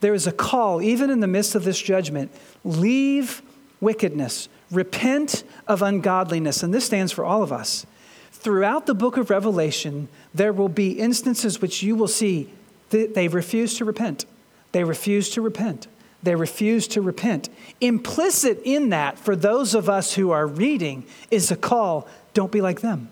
There 0.00 0.12
is 0.12 0.26
a 0.26 0.32
call, 0.32 0.82
even 0.82 1.08
in 1.08 1.20
the 1.20 1.26
midst 1.26 1.54
of 1.54 1.64
this 1.64 1.80
judgment 1.80 2.30
leave 2.62 3.40
wickedness 3.80 4.50
Repent 4.70 5.44
of 5.66 5.82
ungodliness. 5.82 6.62
And 6.62 6.74
this 6.74 6.86
stands 6.86 7.12
for 7.12 7.24
all 7.24 7.42
of 7.42 7.52
us. 7.52 7.86
Throughout 8.32 8.86
the 8.86 8.94
book 8.94 9.16
of 9.16 9.30
Revelation, 9.30 10.08
there 10.34 10.52
will 10.52 10.68
be 10.68 10.92
instances 10.92 11.60
which 11.60 11.82
you 11.82 11.96
will 11.96 12.08
see 12.08 12.50
that 12.90 13.14
they 13.14 13.28
refuse 13.28 13.76
to 13.78 13.84
repent. 13.84 14.24
They 14.72 14.84
refuse 14.84 15.30
to 15.30 15.42
repent. 15.42 15.88
They 16.22 16.34
refuse 16.34 16.88
to 16.88 17.02
repent. 17.02 17.48
Implicit 17.80 18.60
in 18.64 18.90
that, 18.90 19.18
for 19.18 19.36
those 19.36 19.74
of 19.74 19.88
us 19.88 20.14
who 20.14 20.30
are 20.30 20.46
reading, 20.46 21.06
is 21.30 21.50
a 21.50 21.56
call 21.56 22.08
don't 22.34 22.52
be 22.52 22.60
like 22.60 22.82
them. 22.82 23.08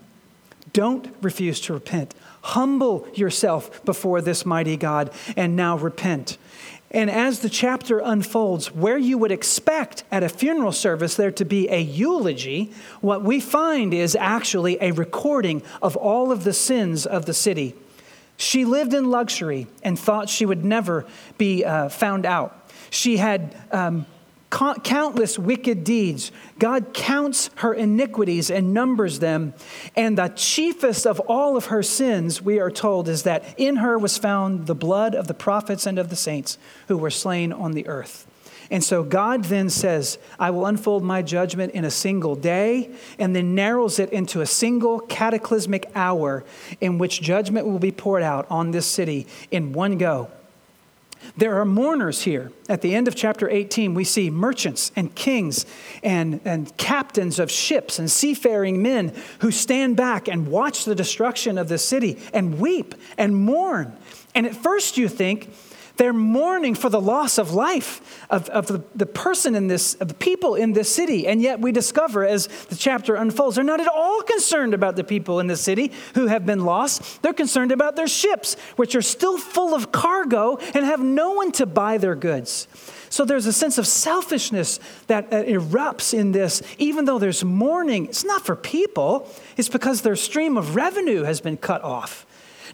Don't 0.73 1.15
refuse 1.21 1.59
to 1.61 1.73
repent. 1.73 2.13
Humble 2.41 3.07
yourself 3.13 3.83
before 3.85 4.21
this 4.21 4.45
mighty 4.45 4.77
God 4.77 5.11
and 5.35 5.55
now 5.55 5.77
repent. 5.77 6.37
And 6.95 7.11
as 7.11 7.39
the 7.39 7.49
chapter 7.49 7.99
unfolds, 7.99 8.73
where 8.73 8.97
you 8.97 9.17
would 9.17 9.31
expect 9.33 10.05
at 10.13 10.23
a 10.23 10.29
funeral 10.29 10.71
service 10.71 11.15
there 11.15 11.29
to 11.31 11.43
be 11.43 11.67
a 11.67 11.81
eulogy, 11.81 12.71
what 13.01 13.21
we 13.21 13.41
find 13.41 13.93
is 13.93 14.15
actually 14.15 14.77
a 14.79 14.91
recording 14.91 15.61
of 15.81 15.97
all 15.97 16.31
of 16.31 16.45
the 16.45 16.53
sins 16.53 17.05
of 17.05 17.25
the 17.25 17.33
city. 17.33 17.75
She 18.37 18.63
lived 18.63 18.93
in 18.93 19.11
luxury 19.11 19.67
and 19.83 19.99
thought 19.99 20.29
she 20.29 20.45
would 20.45 20.63
never 20.63 21.05
be 21.37 21.65
uh, 21.65 21.89
found 21.89 22.25
out. 22.25 22.71
She 22.91 23.17
had 23.17 23.57
um, 23.73 24.05
countless 24.55 25.37
wicked 25.37 25.83
deeds. 25.83 26.31
God 26.57 26.93
counts 26.93 27.49
her 27.55 27.73
iniquities 27.73 28.49
and 28.49 28.73
numbers 28.73 29.19
them. 29.19 29.53
And 29.95 30.17
the 30.17 30.29
chiefest 30.29 31.05
of 31.05 31.19
all 31.21 31.57
of 31.57 31.65
her 31.65 31.83
sins, 31.83 32.41
we 32.41 32.59
are 32.59 32.71
told, 32.71 33.09
is 33.09 33.23
that 33.23 33.43
in 33.57 33.77
her 33.77 33.97
was 33.97 34.17
found 34.17 34.67
the 34.67 34.75
blood 34.75 35.13
of 35.13 35.27
the 35.27 35.33
prophets 35.33 35.85
and 35.85 35.99
of 35.99 36.09
the 36.09 36.15
saints 36.15 36.57
who 36.87 36.97
were 36.97 37.09
slain 37.09 37.51
on 37.51 37.73
the 37.73 37.87
earth. 37.87 38.27
And 38.71 38.83
so 38.83 39.03
God 39.03 39.43
then 39.43 39.69
says, 39.69 40.17
I 40.39 40.49
will 40.49 40.65
unfold 40.65 41.03
my 41.03 41.21
judgment 41.21 41.73
in 41.73 41.85
a 41.85 41.91
single 41.91 42.35
day, 42.35 42.95
and 43.19 43.35
then 43.35 43.53
narrows 43.53 43.99
it 43.99 44.11
into 44.11 44.41
a 44.41 44.45
single 44.45 45.01
cataclysmic 45.01 45.91
hour 45.93 46.43
in 46.81 46.97
which 46.97 47.21
judgment 47.21 47.67
will 47.67 47.77
be 47.77 47.91
poured 47.91 48.23
out 48.23 48.47
on 48.49 48.71
this 48.71 48.87
city 48.87 49.27
in 49.51 49.73
one 49.73 49.97
go. 49.97 50.29
There 51.37 51.59
are 51.59 51.65
mourners 51.65 52.21
here. 52.23 52.51
At 52.69 52.81
the 52.81 52.95
end 52.95 53.07
of 53.07 53.15
chapter 53.15 53.49
18, 53.49 53.93
we 53.93 54.03
see 54.03 54.29
merchants 54.29 54.91
and 54.95 55.13
kings 55.15 55.65
and, 56.03 56.41
and 56.45 56.75
captains 56.77 57.39
of 57.39 57.51
ships 57.51 57.99
and 57.99 58.09
seafaring 58.09 58.81
men 58.81 59.13
who 59.39 59.51
stand 59.51 59.97
back 59.97 60.27
and 60.27 60.47
watch 60.47 60.85
the 60.85 60.95
destruction 60.95 61.57
of 61.57 61.69
the 61.69 61.77
city 61.77 62.19
and 62.33 62.59
weep 62.59 62.95
and 63.17 63.35
mourn. 63.35 63.97
And 64.33 64.45
at 64.45 64.55
first, 64.55 64.97
you 64.97 65.07
think, 65.07 65.53
they're 65.97 66.13
mourning 66.13 66.75
for 66.75 66.89
the 66.89 67.01
loss 67.01 67.37
of 67.37 67.53
life 67.53 68.25
of, 68.29 68.49
of 68.49 68.67
the, 68.67 68.83
the 68.95 69.05
person 69.05 69.55
in 69.55 69.67
this, 69.67 69.95
of 69.95 70.07
the 70.09 70.13
people 70.13 70.55
in 70.55 70.73
this 70.73 70.93
city. 70.93 71.27
And 71.27 71.41
yet 71.41 71.59
we 71.59 71.71
discover 71.71 72.25
as 72.25 72.47
the 72.69 72.75
chapter 72.75 73.15
unfolds, 73.15 73.55
they're 73.55 73.63
not 73.63 73.81
at 73.81 73.87
all 73.87 74.21
concerned 74.21 74.73
about 74.73 74.95
the 74.95 75.03
people 75.03 75.39
in 75.39 75.47
the 75.47 75.57
city 75.57 75.91
who 76.13 76.27
have 76.27 76.45
been 76.45 76.65
lost. 76.65 77.21
They're 77.21 77.33
concerned 77.33 77.71
about 77.71 77.95
their 77.95 78.07
ships, 78.07 78.55
which 78.75 78.95
are 78.95 79.01
still 79.01 79.37
full 79.37 79.73
of 79.73 79.91
cargo 79.91 80.57
and 80.73 80.85
have 80.85 81.01
no 81.01 81.33
one 81.33 81.51
to 81.53 81.65
buy 81.65 81.97
their 81.97 82.15
goods. 82.15 82.67
So 83.09 83.23
there's 83.23 83.45
a 83.45 83.53
sense 83.53 83.77
of 83.77 83.87
selfishness 83.87 84.79
that 85.07 85.29
erupts 85.29 86.13
in 86.13 86.33
this, 86.33 86.61
even 86.77 87.05
though 87.05 87.19
there's 87.19 87.43
mourning. 87.43 88.07
It's 88.07 88.25
not 88.25 88.45
for 88.45 88.55
people, 88.55 89.29
it's 89.55 89.69
because 89.69 90.01
their 90.01 90.17
stream 90.17 90.57
of 90.57 90.75
revenue 90.75 91.23
has 91.23 91.39
been 91.39 91.55
cut 91.57 91.81
off. 91.81 92.25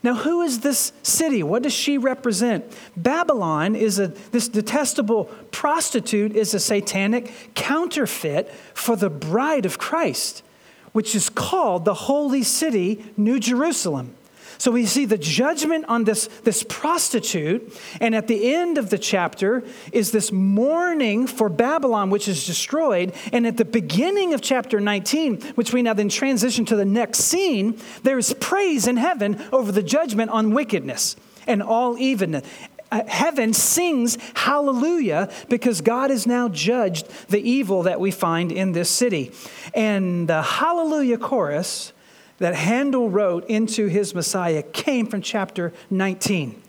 Now, 0.04 0.16
who 0.16 0.42
is 0.42 0.62
this 0.62 0.94
city? 1.04 1.44
What 1.44 1.64
does 1.64 1.74
she 1.74 1.98
represent? 1.98 2.66
Babylon 2.98 3.76
is 3.76 4.00
a, 4.00 4.08
this 4.08 4.48
detestable 4.48 5.26
prostitute 5.52 6.36
is 6.36 6.54
a 6.54 6.60
satanic 6.60 7.32
counterfeit 7.54 8.52
for 8.74 8.96
the 8.96 9.12
bride 9.12 9.66
of 9.66 9.78
Christ, 9.78 10.44
which 10.92 11.14
is 11.14 11.30
called 11.30 11.86
the 11.86 11.94
holy 11.94 12.42
city, 12.42 13.06
New 13.16 13.40
Jerusalem. 13.40 14.16
So 14.62 14.70
we 14.70 14.86
see 14.86 15.06
the 15.06 15.18
judgment 15.18 15.86
on 15.88 16.04
this, 16.04 16.28
this 16.44 16.62
prostitute, 16.62 17.76
and 18.00 18.14
at 18.14 18.28
the 18.28 18.54
end 18.54 18.78
of 18.78 18.92
the 18.92 19.00
chapter 19.00 19.64
is 19.92 20.12
this 20.12 20.32
mourning 20.32 21.26
for 21.26 21.50
Babylon, 21.50 22.12
which 22.12 22.28
is 22.28 22.46
destroyed. 22.46 23.16
And 23.34 23.48
at 23.48 23.58
the 23.58 23.66
beginning 23.66 24.36
of 24.36 24.42
chapter 24.44 24.80
19, 24.80 25.42
which 25.56 25.74
we 25.74 25.82
now 25.82 25.96
then 25.96 26.10
transition 26.10 26.64
to 26.66 26.76
the 26.76 26.86
next 26.86 27.22
scene, 27.22 27.80
there 28.04 28.20
is 28.20 28.36
praise 28.40 28.86
in 28.86 28.98
heaven 28.98 29.44
over 29.52 29.72
the 29.72 29.82
judgment 29.82 30.30
on 30.30 30.54
wickedness 30.54 31.16
and 31.48 31.64
all 31.64 31.98
evenness 31.98 32.46
uh, 32.92 33.04
heaven 33.08 33.54
sings 33.54 34.18
hallelujah 34.36 35.32
because 35.50 35.82
God 35.82 36.12
has 36.12 36.28
now 36.28 36.50
judged 36.50 37.08
the 37.30 37.40
evil 37.40 37.84
that 37.84 38.00
we 38.00 38.12
find 38.12 38.52
in 38.52 38.74
this 38.74 38.92
city. 38.92 39.32
And 39.74 40.28
the 40.28 40.42
hallelujah 40.42 41.18
chorus 41.18 41.94
that 42.42 42.56
Handel 42.56 43.08
wrote 43.08 43.48
into 43.48 43.86
his 43.86 44.16
Messiah 44.16 44.64
came 44.64 45.06
from 45.06 45.22
chapter 45.22 45.72
19. 45.92 46.60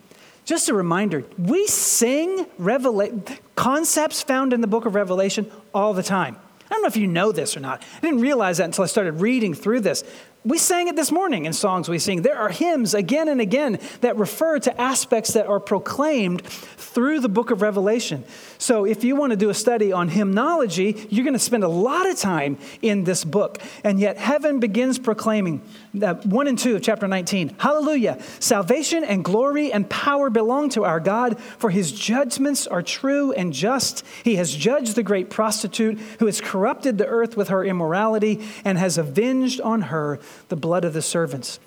Just 0.45 0.68
a 0.68 0.75
reminder, 0.75 1.25
we 1.39 1.66
sing 1.66 2.45
revela- 2.61 3.39
concepts 3.57 4.23
found 4.23 4.53
in 4.53 4.61
the 4.61 4.66
book 4.66 4.85
of 4.85 4.95
Revelation 4.95 5.51
all 5.73 5.95
the 5.95 6.03
time. 6.03 6.37
I 6.66 6.75
don't 6.75 6.83
know 6.83 6.89
if 6.89 6.97
you 6.99 7.07
know 7.07 7.33
this 7.33 7.57
or 7.57 7.61
not. 7.61 7.83
I 7.97 8.01
didn't 8.01 8.20
realize 8.20 8.59
that 8.59 8.64
until 8.64 8.85
I 8.85 8.87
started 8.87 9.20
reading 9.23 9.55
through 9.55 9.81
this. 9.81 10.05
We 10.45 10.59
sang 10.59 10.88
it 10.88 10.97
this 10.97 11.12
morning 11.12 11.45
in 11.45 11.53
songs 11.53 11.88
we 11.88 12.01
sing. 12.01 12.22
There 12.22 12.36
are 12.36 12.49
hymns 12.49 12.95
again 12.95 13.28
and 13.28 13.40
again 13.40 13.78
that 14.01 14.16
refer 14.16 14.59
to 14.59 14.80
aspects 14.80 15.34
that 15.34 15.47
are 15.47 15.61
proclaimed 15.61 16.43
through 16.43 17.20
the 17.20 17.28
book 17.28 17.53
of 17.53 17.62
Revelation. 17.62 18.24
So 18.59 18.84
if 18.84 19.05
you 19.05 19.14
want 19.14 19.30
to 19.30 19.36
do 19.36 19.51
a 19.51 19.55
study 19.55 19.93
on 19.93 20.09
hymnology, 20.09 21.07
you're 21.11 21.24
going 21.24 21.34
to 21.34 21.38
spend 21.38 21.62
a 21.62 21.68
lot 21.68 22.11
of 22.11 22.18
time 22.18 22.59
in 22.82 23.05
this 23.05 23.24
book. 23.24 23.59
And 23.84 24.01
yet 24.01 24.16
heaven 24.16 24.59
begins 24.59 24.99
proclaiming 24.99 25.62
that 25.95 26.24
1 26.24 26.47
and 26.49 26.59
2 26.59 26.76
of 26.76 26.82
chapter 26.82 27.07
19. 27.07 27.57
Hallelujah. 27.59 28.18
Salvation 28.40 29.05
and 29.05 29.24
glory 29.24 29.72
and 29.72 29.88
power 29.90 30.30
belong 30.30 30.70
to 30.70 30.84
our 30.84 31.01
God, 31.01 31.38
for 31.40 31.70
his 31.70 31.93
judgments 31.93 32.66
are 32.66 32.82
true 32.82 33.32
and 33.32 33.53
just. 33.53 34.05
He 34.24 34.36
has 34.36 34.55
judged 34.55 34.97
the 34.97 35.03
great 35.03 35.28
prostitute 35.28 35.99
who 36.18 36.26
has 36.26 36.40
corrupted 36.40 36.99
the 36.99 37.07
earth 37.07 37.36
with 37.36 37.49
her 37.49 37.64
immorality 37.64 38.40
and 38.64 38.78
has 38.78 38.97
avenged 38.97 39.61
on 39.61 39.82
her 39.82 40.18
the 40.49 40.57
blood 40.57 40.84
of 40.84 40.95
the 40.95 41.03
servants. 41.03 41.61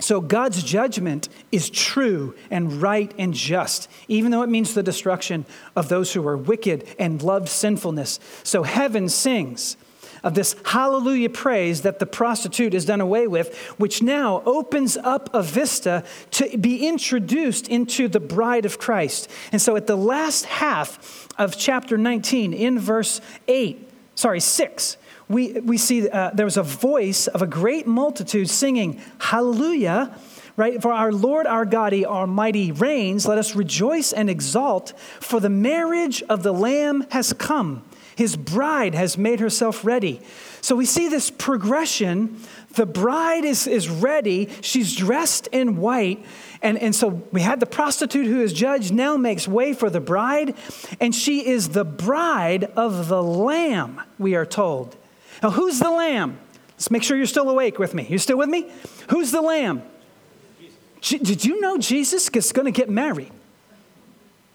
So 0.00 0.20
God's 0.20 0.62
judgment 0.64 1.28
is 1.52 1.70
true 1.70 2.34
and 2.50 2.82
right 2.82 3.14
and 3.16 3.32
just, 3.32 3.88
even 4.08 4.32
though 4.32 4.42
it 4.42 4.48
means 4.48 4.74
the 4.74 4.82
destruction 4.82 5.46
of 5.76 5.88
those 5.88 6.12
who 6.12 6.26
are 6.26 6.36
wicked 6.36 6.86
and 6.98 7.22
love 7.22 7.48
sinfulness. 7.48 8.18
So 8.42 8.64
heaven 8.64 9.08
sings 9.08 9.76
of 10.24 10.34
this 10.34 10.56
hallelujah 10.64 11.28
praise 11.28 11.82
that 11.82 12.00
the 12.00 12.06
prostitute 12.06 12.74
is 12.74 12.86
done 12.86 13.00
away 13.00 13.28
with, 13.28 13.56
which 13.76 14.02
now 14.02 14.42
opens 14.46 14.96
up 14.96 15.32
a 15.32 15.42
vista 15.42 16.02
to 16.32 16.58
be 16.58 16.88
introduced 16.88 17.68
into 17.68 18.08
the 18.08 18.18
bride 18.18 18.64
of 18.64 18.78
Christ. 18.78 19.30
And 19.52 19.62
so 19.62 19.76
at 19.76 19.86
the 19.86 19.96
last 19.96 20.46
half 20.46 21.28
of 21.38 21.56
chapter 21.56 21.98
19, 21.98 22.52
in 22.54 22.78
verse 22.78 23.20
8, 23.46 23.88
sorry, 24.14 24.40
6, 24.40 24.96
we, 25.28 25.52
we 25.52 25.78
see 25.78 26.08
uh, 26.08 26.30
there 26.30 26.46
was 26.46 26.56
a 26.56 26.62
voice 26.62 27.26
of 27.26 27.42
a 27.42 27.46
great 27.46 27.86
multitude 27.86 28.48
singing, 28.48 29.00
Hallelujah, 29.18 30.18
right? 30.56 30.80
For 30.80 30.92
our 30.92 31.12
Lord 31.12 31.46
our 31.46 31.64
God, 31.64 31.92
He 31.92 32.06
Almighty 32.06 32.72
reigns. 32.72 33.26
Let 33.26 33.38
us 33.38 33.54
rejoice 33.54 34.12
and 34.12 34.30
exult, 34.30 34.92
for 35.20 35.40
the 35.40 35.50
marriage 35.50 36.22
of 36.28 36.42
the 36.42 36.52
Lamb 36.52 37.06
has 37.10 37.32
come. 37.32 37.84
His 38.16 38.36
bride 38.36 38.94
has 38.94 39.18
made 39.18 39.40
herself 39.40 39.84
ready. 39.84 40.20
So 40.60 40.76
we 40.76 40.86
see 40.86 41.08
this 41.08 41.30
progression. 41.30 42.40
The 42.74 42.86
bride 42.86 43.44
is, 43.44 43.66
is 43.66 43.88
ready. 43.88 44.48
She's 44.60 44.94
dressed 44.94 45.48
in 45.48 45.76
white. 45.76 46.24
And, 46.62 46.78
and 46.78 46.94
so 46.94 47.22
we 47.32 47.40
had 47.40 47.60
the 47.60 47.66
prostitute 47.66 48.26
who 48.26 48.40
is 48.40 48.52
judged 48.52 48.92
now 48.92 49.16
makes 49.16 49.46
way 49.46 49.72
for 49.72 49.90
the 49.90 50.00
bride. 50.00 50.54
And 51.00 51.14
she 51.14 51.46
is 51.46 51.70
the 51.70 51.84
bride 51.84 52.64
of 52.76 53.08
the 53.08 53.22
Lamb, 53.22 54.00
we 54.18 54.34
are 54.34 54.46
told. 54.46 54.96
Now, 55.42 55.50
who's 55.50 55.78
the 55.78 55.90
lamb? 55.90 56.38
Let's 56.70 56.90
make 56.90 57.02
sure 57.02 57.16
you're 57.16 57.26
still 57.26 57.50
awake 57.50 57.78
with 57.78 57.92
me. 57.92 58.06
You 58.08 58.18
still 58.18 58.38
with 58.38 58.48
me? 58.48 58.70
Who's 59.10 59.30
the 59.30 59.42
lamb? 59.42 59.82
Did 61.02 61.44
you 61.44 61.60
know 61.60 61.76
Jesus 61.76 62.30
is 62.30 62.52
going 62.52 62.64
to 62.64 62.72
get 62.72 62.88
married? 62.88 63.30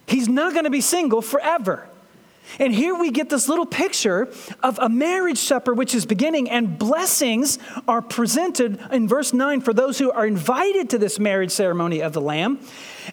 He's 0.07 0.28
not 0.28 0.53
going 0.53 0.64
to 0.64 0.72
be 0.72 0.82
single 0.82 1.22
forever. 1.22 1.88
And 2.58 2.74
here 2.74 2.95
we 2.95 3.12
get 3.12 3.30
this 3.30 3.47
little 3.47 3.66
picture 3.66 4.30
of 4.64 4.80
a 4.80 4.89
marriage 4.89 5.38
supper 5.38 5.74
which 5.74 5.93
is 5.93 6.06
beginning, 6.06 6.50
and 6.50 6.80
blessings 6.80 7.60
are 7.88 8.02
presented 8.02 8.80
in 8.91 9.08
verse 9.08 9.34
9 9.34 9.62
for 9.62 9.74
those 9.74 10.00
who 10.00 10.12
are 10.12 10.26
invited 10.26 10.89
to 10.91 10.97
this 10.97 11.20
marriage 11.20 11.52
ceremony 11.52 12.02
of 12.02 12.14
the 12.14 12.22
Lamb. 12.22 12.60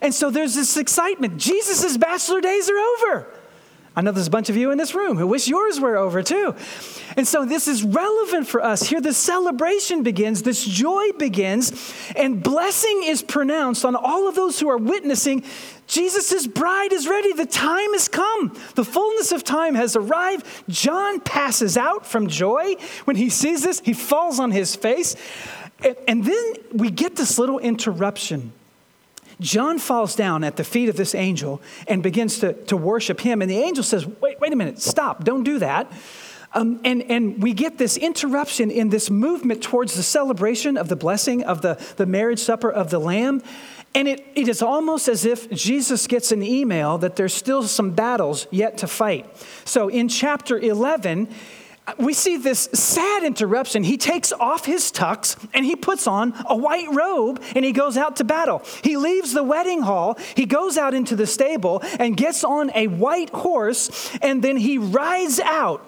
And 0.01 0.13
so 0.13 0.29
there's 0.29 0.55
this 0.55 0.77
excitement. 0.77 1.37
Jesus' 1.37 1.97
bachelor 1.97 2.41
days 2.41 2.69
are 2.69 2.77
over. 2.77 3.36
I 3.97 4.01
know 4.01 4.11
there's 4.11 4.27
a 4.27 4.29
bunch 4.29 4.51
of 4.51 4.55
you 4.55 4.69
in 4.69 4.77
this 4.77 4.93
room 4.93 5.17
who 5.17 5.25
wish 5.25 5.47
yours 5.47 5.79
were 5.79 5.97
over 5.97 6.21
too. 6.21 6.53
And 7.15 7.27
so 7.27 7.45
this 7.45 7.67
is 7.67 7.81
relevant 7.81 8.47
for 8.47 8.63
us. 8.63 8.83
Here, 8.83 9.01
the 9.01 9.11
celebration 9.11 10.03
begins, 10.03 10.43
this 10.43 10.63
joy 10.63 11.13
begins, 11.17 11.91
and 12.15 12.43
blessing 12.43 13.01
is 13.05 13.23
pronounced 13.23 13.83
on 13.83 13.95
all 13.95 14.27
of 14.27 14.35
those 14.35 14.59
who 14.59 14.69
are 14.69 14.77
witnessing 14.77 15.43
Jesus' 15.87 16.45
bride 16.45 16.93
is 16.93 17.07
ready. 17.07 17.33
The 17.33 17.47
time 17.47 17.93
has 17.93 18.07
come. 18.07 18.55
The 18.75 18.85
fullness 18.85 19.31
of 19.31 19.43
time 19.43 19.73
has 19.73 19.95
arrived. 19.95 20.45
John 20.69 21.19
passes 21.19 21.75
out 21.75 22.05
from 22.05 22.27
joy. 22.27 22.75
When 23.05 23.15
he 23.15 23.31
sees 23.31 23.63
this, 23.63 23.79
he 23.79 23.93
falls 23.93 24.39
on 24.39 24.51
his 24.51 24.75
face. 24.75 25.15
And 26.07 26.23
then 26.23 26.53
we 26.71 26.91
get 26.91 27.15
this 27.15 27.39
little 27.39 27.57
interruption 27.57 28.53
John 29.39 29.77
falls 29.77 30.15
down 30.15 30.43
at 30.43 30.55
the 30.55 30.63
feet 30.63 30.89
of 30.89 30.97
this 30.97 31.13
angel 31.13 31.61
and 31.87 32.01
begins 32.01 32.39
to, 32.39 32.53
to 32.65 32.77
worship 32.77 33.19
him. 33.19 33.41
And 33.41 33.51
the 33.51 33.57
angel 33.57 33.83
says, 33.83 34.05
Wait, 34.05 34.39
wait 34.39 34.53
a 34.53 34.55
minute, 34.55 34.79
stop, 34.79 35.23
don't 35.23 35.43
do 35.43 35.59
that. 35.59 35.91
Um, 36.53 36.79
and, 36.83 37.03
and 37.03 37.43
we 37.43 37.53
get 37.53 37.77
this 37.77 37.97
interruption 37.97 38.71
in 38.71 38.89
this 38.89 39.09
movement 39.09 39.61
towards 39.61 39.95
the 39.95 40.03
celebration 40.03 40.77
of 40.77 40.87
the 40.87 40.95
blessing 40.95 41.43
of 41.43 41.61
the, 41.61 41.75
the 41.97 42.05
marriage 42.05 42.39
supper 42.39 42.71
of 42.71 42.89
the 42.89 42.99
Lamb. 42.99 43.43
And 43.93 44.07
it, 44.07 44.25
it 44.35 44.47
is 44.47 44.61
almost 44.61 45.07
as 45.07 45.25
if 45.25 45.49
Jesus 45.51 46.07
gets 46.07 46.31
an 46.31 46.41
email 46.41 46.97
that 46.99 47.15
there's 47.15 47.33
still 47.33 47.63
some 47.63 47.91
battles 47.91 48.47
yet 48.51 48.77
to 48.79 48.87
fight. 48.87 49.25
So 49.65 49.87
in 49.87 50.07
chapter 50.07 50.57
11, 50.57 51.27
we 51.97 52.13
see 52.13 52.37
this 52.37 52.69
sad 52.73 53.23
interruption. 53.23 53.83
He 53.83 53.97
takes 53.97 54.31
off 54.33 54.65
his 54.65 54.91
tux 54.91 55.37
and 55.53 55.65
he 55.65 55.75
puts 55.75 56.07
on 56.07 56.33
a 56.47 56.55
white 56.55 56.87
robe 56.93 57.41
and 57.55 57.63
he 57.63 57.71
goes 57.71 57.97
out 57.97 58.17
to 58.17 58.23
battle. 58.23 58.61
He 58.83 58.97
leaves 58.97 59.33
the 59.33 59.43
wedding 59.43 59.81
hall, 59.81 60.17
he 60.35 60.45
goes 60.45 60.77
out 60.77 60.93
into 60.93 61.15
the 61.15 61.27
stable 61.27 61.81
and 61.99 62.17
gets 62.17 62.43
on 62.43 62.71
a 62.75 62.87
white 62.87 63.29
horse, 63.29 64.15
and 64.21 64.43
then 64.43 64.57
he 64.57 64.77
rides 64.77 65.39
out 65.39 65.85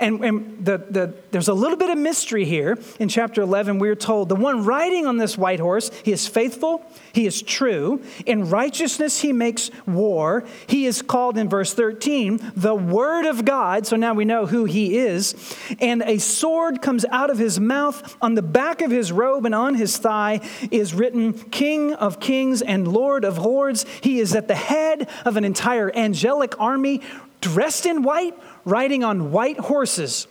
and, 0.00 0.24
and 0.24 0.64
the, 0.64 0.78
the, 0.78 1.14
there's 1.30 1.48
a 1.48 1.54
little 1.54 1.76
bit 1.76 1.90
of 1.90 1.98
mystery 1.98 2.44
here. 2.44 2.78
In 2.98 3.08
chapter 3.08 3.42
11, 3.42 3.78
we're 3.78 3.94
told 3.94 4.28
the 4.28 4.34
one 4.34 4.64
riding 4.64 5.06
on 5.06 5.18
this 5.18 5.36
white 5.36 5.60
horse, 5.60 5.90
he 6.02 6.12
is 6.12 6.26
faithful, 6.26 6.84
he 7.12 7.26
is 7.26 7.42
true. 7.42 8.02
In 8.24 8.48
righteousness, 8.48 9.20
he 9.20 9.32
makes 9.32 9.70
war. 9.86 10.44
He 10.66 10.86
is 10.86 11.02
called 11.02 11.36
in 11.36 11.48
verse 11.48 11.74
13 11.74 12.52
the 12.56 12.74
Word 12.74 13.26
of 13.26 13.44
God. 13.44 13.86
So 13.86 13.96
now 13.96 14.14
we 14.14 14.24
know 14.24 14.46
who 14.46 14.64
he 14.64 14.96
is. 14.96 15.34
And 15.80 16.02
a 16.02 16.18
sword 16.18 16.80
comes 16.80 17.04
out 17.06 17.30
of 17.30 17.38
his 17.38 17.60
mouth. 17.60 18.16
On 18.22 18.34
the 18.34 18.42
back 18.42 18.80
of 18.80 18.90
his 18.90 19.12
robe 19.12 19.44
and 19.44 19.54
on 19.54 19.74
his 19.74 19.98
thigh 19.98 20.40
is 20.70 20.94
written 20.94 21.32
King 21.32 21.92
of 21.94 22.20
Kings 22.20 22.62
and 22.62 22.88
Lord 22.88 23.24
of 23.24 23.38
Lords. 23.38 23.84
He 24.00 24.20
is 24.20 24.34
at 24.34 24.48
the 24.48 24.54
head 24.54 25.08
of 25.24 25.36
an 25.36 25.44
entire 25.44 25.94
angelic 25.94 26.58
army 26.58 27.02
dressed 27.40 27.86
in 27.86 28.02
white, 28.02 28.34
riding 28.64 29.04
on 29.04 29.32
white 29.32 29.58
horses. 29.58 30.26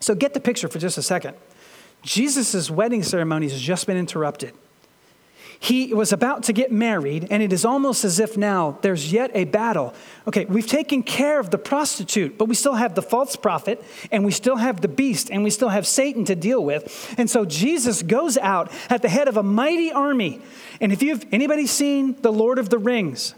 So 0.00 0.14
get 0.14 0.34
the 0.34 0.40
picture 0.40 0.68
for 0.68 0.78
just 0.78 0.98
a 0.98 1.02
second. 1.02 1.36
Jesus' 2.02 2.70
wedding 2.70 3.02
ceremony 3.02 3.48
has 3.48 3.60
just 3.60 3.86
been 3.86 3.96
interrupted. 3.96 4.54
He 5.62 5.92
was 5.92 6.10
about 6.10 6.44
to 6.44 6.54
get 6.54 6.72
married, 6.72 7.28
and 7.30 7.42
it 7.42 7.52
is 7.52 7.66
almost 7.66 8.02
as 8.02 8.18
if 8.18 8.38
now 8.38 8.78
there's 8.80 9.12
yet 9.12 9.30
a 9.34 9.44
battle. 9.44 9.92
Okay, 10.26 10.46
we've 10.46 10.66
taken 10.66 11.02
care 11.02 11.38
of 11.38 11.50
the 11.50 11.58
prostitute, 11.58 12.38
but 12.38 12.46
we 12.46 12.54
still 12.54 12.76
have 12.76 12.94
the 12.94 13.02
false 13.02 13.36
prophet, 13.36 13.84
and 14.10 14.24
we 14.24 14.32
still 14.32 14.56
have 14.56 14.80
the 14.80 14.88
beast, 14.88 15.30
and 15.30 15.44
we 15.44 15.50
still 15.50 15.68
have 15.68 15.86
Satan 15.86 16.24
to 16.24 16.34
deal 16.34 16.64
with. 16.64 17.14
And 17.18 17.28
so 17.28 17.44
Jesus 17.44 18.02
goes 18.02 18.38
out 18.38 18.72
at 18.88 19.02
the 19.02 19.10
head 19.10 19.28
of 19.28 19.36
a 19.36 19.42
mighty 19.42 19.92
army. 19.92 20.40
And 20.80 20.92
if 20.92 21.02
you've 21.02 21.26
anybody 21.30 21.66
seen 21.66 22.16
The 22.22 22.32
Lord 22.32 22.58
of 22.58 22.70
the 22.70 22.78
Rings, 22.78 23.34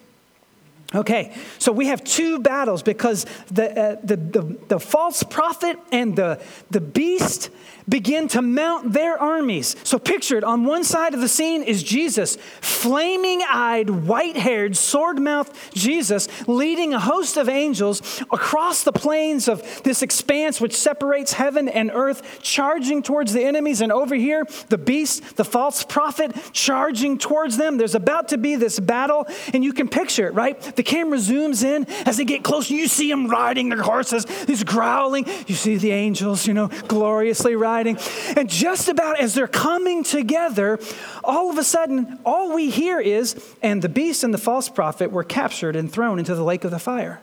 Okay, 0.94 1.34
so 1.58 1.72
we 1.72 1.86
have 1.86 2.04
two 2.04 2.38
battles 2.38 2.82
because 2.82 3.24
the, 3.50 3.70
uh, 3.70 3.96
the, 4.04 4.16
the, 4.16 4.58
the, 4.68 4.80
false 4.80 5.22
prophet 5.22 5.78
and 5.90 6.14
the, 6.14 6.38
the 6.70 6.82
beast 6.82 7.48
begin 7.88 8.28
to 8.28 8.42
mount 8.42 8.92
their 8.92 9.18
armies. 9.18 9.74
So, 9.84 9.98
pictured 9.98 10.44
on 10.44 10.64
one 10.64 10.84
side 10.84 11.14
of 11.14 11.20
the 11.20 11.28
scene 11.28 11.62
is 11.62 11.82
Jesus, 11.82 12.36
flaming 12.60 13.42
eyed, 13.48 13.90
white 13.90 14.36
haired, 14.36 14.76
sword 14.76 15.18
mouthed 15.18 15.52
Jesus, 15.74 16.28
leading 16.46 16.94
a 16.94 17.00
host 17.00 17.36
of 17.36 17.48
angels 17.48 18.22
across 18.30 18.84
the 18.84 18.92
plains 18.92 19.48
of 19.48 19.82
this 19.82 20.02
expanse 20.02 20.60
which 20.60 20.76
separates 20.76 21.32
heaven 21.32 21.68
and 21.68 21.90
earth, 21.92 22.40
charging 22.42 23.02
towards 23.02 23.32
the 23.32 23.42
enemies. 23.42 23.80
And 23.80 23.90
over 23.90 24.14
here, 24.14 24.46
the 24.68 24.78
beast, 24.78 25.36
the 25.36 25.44
false 25.44 25.84
prophet, 25.84 26.36
charging 26.52 27.18
towards 27.18 27.56
them. 27.56 27.78
There's 27.78 27.94
about 27.94 28.28
to 28.28 28.38
be 28.38 28.56
this 28.56 28.78
battle, 28.78 29.26
and 29.52 29.64
you 29.64 29.72
can 29.72 29.88
picture 29.88 30.26
it, 30.26 30.34
right? 30.34 30.60
The 30.60 30.81
camera 30.82 31.18
zooms 31.18 31.64
in 31.64 31.84
as 32.06 32.16
they 32.16 32.24
get 32.24 32.42
close. 32.42 32.70
You 32.70 32.88
see 32.88 33.10
them 33.10 33.28
riding 33.28 33.68
their 33.68 33.82
horses, 33.82 34.26
he's 34.46 34.64
growling. 34.64 35.26
You 35.46 35.54
see 35.54 35.76
the 35.76 35.90
angels, 35.90 36.46
you 36.46 36.54
know, 36.54 36.68
gloriously 36.88 37.56
riding. 37.56 37.98
And 38.36 38.48
just 38.48 38.88
about 38.88 39.20
as 39.20 39.34
they're 39.34 39.48
coming 39.48 40.04
together, 40.04 40.78
all 41.24 41.50
of 41.50 41.58
a 41.58 41.64
sudden, 41.64 42.18
all 42.24 42.54
we 42.54 42.70
hear 42.70 43.00
is, 43.00 43.36
and 43.62 43.82
the 43.82 43.88
beast 43.88 44.24
and 44.24 44.32
the 44.32 44.38
false 44.38 44.68
prophet 44.68 45.10
were 45.10 45.24
captured 45.24 45.76
and 45.76 45.92
thrown 45.92 46.18
into 46.18 46.34
the 46.34 46.44
lake 46.44 46.64
of 46.64 46.70
the 46.70 46.78
fire. 46.78 47.20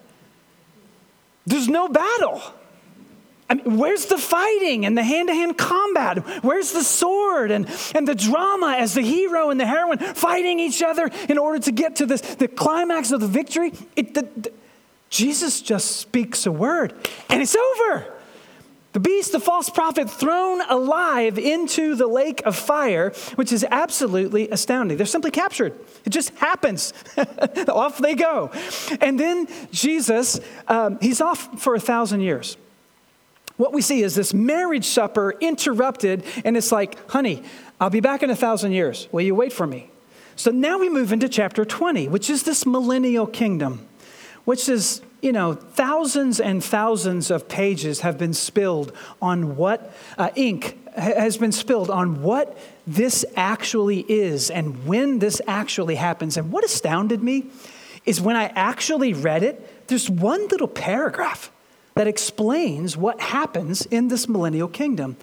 There's 1.45 1.67
no 1.67 1.87
battle. 1.87 2.41
I 3.49 3.55
mean, 3.55 3.77
where's 3.77 4.05
the 4.05 4.17
fighting 4.17 4.85
and 4.85 4.95
the 4.95 5.03
hand 5.03 5.29
to 5.29 5.33
hand 5.33 5.57
combat? 5.57 6.43
Where's 6.43 6.71
the 6.71 6.83
sword 6.83 7.49
and, 7.49 7.67
and 7.95 8.07
the 8.07 8.13
drama 8.13 8.75
as 8.77 8.93
the 8.93 9.01
hero 9.01 9.49
and 9.49 9.59
the 9.59 9.65
heroine 9.65 9.97
fighting 9.97 10.59
each 10.59 10.83
other 10.83 11.09
in 11.27 11.37
order 11.39 11.59
to 11.59 11.71
get 11.71 11.95
to 11.97 12.05
this, 12.05 12.21
the 12.21 12.47
climax 12.47 13.11
of 13.11 13.21
the 13.21 13.27
victory? 13.27 13.73
It, 13.95 14.13
the, 14.13 14.21
the, 14.21 14.51
Jesus 15.09 15.61
just 15.61 15.97
speaks 15.97 16.45
a 16.45 16.51
word 16.51 16.93
and 17.27 17.41
it's 17.41 17.55
over. 17.55 18.13
The 18.91 18.99
beast, 18.99 19.31
the 19.31 19.39
false 19.39 19.69
prophet, 19.69 20.09
thrown 20.09 20.61
alive 20.61 21.37
into 21.37 21.95
the 21.95 22.07
lake 22.07 22.41
of 22.45 22.55
fire, 22.55 23.11
which 23.35 23.51
is 23.51 23.63
absolutely 23.69 24.49
astounding. 24.49 24.97
They're 24.97 25.05
simply 25.05 25.29
captured. 25.29 25.73
It 26.05 26.09
just 26.09 26.31
happens. 26.31 26.93
off 27.67 27.99
they 27.99 28.15
go. 28.15 28.51
And 28.99 29.19
then 29.19 29.47
Jesus, 29.71 30.39
um, 30.67 30.97
he's 31.01 31.21
off 31.21 31.61
for 31.61 31.75
a 31.75 31.79
thousand 31.79 32.21
years. 32.21 32.57
What 33.59 33.73
we 33.73 33.81
see 33.81 34.03
is 34.03 34.15
this 34.15 34.33
marriage 34.33 34.85
supper 34.85 35.35
interrupted, 35.41 36.23
and 36.45 36.55
it's 36.55 36.71
like, 36.71 36.97
honey, 37.09 37.43
I'll 37.77 37.89
be 37.89 37.99
back 37.99 38.23
in 38.23 38.29
a 38.29 38.35
thousand 38.35 38.71
years. 38.71 39.09
Will 39.11 39.19
you 39.19 39.35
wait 39.35 39.51
for 39.51 39.67
me? 39.67 39.91
So 40.37 40.49
now 40.49 40.79
we 40.79 40.87
move 40.87 41.11
into 41.11 41.27
chapter 41.27 41.65
20, 41.65 42.07
which 42.07 42.29
is 42.29 42.43
this 42.43 42.65
millennial 42.65 43.27
kingdom, 43.27 43.85
which 44.45 44.69
is 44.69 45.01
you 45.19 45.33
know, 45.33 45.55
thousands 45.55 46.39
and 46.39 46.63
thousands 46.63 47.29
of 47.29 47.49
pages 47.49 47.99
have 47.99 48.17
been 48.17 48.33
spilled 48.33 48.93
on 49.21 49.57
what, 49.57 49.93
uh, 50.17 50.29
ink 50.37 50.77
has 50.95 51.35
been 51.35 51.51
spilled 51.51 51.89
on 51.89 52.21
what 52.21 52.57
this 52.87 53.25
actually 53.35 54.05
is 54.07 54.49
and 54.49 54.85
when 54.85 55.19
this 55.19 55.41
actually 55.47 55.95
happens. 55.95 56.37
And 56.37 56.49
what 56.49 56.63
astounded 56.63 57.21
me 57.21 57.47
is 58.05 58.21
when 58.21 58.37
I 58.37 58.45
actually 58.55 59.11
read 59.11 59.43
it, 59.43 59.87
there's 59.89 60.09
one 60.09 60.47
little 60.47 60.69
paragraph 60.69 61.51
that 61.99 62.07
explains 62.07 62.95
what 62.95 63.19
happens 63.19 63.85
in 63.87 64.07
this 64.07 64.29
millennial 64.29 64.69
kingdom. 64.69 65.17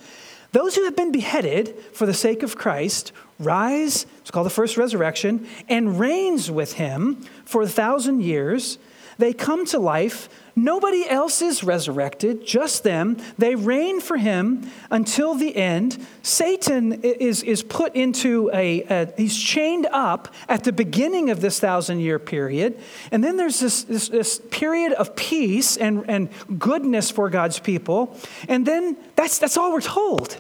Those 0.52 0.74
who 0.74 0.84
have 0.84 0.94
been 0.94 1.10
beheaded 1.10 1.74
for 1.94 2.04
the 2.04 2.12
sake 2.12 2.42
of 2.42 2.58
Christ 2.58 3.12
rise, 3.38 4.04
it's 4.18 4.30
called 4.30 4.44
the 4.44 4.50
first 4.50 4.76
resurrection, 4.76 5.48
and 5.70 5.98
reigns 5.98 6.50
with 6.50 6.74
him 6.74 7.26
for 7.46 7.62
a 7.62 7.66
thousand 7.66 8.24
years. 8.24 8.76
They 9.18 9.32
come 9.32 9.64
to 9.66 9.78
life. 9.78 10.28
Nobody 10.54 11.06
else 11.08 11.42
is 11.42 11.62
resurrected, 11.62 12.46
just 12.46 12.82
them. 12.82 13.18
They 13.36 13.54
reign 13.54 14.00
for 14.00 14.16
him 14.16 14.70
until 14.90 15.34
the 15.34 15.54
end. 15.54 16.04
Satan 16.22 17.02
is, 17.02 17.42
is 17.42 17.62
put 17.62 17.94
into 17.94 18.50
a, 18.54 18.82
a 18.84 19.12
he's 19.18 19.36
chained 19.36 19.86
up 19.92 20.34
at 20.48 20.64
the 20.64 20.72
beginning 20.72 21.28
of 21.28 21.40
this 21.42 21.60
thousand 21.60 22.00
year 22.00 22.18
period. 22.18 22.78
And 23.10 23.22
then 23.22 23.36
there's 23.36 23.60
this, 23.60 23.84
this, 23.84 24.08
this 24.08 24.40
period 24.50 24.92
of 24.92 25.14
peace 25.14 25.76
and, 25.76 26.04
and 26.08 26.30
goodness 26.58 27.10
for 27.10 27.28
God's 27.28 27.58
people. 27.58 28.16
And 28.48 28.66
then 28.66 28.96
that's, 29.14 29.38
that's 29.38 29.58
all 29.58 29.72
we're 29.72 29.80
told. 29.82 30.38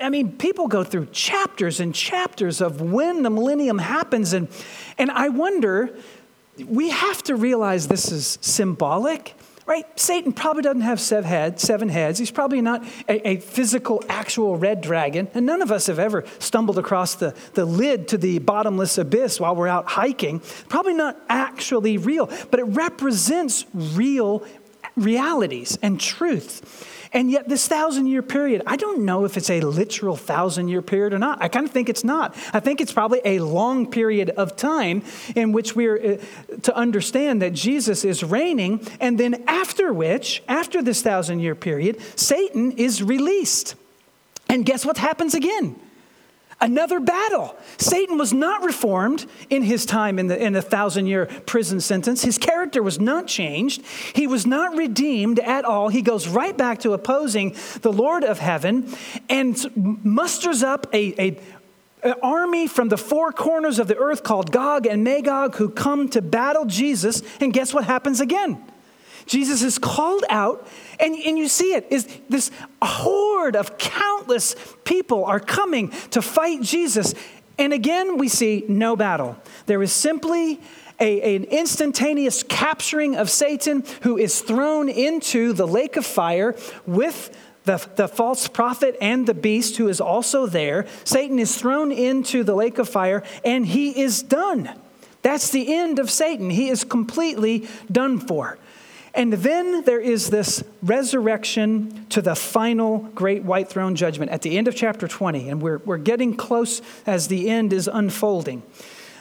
I 0.00 0.10
mean, 0.10 0.32
people 0.32 0.68
go 0.68 0.84
through 0.84 1.06
chapters 1.06 1.80
and 1.80 1.94
chapters 1.94 2.60
of 2.60 2.80
when 2.80 3.22
the 3.22 3.30
millennium 3.30 3.78
happens. 3.78 4.32
And, 4.32 4.48
and 4.96 5.10
I 5.10 5.28
wonder 5.28 5.90
we 6.66 6.90
have 6.90 7.22
to 7.24 7.36
realize 7.36 7.88
this 7.88 8.10
is 8.10 8.38
symbolic 8.40 9.34
right? 9.68 9.84
Satan 10.00 10.32
probably 10.32 10.62
doesn't 10.62 10.80
have 10.80 10.98
seven 10.98 11.90
heads. 11.90 12.18
He's 12.18 12.30
probably 12.30 12.62
not 12.62 12.82
a, 13.06 13.28
a, 13.28 13.36
physical, 13.36 14.02
actual 14.08 14.56
red 14.56 14.80
dragon. 14.80 15.28
And 15.34 15.44
none 15.44 15.60
of 15.60 15.70
us 15.70 15.88
have 15.88 15.98
ever 15.98 16.24
stumbled 16.38 16.78
across 16.78 17.16
the, 17.16 17.36
the 17.52 17.66
lid 17.66 18.08
to 18.08 18.16
the 18.16 18.38
bottomless 18.38 18.96
abyss 18.96 19.38
while 19.38 19.54
we're 19.54 19.68
out 19.68 19.86
hiking. 19.86 20.40
Probably 20.70 20.94
not 20.94 21.20
actually 21.28 21.98
real, 21.98 22.30
but 22.50 22.60
it 22.60 22.64
represents 22.64 23.66
real 23.74 24.42
realities 25.02 25.78
and 25.82 26.00
truth. 26.00 26.94
And 27.12 27.30
yet, 27.30 27.48
this 27.48 27.66
thousand 27.66 28.06
year 28.06 28.22
period, 28.22 28.62
I 28.66 28.76
don't 28.76 29.04
know 29.04 29.24
if 29.24 29.36
it's 29.36 29.50
a 29.50 29.60
literal 29.60 30.16
thousand 30.16 30.68
year 30.68 30.82
period 30.82 31.14
or 31.14 31.18
not. 31.18 31.42
I 31.42 31.48
kind 31.48 31.64
of 31.64 31.72
think 31.72 31.88
it's 31.88 32.04
not. 32.04 32.36
I 32.52 32.60
think 32.60 32.80
it's 32.80 32.92
probably 32.92 33.20
a 33.24 33.38
long 33.38 33.90
period 33.90 34.30
of 34.30 34.56
time 34.56 35.02
in 35.34 35.52
which 35.52 35.74
we're 35.74 35.96
uh, 35.96 36.56
to 36.62 36.76
understand 36.76 37.40
that 37.42 37.54
Jesus 37.54 38.04
is 38.04 38.22
reigning, 38.22 38.86
and 39.00 39.18
then 39.18 39.44
after 39.46 39.92
which, 39.92 40.42
after 40.48 40.82
this 40.82 41.00
thousand 41.00 41.40
year 41.40 41.54
period, 41.54 41.98
Satan 42.18 42.72
is 42.72 43.02
released. 43.02 43.74
And 44.50 44.64
guess 44.66 44.84
what 44.84 44.98
happens 44.98 45.34
again? 45.34 45.76
Another 46.60 46.98
battle. 46.98 47.56
Satan 47.76 48.18
was 48.18 48.32
not 48.32 48.64
reformed 48.64 49.26
in 49.48 49.62
his 49.62 49.86
time 49.86 50.18
in 50.18 50.26
the 50.26 50.42
in 50.42 50.56
a 50.56 50.62
thousand 50.62 51.06
year 51.06 51.26
prison 51.46 51.80
sentence. 51.80 52.22
His 52.22 52.36
character 52.36 52.82
was 52.82 52.98
not 52.98 53.28
changed. 53.28 53.84
He 54.12 54.26
was 54.26 54.44
not 54.44 54.76
redeemed 54.76 55.38
at 55.38 55.64
all. 55.64 55.88
He 55.88 56.02
goes 56.02 56.26
right 56.26 56.56
back 56.56 56.80
to 56.80 56.94
opposing 56.94 57.54
the 57.82 57.92
Lord 57.92 58.24
of 58.24 58.40
heaven 58.40 58.92
and 59.28 60.04
musters 60.04 60.64
up 60.64 60.88
a, 60.92 61.20
a 61.22 61.40
an 62.02 62.14
army 62.22 62.66
from 62.66 62.88
the 62.88 62.98
four 62.98 63.32
corners 63.32 63.78
of 63.78 63.88
the 63.88 63.96
earth 63.96 64.22
called 64.22 64.52
Gog 64.52 64.86
and 64.86 65.02
Magog 65.02 65.56
who 65.56 65.68
come 65.68 66.08
to 66.10 66.22
battle 66.22 66.64
Jesus. 66.64 67.22
And 67.40 67.52
guess 67.52 67.74
what 67.74 67.84
happens 67.84 68.20
again? 68.20 68.64
Jesus 69.28 69.62
is 69.62 69.78
called 69.78 70.24
out, 70.28 70.66
and, 70.98 71.14
and 71.14 71.38
you 71.38 71.48
see 71.48 71.74
it 71.74 71.86
is 71.90 72.08
this 72.28 72.50
horde 72.82 73.54
of 73.54 73.78
countless 73.78 74.56
people 74.84 75.24
are 75.24 75.38
coming 75.38 75.90
to 76.10 76.20
fight 76.20 76.62
Jesus. 76.62 77.14
And 77.58 77.72
again, 77.72 78.18
we 78.18 78.28
see 78.28 78.64
no 78.68 78.96
battle. 78.96 79.36
There 79.66 79.82
is 79.82 79.92
simply 79.92 80.60
a, 81.00 81.36
an 81.36 81.44
instantaneous 81.44 82.42
capturing 82.42 83.16
of 83.16 83.30
Satan, 83.30 83.84
who 84.02 84.16
is 84.16 84.40
thrown 84.40 84.88
into 84.88 85.52
the 85.52 85.66
lake 85.66 85.96
of 85.96 86.06
fire 86.06 86.56
with 86.86 87.36
the, 87.64 87.86
the 87.96 88.08
false 88.08 88.48
prophet 88.48 88.96
and 89.00 89.26
the 89.26 89.34
beast, 89.34 89.76
who 89.76 89.88
is 89.88 90.00
also 90.00 90.46
there. 90.46 90.86
Satan 91.04 91.38
is 91.38 91.56
thrown 91.56 91.92
into 91.92 92.42
the 92.42 92.54
lake 92.54 92.78
of 92.78 92.88
fire, 92.88 93.22
and 93.44 93.66
he 93.66 94.00
is 94.00 94.22
done. 94.22 94.70
That's 95.22 95.50
the 95.50 95.74
end 95.74 95.98
of 95.98 96.10
Satan. 96.10 96.48
He 96.50 96.68
is 96.68 96.84
completely 96.84 97.68
done 97.90 98.18
for. 98.18 98.58
And 99.14 99.32
then 99.32 99.84
there 99.84 100.00
is 100.00 100.30
this 100.30 100.62
resurrection 100.82 102.06
to 102.10 102.22
the 102.22 102.34
final 102.34 102.98
great 103.14 103.42
white 103.42 103.68
throne 103.68 103.96
judgment 103.96 104.30
at 104.30 104.42
the 104.42 104.56
end 104.58 104.68
of 104.68 104.76
chapter 104.76 105.08
20. 105.08 105.48
And 105.48 105.62
we're, 105.62 105.78
we're 105.78 105.98
getting 105.98 106.36
close 106.36 106.82
as 107.06 107.28
the 107.28 107.48
end 107.48 107.72
is 107.72 107.88
unfolding. 107.88 108.62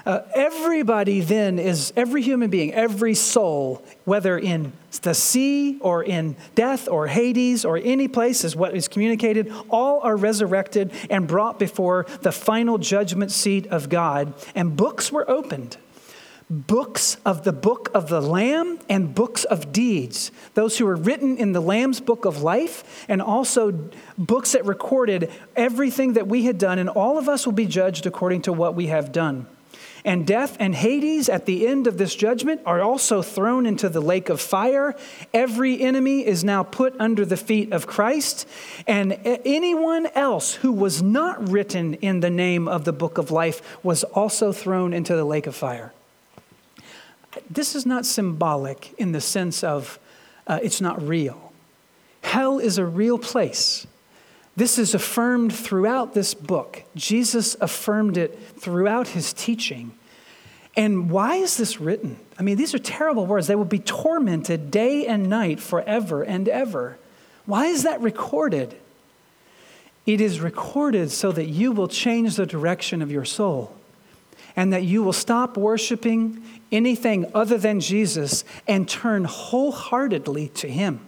Uh, 0.07 0.21
everybody 0.33 1.19
then 1.19 1.59
is, 1.59 1.91
every 1.97 2.21
human 2.21 2.49
being, 2.49 2.73
every 2.73 3.13
soul, 3.13 3.83
whether 4.05 4.37
in 4.37 4.71
the 5.01 5.13
sea 5.13 5.77
or 5.81 6.01
in 6.01 6.33
death 6.55 6.87
or 6.87 7.07
Hades 7.07 7.65
or 7.65 7.75
any 7.75 8.07
place, 8.07 8.45
is 8.45 8.55
what 8.55 8.73
is 8.73 8.87
communicated, 8.87 9.51
all 9.69 9.99
are 9.99 10.15
resurrected 10.15 10.93
and 11.09 11.27
brought 11.27 11.59
before 11.59 12.05
the 12.21 12.31
final 12.31 12.77
judgment 12.77 13.31
seat 13.33 13.67
of 13.67 13.89
God. 13.89 14.33
And 14.55 14.77
books 14.77 15.11
were 15.11 15.29
opened 15.29 15.75
books 16.49 17.17
of 17.25 17.43
the 17.43 17.51
book 17.51 17.89
of 17.93 18.07
the 18.07 18.21
Lamb 18.21 18.79
and 18.87 19.13
books 19.13 19.43
of 19.43 19.73
deeds. 19.73 20.31
Those 20.53 20.77
who 20.77 20.85
were 20.85 20.95
written 20.95 21.37
in 21.37 21.51
the 21.51 21.59
Lamb's 21.61 21.99
book 21.99 22.23
of 22.25 22.41
life, 22.41 23.05
and 23.09 23.21
also 23.21 23.89
books 24.17 24.53
that 24.53 24.65
recorded 24.65 25.29
everything 25.55 26.13
that 26.13 26.27
we 26.27 26.45
had 26.45 26.57
done, 26.57 26.79
and 26.79 26.89
all 26.89 27.17
of 27.17 27.27
us 27.27 27.45
will 27.45 27.53
be 27.53 27.65
judged 27.65 28.05
according 28.05 28.43
to 28.43 28.53
what 28.53 28.75
we 28.75 28.87
have 28.87 29.11
done. 29.11 29.45
And 30.05 30.25
death 30.25 30.55
and 30.57 30.73
Hades 30.73 31.27
at 31.27 31.45
the 31.45 31.67
end 31.67 31.85
of 31.85 31.97
this 31.97 32.15
judgment 32.15 32.61
are 32.65 32.81
also 32.81 33.21
thrown 33.21 33.65
into 33.65 33.89
the 33.89 33.99
lake 33.99 34.29
of 34.29 34.39
fire. 34.39 34.95
Every 35.33 35.81
enemy 35.81 36.25
is 36.25 36.45
now 36.45 36.63
put 36.63 36.95
under 36.97 37.25
the 37.25 37.35
feet 37.35 37.73
of 37.73 37.87
Christ. 37.87 38.47
And 38.85 39.19
anyone 39.25 40.07
else 40.15 40.53
who 40.53 40.71
was 40.71 41.01
not 41.01 41.49
written 41.49 41.95
in 41.95 42.21
the 42.21 42.29
name 42.29 42.69
of 42.69 42.85
the 42.85 42.93
book 42.93 43.17
of 43.17 43.31
life 43.31 43.83
was 43.83 44.05
also 44.05 44.53
thrown 44.53 44.93
into 44.93 45.13
the 45.13 45.25
lake 45.25 45.47
of 45.47 45.55
fire 45.55 45.91
this 47.49 47.75
is 47.75 47.85
not 47.85 48.05
symbolic 48.05 48.93
in 48.97 49.11
the 49.11 49.21
sense 49.21 49.63
of 49.63 49.99
uh, 50.45 50.59
it's 50.61 50.81
not 50.81 51.01
real. 51.05 51.51
Hell 52.21 52.59
is 52.59 52.77
a 52.77 52.85
real 52.85 53.17
place. 53.17 53.87
This 54.55 54.79
is 54.79 54.95
affirmed 54.95 55.53
throughout 55.53 56.13
this 56.13 56.33
book. 56.33 56.83
Jesus 56.95 57.55
affirmed 57.61 58.17
it 58.17 58.37
throughout 58.57 59.09
his 59.09 59.31
teaching. 59.33 59.91
And 60.75 61.09
why 61.09 61.35
is 61.35 61.57
this 61.57 61.79
written? 61.79 62.17
I 62.39 62.43
mean, 62.43 62.57
these 62.57 62.73
are 62.73 62.79
terrible 62.79 63.25
words. 63.25 63.47
They 63.47 63.55
will 63.55 63.65
be 63.65 63.79
tormented 63.79 64.71
day 64.71 65.05
and 65.05 65.29
night 65.29 65.59
forever 65.59 66.23
and 66.23 66.47
ever. 66.49 66.97
Why 67.45 67.67
is 67.67 67.83
that 67.83 68.01
recorded? 68.01 68.75
It 70.05 70.21
is 70.21 70.39
recorded 70.39 71.11
so 71.11 71.31
that 71.31 71.45
you 71.45 71.71
will 71.71 71.87
change 71.87 72.35
the 72.35 72.45
direction 72.45 73.01
of 73.01 73.11
your 73.11 73.25
soul 73.25 73.75
and 74.55 74.73
that 74.73 74.83
you 74.83 75.03
will 75.03 75.13
stop 75.13 75.55
worshiping 75.55 76.43
anything 76.71 77.29
other 77.33 77.57
than 77.57 77.79
Jesus 77.79 78.43
and 78.67 78.87
turn 78.87 79.25
wholeheartedly 79.25 80.49
to 80.49 80.67
Him. 80.67 81.01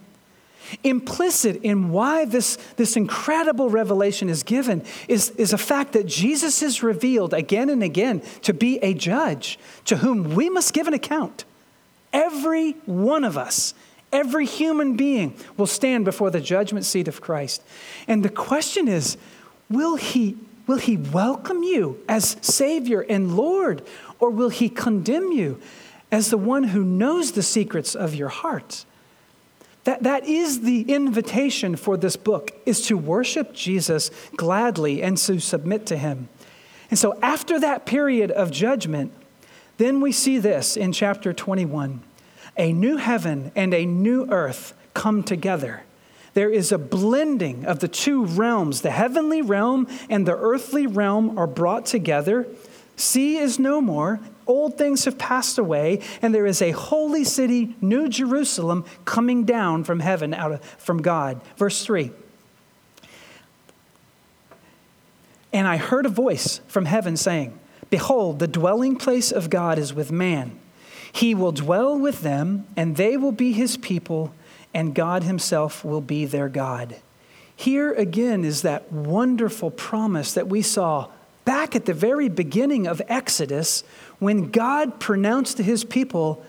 Implicit 0.84 1.62
in 1.64 1.90
why 1.90 2.26
this, 2.26 2.58
this 2.76 2.96
incredible 2.96 3.70
revelation 3.70 4.30
is 4.30 4.44
given 4.44 4.84
is, 5.08 5.32
is 5.32 5.52
a 5.52 5.58
fact 5.58 5.94
that 5.94 6.06
Jesus 6.06 6.62
is 6.62 6.84
revealed 6.84 7.34
again 7.34 7.70
and 7.70 7.82
again 7.82 8.22
to 8.44 8.54
be 8.54 8.78
a 8.80 8.94
judge 8.94 9.58
to 9.86 9.98
whom 9.98 10.36
we 10.36 10.50
must 10.50 10.74
give 10.74 10.88
an 10.88 10.94
account. 10.94 11.46
Every 12.14 12.72
one 12.86 13.24
of 13.24 13.38
us, 13.38 13.74
every 14.12 14.46
human 14.46 14.96
being 14.96 15.36
will 15.58 15.68
stand 15.68 16.06
before 16.06 16.30
the 16.30 16.42
judgment 16.42 16.86
seat 16.86 17.08
of 17.08 17.22
Christ. 17.22 17.64
And 18.08 18.24
the 18.24 18.30
question 18.30 18.88
is 18.88 19.18
will 19.70 19.96
he 19.96 20.38
Will 20.70 20.78
he 20.78 20.98
welcome 20.98 21.64
you 21.64 22.00
as 22.08 22.38
Savior 22.42 23.02
and 23.02 23.36
Lord, 23.36 23.82
or 24.20 24.30
will 24.30 24.50
he 24.50 24.70
condemn 24.70 25.32
you 25.32 25.60
as 26.12 26.30
the 26.30 26.38
one 26.38 26.66
who 26.66 26.84
knows 26.84 27.32
the 27.32 27.44
secrets 27.44 27.96
of 27.96 28.16
your 28.16 28.30
heart? 28.30 28.86
That, 29.86 30.04
that 30.04 30.26
is 30.26 30.62
the 30.62 30.82
invitation 30.82 31.76
for 31.76 31.98
this 31.98 32.16
book, 32.16 32.52
is 32.66 32.82
to 32.88 32.98
worship 32.98 33.54
Jesus 33.54 34.12
gladly 34.36 35.02
and 35.02 35.18
to 35.18 35.40
submit 35.40 35.86
to 35.88 35.98
him. 35.98 36.30
And 36.90 37.00
so 37.00 37.18
after 37.22 37.60
that 37.60 37.86
period 37.86 38.32
of 38.32 38.52
judgment, 38.52 39.14
then 39.78 40.02
we 40.02 40.12
see 40.12 40.38
this 40.38 40.76
in 40.76 40.92
chapter 40.92 41.34
21 41.34 42.04
a 42.58 42.74
new 42.74 42.98
heaven 42.98 43.54
and 43.56 43.74
a 43.74 43.86
new 43.86 44.26
earth 44.30 44.74
come 44.94 45.24
together. 45.24 45.84
There 46.34 46.50
is 46.50 46.72
a 46.72 46.78
blending 46.78 47.66
of 47.66 47.80
the 47.80 47.88
two 47.88 48.26
realms. 48.26 48.82
The 48.82 48.92
heavenly 48.92 49.42
realm 49.42 49.88
and 50.10 50.28
the 50.28 50.36
earthly 50.36 50.86
realm 50.86 51.38
are 51.40 51.48
brought 51.48 51.86
together. 51.86 52.48
Sea 53.00 53.38
is 53.38 53.60
no 53.60 53.82
more. 53.82 54.20
Old 54.46 54.78
things 54.78 55.06
have 55.06 55.18
passed 55.18 55.58
away, 55.58 56.02
and 56.22 56.34
there 56.34 56.46
is 56.46 56.62
a 56.62 56.72
holy 56.72 57.24
city, 57.24 57.76
New 57.82 58.10
Jerusalem, 58.10 58.86
coming 59.06 59.46
down 59.46 59.84
from 59.84 60.00
heaven, 60.00 60.34
out 60.34 60.52
of, 60.54 60.64
from 60.64 61.02
God. 61.02 61.40
Verse 61.58 61.86
3. 61.86 62.12
And 65.52 65.68
I 65.68 65.78
heard 65.78 66.06
a 66.06 66.10
voice 66.10 66.62
from 66.68 66.86
heaven 66.86 67.18
saying, 67.18 67.58
Behold, 67.90 68.40
the 68.40 68.48
dwelling 68.48 68.96
place 68.96 69.32
of 69.32 69.50
God 69.50 69.80
is 69.80 69.94
with 69.94 70.12
man. 70.12 70.60
He 71.12 71.34
will 71.34 71.52
dwell 71.52 71.98
with 71.98 72.22
them, 72.22 72.68
and 72.76 72.98
they 72.98 73.18
will 73.18 73.32
be 73.32 73.52
his 73.52 73.78
people 73.78 74.34
and 74.74 74.94
God 74.96 75.24
Himself 75.24 75.84
will 75.84 76.02
be 76.02 76.26
their 76.26 76.50
God. 76.50 76.98
Here 77.56 77.92
again 77.94 78.46
is 78.46 78.62
that 78.62 78.92
wonderful 78.92 79.72
promise 79.72 80.34
that 80.34 80.48
we 80.48 80.62
saw 80.62 81.10
back 81.50 81.76
at 81.76 81.88
the 81.88 81.96
very 81.96 82.30
beginning 82.30 82.86
of 82.86 83.02
Exodus 83.08 83.84
when 84.20 84.52
God 84.52 85.00
pronounced 85.00 85.58
to 85.58 85.64
His 85.64 85.84
people, 85.84 86.46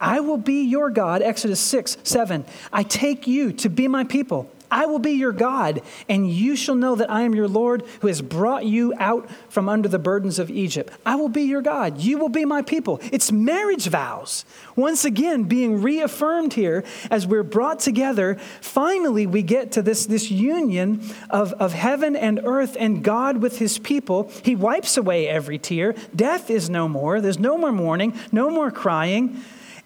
I 0.00 0.18
will 0.18 0.36
be 0.36 0.64
your 0.64 0.90
God, 0.90 1.22
Exodus 1.22 1.60
6, 1.60 1.98
7. 2.02 2.44
I 2.72 2.82
take 2.82 3.28
you 3.28 3.52
to 3.52 3.68
be 3.68 3.86
my 3.86 4.02
people. 4.02 4.50
I 4.72 4.86
will 4.86 4.98
be 4.98 5.12
your 5.12 5.32
God, 5.32 5.82
and 6.08 6.28
you 6.28 6.56
shall 6.56 6.74
know 6.74 6.94
that 6.94 7.10
I 7.10 7.22
am 7.22 7.34
your 7.34 7.46
Lord 7.46 7.84
who 8.00 8.08
has 8.08 8.22
brought 8.22 8.64
you 8.64 8.94
out 8.98 9.30
from 9.50 9.68
under 9.68 9.86
the 9.86 9.98
burdens 9.98 10.38
of 10.38 10.50
Egypt. 10.50 10.90
I 11.04 11.14
will 11.14 11.28
be 11.28 11.42
your 11.42 11.60
God. 11.60 11.98
You 11.98 12.16
will 12.16 12.30
be 12.30 12.46
my 12.46 12.62
people. 12.62 12.98
It's 13.12 13.30
marriage 13.30 13.86
vows. 13.88 14.46
Once 14.74 15.04
again, 15.04 15.44
being 15.44 15.82
reaffirmed 15.82 16.54
here 16.54 16.84
as 17.10 17.26
we're 17.26 17.42
brought 17.42 17.80
together. 17.80 18.36
Finally, 18.62 19.26
we 19.26 19.42
get 19.42 19.72
to 19.72 19.82
this, 19.82 20.06
this 20.06 20.30
union 20.30 21.02
of, 21.28 21.52
of 21.54 21.74
heaven 21.74 22.16
and 22.16 22.40
earth 22.42 22.74
and 22.80 23.04
God 23.04 23.36
with 23.36 23.58
his 23.58 23.78
people. 23.78 24.30
He 24.42 24.56
wipes 24.56 24.96
away 24.96 25.28
every 25.28 25.58
tear. 25.58 25.94
Death 26.16 26.48
is 26.48 26.70
no 26.70 26.88
more. 26.88 27.20
There's 27.20 27.38
no 27.38 27.58
more 27.58 27.72
mourning, 27.72 28.18
no 28.32 28.48
more 28.48 28.70
crying. 28.70 29.42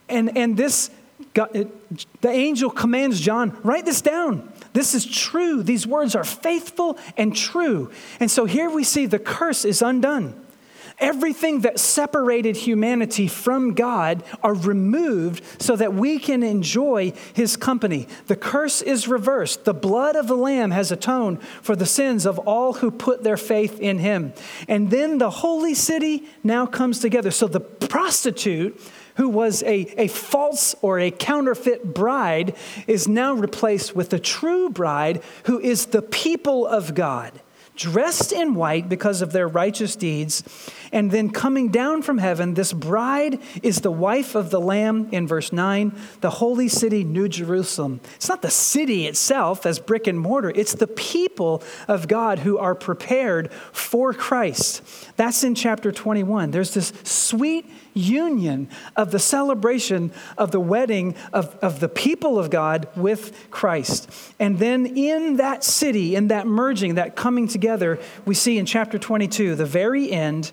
And, 0.09 0.39
and 0.39 0.57
this 0.57 0.91
God, 1.35 1.71
the 2.21 2.31
angel 2.31 2.71
commands 2.71 3.21
John, 3.21 3.59
write 3.63 3.85
this 3.85 4.01
down. 4.01 4.51
This 4.77 4.95
is 4.95 5.07
true. 5.07 5.63
These 5.63 5.87
words 5.87 6.15
are 6.15 6.23
faithful 6.23 6.99
and 7.17 7.35
true. 7.35 7.91
And 8.21 8.31
so 8.31 8.45
here 8.45 8.69
we 8.69 8.85
see 8.85 9.07
the 9.07 9.19
curse 9.19 9.65
is 9.65 9.81
undone. 9.81 10.39
Everything 10.99 11.61
that 11.61 11.81
separated 11.81 12.59
humanity 12.59 13.27
from 13.27 13.73
God 13.73 14.23
are 14.43 14.53
removed 14.53 15.43
so 15.63 15.77
that 15.77 15.95
we 15.95 16.19
can 16.19 16.43
enjoy 16.43 17.15
his 17.33 17.57
company. 17.57 18.07
The 18.27 18.37
curse 18.37 18.83
is 18.83 19.09
reversed. 19.09 19.65
The 19.65 19.73
blood 19.73 20.15
of 20.15 20.29
the 20.29 20.37
Lamb 20.37 20.73
has 20.73 20.93
atoned 20.93 21.43
for 21.63 21.75
the 21.75 21.87
sins 21.87 22.27
of 22.27 22.39
all 22.41 22.75
who 22.75 22.91
put 22.91 23.25
their 23.25 23.39
faith 23.39 23.81
in 23.81 23.99
him. 23.99 24.35
And 24.69 24.91
then 24.91 25.17
the 25.17 25.31
holy 25.31 25.75
city 25.75 26.25
now 26.45 26.67
comes 26.67 27.01
together. 27.01 27.31
So 27.31 27.49
the 27.49 27.61
prostitute 27.61 28.79
who 29.17 29.29
was 29.29 29.63
a, 29.63 29.93
a 30.01 30.09
false 30.09 30.75
or 30.83 30.99
a 30.99 31.11
counterfeit 31.11 31.95
bride, 31.95 32.57
is 32.87 33.09
now 33.09 33.35
replaced 33.35 33.95
with 33.95 34.11
the 34.11 34.19
true 34.19 34.71
bride 34.71 35.23
who 35.45 35.59
is 35.61 35.87
the 35.87 36.03
people 36.03 36.67
of 36.67 36.95
God 36.95 37.41
dressed 37.77 38.33
in 38.33 38.55
white 38.55 38.89
because 38.89 39.23
of 39.23 39.33
their 39.33 39.47
righteous 39.47 39.95
deeds. 39.95 40.43
And 40.93 41.11
then 41.11 41.31
coming 41.31 41.69
down 41.69 42.03
from 42.03 42.19
heaven, 42.19 42.55
this 42.55 42.73
bride 42.73 43.41
is 43.63 43.81
the 43.81 43.91
wife 43.91 44.35
of 44.35 44.51
the 44.51 44.61
Lamb 44.61 45.09
in 45.13 45.27
verse 45.27 45.53
9, 45.53 45.95
the 46.21 46.31
holy 46.31 46.69
city, 46.69 47.05
New 47.05 47.29
Jerusalem. 47.29 48.01
It's 48.17 48.29
not 48.29 48.43
the 48.43 48.51
city 48.51 49.07
itself 49.07 49.67
as 49.67 49.79
brick 49.79 50.07
and 50.07 50.19
mortar, 50.19 50.51
it's 50.55 50.75
the 50.75 50.87
people 50.87 51.63
of 51.87 52.09
God 52.09 52.41
who 52.41 52.59
are 52.59 52.75
prepared 52.75 53.53
for 53.73 54.15
Christ. 54.15 54.83
That's 55.17 55.45
in 55.45 55.55
chapter 55.55 55.93
21. 55.93 56.51
There's 56.51 56.75
this 56.75 56.93
sweet 57.05 57.67
union 57.97 58.69
of 58.97 59.11
the 59.11 59.19
celebration 59.19 60.13
of 60.37 60.51
the 60.51 60.61
wedding 60.61 61.15
of, 61.33 61.57
of 61.57 61.81
the 61.81 61.89
people 61.89 62.39
of 62.39 62.51
God 62.51 62.89
with 62.97 63.51
Christ. 63.51 64.11
And 64.39 64.59
then 64.59 64.87
in 64.87 65.37
that 65.37 65.65
city, 65.65 66.15
in 66.15 66.29
that 66.29 66.47
merging, 66.47 66.97
that 66.97 67.17
coming 67.17 67.49
together, 67.49 67.99
we 68.25 68.35
see 68.35 68.59
in 68.59 68.67
chapter 68.67 68.99
22, 68.99 69.55
the 69.55 69.67
very 69.67 70.11
end, 70.11 70.53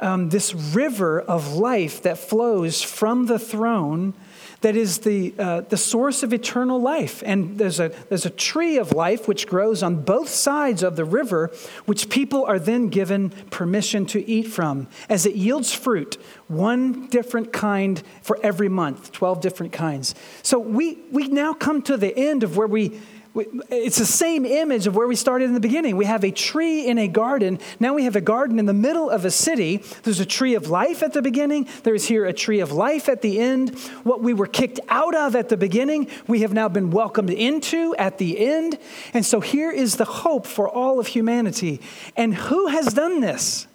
um, 0.00 0.30
this 0.30 0.54
river 0.54 1.20
of 1.20 1.54
life 1.54 2.02
that 2.02 2.18
flows 2.18 2.82
from 2.82 3.26
the 3.26 3.38
throne 3.38 4.14
that 4.60 4.76
is 4.76 4.98
the, 4.98 5.34
uh, 5.38 5.62
the 5.62 5.76
source 5.76 6.22
of 6.22 6.32
eternal 6.32 6.80
life. 6.80 7.22
And 7.24 7.58
there's 7.58 7.80
a, 7.80 7.88
there's 8.08 8.26
a 8.26 8.30
tree 8.30 8.76
of 8.76 8.92
life 8.92 9.26
which 9.26 9.46
grows 9.46 9.82
on 9.82 10.02
both 10.02 10.28
sides 10.28 10.82
of 10.82 10.96
the 10.96 11.04
river, 11.04 11.50
which 11.86 12.10
people 12.10 12.44
are 12.44 12.58
then 12.58 12.88
given 12.88 13.30
permission 13.50 14.04
to 14.06 14.28
eat 14.28 14.48
from, 14.48 14.88
as 15.08 15.24
it 15.24 15.34
yields 15.34 15.72
fruit, 15.72 16.20
one 16.48 17.06
different 17.08 17.52
kind 17.52 18.02
for 18.22 18.38
every 18.42 18.68
month, 18.68 19.12
12 19.12 19.40
different 19.40 19.72
kinds. 19.72 20.14
So 20.42 20.58
we, 20.58 20.98
we 21.10 21.28
now 21.28 21.54
come 21.54 21.80
to 21.82 21.96
the 21.96 22.16
end 22.16 22.42
of 22.42 22.56
where 22.56 22.66
we 22.66 23.00
it's 23.34 23.98
the 23.98 24.06
same 24.06 24.44
image 24.44 24.88
of 24.88 24.96
where 24.96 25.06
we 25.06 25.14
started 25.14 25.44
in 25.44 25.54
the 25.54 25.60
beginning. 25.60 25.96
We 25.96 26.06
have 26.06 26.24
a 26.24 26.32
tree 26.32 26.86
in 26.86 26.98
a 26.98 27.06
garden. 27.06 27.60
Now 27.78 27.94
we 27.94 28.04
have 28.04 28.16
a 28.16 28.20
garden 28.20 28.58
in 28.58 28.66
the 28.66 28.74
middle 28.74 29.08
of 29.08 29.24
a 29.24 29.30
city. 29.30 29.84
There's 30.02 30.18
a 30.18 30.26
tree 30.26 30.54
of 30.54 30.68
life 30.68 31.02
at 31.02 31.12
the 31.12 31.22
beginning. 31.22 31.68
There's 31.84 32.06
here 32.06 32.26
a 32.26 32.32
tree 32.32 32.58
of 32.58 32.72
life 32.72 33.08
at 33.08 33.22
the 33.22 33.38
end. 33.38 33.78
What 34.02 34.20
we 34.20 34.34
were 34.34 34.48
kicked 34.48 34.80
out 34.88 35.14
of 35.14 35.36
at 35.36 35.48
the 35.48 35.56
beginning, 35.56 36.08
we 36.26 36.40
have 36.40 36.52
now 36.52 36.68
been 36.68 36.90
welcomed 36.90 37.30
into 37.30 37.94
at 37.96 38.18
the 38.18 38.38
end. 38.38 38.78
And 39.14 39.24
so 39.24 39.40
here 39.40 39.70
is 39.70 39.96
the 39.96 40.04
hope 40.04 40.44
for 40.44 40.68
all 40.68 40.98
of 40.98 41.06
humanity. 41.06 41.80
And 42.16 42.34
who 42.34 42.66
has 42.66 42.92
done 42.94 43.20
this? 43.20 43.68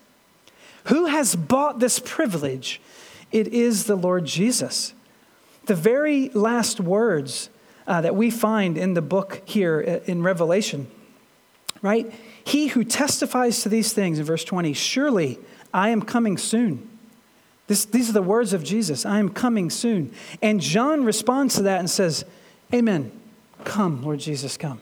Who 0.86 1.06
has 1.06 1.36
bought 1.36 1.80
this 1.80 2.00
privilege? 2.00 2.82
It 3.32 3.48
is 3.48 3.86
the 3.86 3.96
Lord 3.96 4.26
Jesus. 4.26 4.94
The 5.66 5.76
very 5.76 6.30
last 6.30 6.82
words 6.82 7.50
uh, 7.88 8.02
that 8.02 8.16
we 8.16 8.30
find 8.30 8.78
in 8.78 8.94
the 8.94 9.02
book 9.02 9.42
here 9.46 9.84
uh, 9.88 10.12
in 10.12 10.24
Revelation, 10.24 10.88
right? 11.82 12.12
He 12.44 12.68
who 12.68 12.84
testifies 12.84 13.62
to 13.64 13.70
these 13.70 13.94
things 13.94 14.20
in 14.20 14.26
verse 14.26 14.44
20, 14.44 14.74
surely 14.74 15.40
I 15.74 15.90
am 15.90 16.02
coming 16.02 16.38
soon. 16.38 16.90
This, 17.68 17.86
these 17.86 18.10
are 18.10 18.14
the 18.14 18.22
words 18.22 18.54
of 18.54 18.64
Jesus 18.64 19.06
I 19.06 19.20
am 19.20 19.30
coming 19.30 19.70
soon. 19.70 20.14
And 20.42 20.62
John 20.62 21.04
responds 21.04 21.56
to 21.56 21.64
that 21.64 21.80
and 21.80 21.90
says, 21.90 22.26
Amen. 22.74 23.12
Come, 23.64 24.04
Lord 24.04 24.20
Jesus, 24.20 24.58
come. 24.58 24.80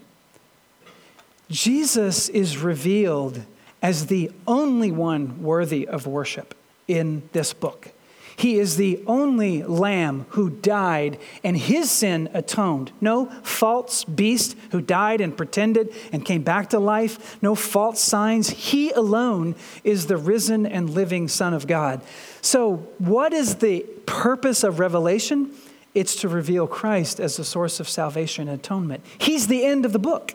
Jesus 1.50 2.30
is 2.30 2.58
revealed 2.58 3.42
as 3.82 4.08
the 4.08 4.32
only 4.48 4.92
one 4.92 5.42
worthy 5.44 5.88
of 5.88 6.08
worship 6.08 6.56
in 6.88 7.28
this 7.32 7.54
book. 7.54 7.92
He 8.36 8.58
is 8.58 8.78
the 8.78 9.02
only 9.06 9.64
lamb 9.64 10.26
who 10.30 10.50
died 10.50 11.20
and 11.44 11.58
his 11.58 11.92
sin 11.92 12.30
atoned. 12.34 12.92
No 13.00 13.28
false 13.44 14.04
beast 14.04 14.56
who 14.72 14.82
died 14.82 15.22
and 15.22 15.36
pretended 15.36 15.94
and 16.12 16.26
came 16.26 16.42
back 16.42 16.70
to 16.72 16.80
life. 16.80 17.42
No 17.42 17.56
false 17.56 18.02
signs. 18.02 18.50
He 18.50 18.92
alone 18.92 19.56
is 19.84 20.08
the 20.08 20.18
risen 20.18 20.66
and 20.66 20.90
living 20.90 21.28
Son 21.28 21.54
of 21.54 21.68
God. 21.68 22.02
So, 22.42 22.88
what 22.98 23.34
is 23.34 23.56
the 23.56 23.82
purpose 24.06 24.64
of 24.64 24.80
Revelation? 24.80 25.52
It's 25.94 26.16
to 26.18 26.28
reveal 26.28 26.68
Christ 26.68 27.20
as 27.20 27.38
the 27.38 27.44
source 27.44 27.80
of 27.80 27.88
salvation 27.88 28.48
and 28.48 28.60
atonement. 28.60 29.04
He's 29.18 29.48
the 29.48 29.64
end 29.64 29.86
of 29.86 29.94
the 29.94 30.00
book. 30.00 30.34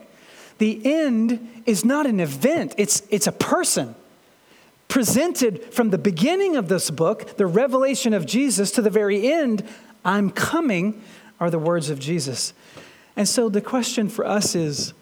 The 0.57 0.81
end 0.85 1.63
is 1.65 1.85
not 1.85 2.05
an 2.05 2.19
event, 2.19 2.75
it's, 2.77 3.03
it's 3.09 3.27
a 3.27 3.31
person 3.31 3.95
presented 4.89 5.63
from 5.71 5.91
the 5.91 5.97
beginning 5.97 6.57
of 6.57 6.67
this 6.67 6.89
book, 6.89 7.37
the 7.37 7.45
revelation 7.45 8.13
of 8.13 8.25
Jesus, 8.25 8.71
to 8.71 8.81
the 8.81 8.89
very 8.89 9.31
end, 9.31 9.63
I'm 10.03 10.29
coming, 10.31 11.01
are 11.39 11.49
the 11.49 11.59
words 11.59 11.89
of 11.89 11.99
Jesus. 11.99 12.53
And 13.15 13.29
so 13.29 13.47
the 13.47 13.61
question 13.61 14.09
for 14.09 14.25
us 14.25 14.55
is 14.55 14.93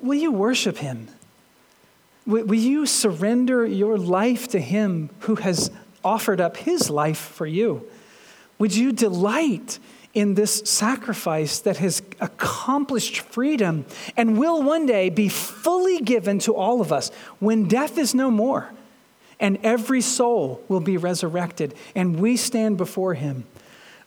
will 0.00 0.18
you 0.18 0.32
worship 0.32 0.78
him? 0.78 1.08
Will 2.26 2.54
you 2.54 2.86
surrender 2.86 3.66
your 3.66 3.98
life 3.98 4.48
to 4.48 4.60
him 4.60 5.10
who 5.20 5.36
has 5.36 5.70
offered 6.04 6.40
up 6.40 6.56
his 6.56 6.90
life 6.90 7.18
for 7.18 7.46
you? 7.46 7.86
Would 8.58 8.74
you 8.74 8.92
delight 8.92 9.78
in 10.12 10.34
this 10.34 10.62
sacrifice 10.64 11.60
that 11.60 11.76
has 11.78 12.02
accomplished 12.20 13.20
freedom 13.20 13.84
and 14.16 14.38
will 14.38 14.62
one 14.62 14.86
day 14.86 15.08
be 15.08 15.28
fully 15.28 16.00
given 16.00 16.38
to 16.40 16.54
all 16.54 16.80
of 16.80 16.92
us 16.92 17.10
when 17.38 17.68
death 17.68 17.98
is 17.98 18.14
no 18.14 18.30
more? 18.30 18.70
And 19.40 19.58
every 19.62 20.02
soul 20.02 20.62
will 20.68 20.80
be 20.80 20.96
resurrected, 20.96 21.74
and 21.94 22.20
we 22.20 22.36
stand 22.36 22.76
before 22.76 23.14
him. 23.14 23.46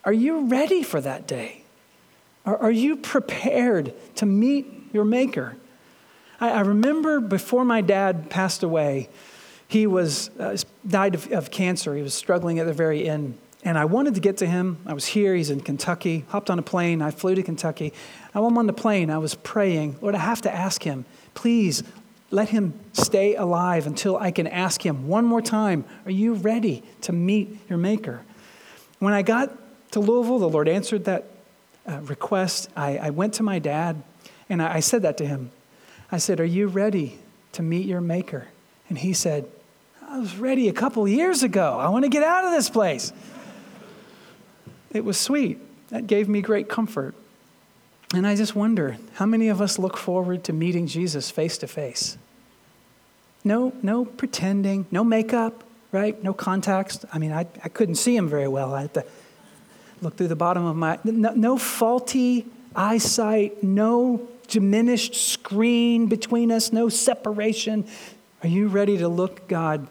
Are 0.05 0.13
you 0.13 0.45
ready 0.45 0.83
for 0.83 1.01
that 1.01 1.27
day? 1.27 1.63
Are, 2.45 2.57
are 2.57 2.71
you 2.71 2.97
prepared 2.97 3.93
to 4.15 4.25
meet 4.25 4.67
your 4.93 5.05
Maker? 5.05 5.57
I, 6.39 6.51
I, 6.51 6.59
remember 6.61 7.19
before 7.19 7.65
my 7.65 7.81
dad 7.81 8.29
passed 8.29 8.63
away, 8.63 9.09
he 9.67 9.87
was 9.87 10.29
uh, 10.39 10.57
died 10.87 11.15
of, 11.15 11.31
of 11.31 11.51
cancer. 11.51 11.95
He 11.95 12.01
was 12.01 12.13
struggling 12.13 12.59
at 12.59 12.67
the 12.67 12.73
very 12.73 13.07
end. 13.07 13.37
And 13.65 13.77
I 13.77 13.85
wanted 13.85 14.15
to 14.15 14.19
get 14.19 14.37
to 14.37 14.45
him. 14.45 14.77
I 14.85 14.93
was 14.93 15.05
here, 15.05 15.33
he's 15.35 15.49
in 15.49 15.61
Kentucky. 15.61 16.25
Hopped 16.27 16.49
on 16.49 16.59
a 16.59 16.61
plane, 16.63 17.01
I 17.01 17.11
flew 17.11 17.33
to 17.33 17.43
Kentucky. 17.43 17.93
I'm 18.35 18.57
on 18.57 18.67
the 18.67 18.73
plane, 18.73 19.09
I 19.09 19.19
was 19.19 19.35
praying, 19.35 19.97
Lord, 20.01 20.15
I 20.15 20.19
have 20.19 20.41
to 20.41 20.53
ask 20.53 20.83
him, 20.83 21.05
please 21.33 21.81
let 22.33 22.49
him 22.49 22.73
stay 22.93 23.35
alive 23.35 23.85
until 23.85 24.17
I 24.17 24.31
can 24.31 24.47
ask 24.47 24.83
him 24.83 25.07
one 25.07 25.23
more 25.23 25.41
time 25.41 25.85
Are 26.05 26.11
you 26.11 26.33
ready 26.33 26.83
to 27.01 27.13
meet 27.13 27.59
your 27.69 27.77
Maker? 27.77 28.21
When 28.97 29.13
I 29.13 29.21
got 29.21 29.55
to 29.91 29.99
Louisville, 29.99 30.39
the 30.39 30.49
Lord 30.49 30.67
answered 30.67 31.05
that 31.05 31.25
uh, 31.87 31.99
request. 31.99 32.69
I, 32.75 32.97
I, 32.97 33.09
went 33.11 33.35
to 33.35 33.43
my 33.43 33.59
dad 33.59 34.01
and 34.49 34.63
I, 34.63 34.75
I 34.75 34.79
said 34.79 35.03
that 35.03 35.17
to 35.17 35.27
him. 35.27 35.51
I 36.11 36.17
said, 36.17 36.39
Are 36.39 36.45
you 36.45 36.67
ready 36.67 37.19
to 37.51 37.61
meet 37.61 37.85
your 37.85 38.01
Maker? 38.01 38.47
And 38.89 38.97
he 38.97 39.13
said, 39.13 39.47
I 40.01 40.17
was 40.17 40.35
ready 40.35 40.69
a 40.69 40.73
couple 40.73 41.07
years 41.07 41.43
ago. 41.43 41.77
I 41.79 41.89
want 41.89 42.03
to 42.03 42.09
get 42.09 42.23
out 42.23 42.45
of 42.45 42.51
this 42.51 42.69
place. 42.69 43.13
It 44.91 45.05
was 45.05 45.19
sweet. 45.19 45.59
That 45.89 46.07
gave 46.07 46.27
me 46.27 46.41
great 46.41 46.67
comfort. 46.67 47.13
And 48.15 48.25
I 48.25 48.35
just 48.35 48.55
wonder 48.55 48.97
how 49.13 49.27
many 49.27 49.49
of 49.49 49.61
us 49.61 49.77
look 49.77 49.97
forward 49.97 50.43
to 50.45 50.53
meeting 50.53 50.87
Jesus 50.87 51.29
face 51.29 51.59
to 51.59 51.67
face? 51.67 52.17
No, 53.43 53.73
no 53.81 54.05
pretending, 54.05 54.85
no 54.91 55.03
makeup, 55.03 55.63
right? 55.91 56.21
No 56.23 56.33
contacts. 56.33 57.05
I 57.11 57.19
mean, 57.19 57.31
I, 57.31 57.41
I 57.63 57.69
couldn't 57.69 57.95
see 57.95 58.15
him 58.15 58.29
very 58.29 58.47
well. 58.47 58.73
I 58.73 58.81
had 58.81 58.93
to 58.93 59.05
look 60.01 60.15
through 60.17 60.29
the 60.29 60.35
bottom 60.35 60.65
of 60.65 60.75
my, 60.75 60.99
no, 61.03 61.31
no 61.31 61.57
faulty 61.57 62.45
eyesight, 62.75 63.63
no 63.63 64.27
diminished 64.47 65.15
screen 65.15 66.07
between 66.07 66.51
us, 66.51 66.71
no 66.71 66.89
separation. 66.89 67.85
Are 68.43 68.49
you 68.49 68.67
ready 68.67 68.97
to 68.97 69.07
look 69.07 69.47
God 69.47 69.87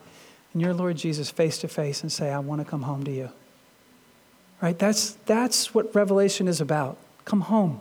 and 0.53 0.63
your 0.63 0.75
Lord 0.75 0.97
Jesus 0.97 1.31
face 1.31 1.59
to 1.59 1.69
face 1.69 2.03
and 2.03 2.13
say, 2.13 2.31
I 2.31 2.39
want 2.39 2.61
to 2.61 2.65
come 2.65 2.83
home 2.83 3.05
to 3.05 3.11
you? 3.11 3.31
Right? 4.61 4.79
That's, 4.79 5.13
that's 5.27 5.75
what 5.75 5.95
Revelation 5.95 6.47
is 6.47 6.61
about. 6.61 6.97
Come 7.25 7.43
home 7.43 7.81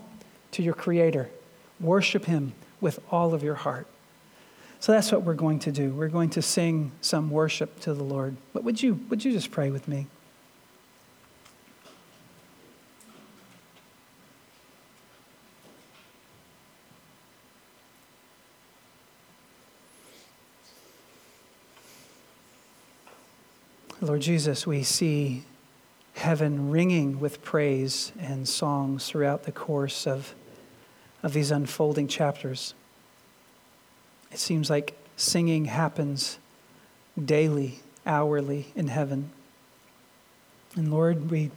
to 0.51 0.63
your 0.63 0.73
Creator. 0.73 1.29
Worship 1.79 2.25
Him 2.25 2.53
with 2.79 2.99
all 3.11 3.33
of 3.33 3.43
your 3.43 3.55
heart. 3.55 3.87
So 4.81 4.91
that's 4.91 5.11
what 5.11 5.21
we're 5.21 5.35
going 5.35 5.59
to 5.59 5.71
do. 5.71 5.91
We're 5.91 6.07
going 6.07 6.31
to 6.31 6.41
sing 6.41 6.91
some 7.01 7.29
worship 7.29 7.79
to 7.81 7.93
the 7.93 8.03
Lord. 8.03 8.35
But 8.51 8.63
would 8.63 8.81
you, 8.81 8.99
would 9.09 9.23
you 9.23 9.31
just 9.31 9.51
pray 9.51 9.69
with 9.69 9.87
me? 9.87 10.07
Lord 24.01 24.21
Jesus, 24.21 24.65
we 24.65 24.81
see 24.81 25.43
heaven 26.15 26.71
ringing 26.71 27.19
with 27.19 27.43
praise 27.43 28.11
and 28.19 28.49
songs 28.49 29.07
throughout 29.07 29.43
the 29.43 29.51
course 29.51 30.07
of, 30.07 30.33
of 31.21 31.33
these 31.33 31.51
unfolding 31.51 32.07
chapters. 32.07 32.73
It 34.31 34.39
seems 34.39 34.69
like 34.69 34.97
singing 35.17 35.65
happens 35.65 36.39
daily, 37.23 37.79
hourly 38.05 38.71
in 38.75 38.87
heaven. 38.87 39.31
And 40.75 40.91
Lord, 40.91 41.29
we, 41.29 41.51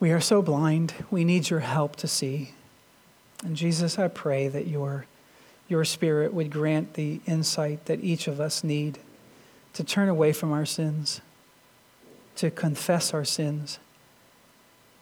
we 0.00 0.10
are 0.10 0.20
so 0.20 0.42
blind. 0.42 0.94
We 1.10 1.24
need 1.24 1.50
your 1.50 1.60
help 1.60 1.96
to 1.96 2.08
see. 2.08 2.52
And 3.44 3.56
Jesus, 3.56 3.98
I 3.98 4.08
pray 4.08 4.48
that 4.48 4.66
your, 4.66 5.06
your 5.68 5.84
Spirit 5.84 6.34
would 6.34 6.50
grant 6.50 6.94
the 6.94 7.20
insight 7.26 7.86
that 7.86 8.02
each 8.02 8.26
of 8.26 8.40
us 8.40 8.64
need 8.64 8.98
to 9.74 9.84
turn 9.84 10.08
away 10.08 10.32
from 10.32 10.52
our 10.52 10.66
sins, 10.66 11.20
to 12.34 12.50
confess 12.50 13.14
our 13.14 13.24
sins, 13.24 13.78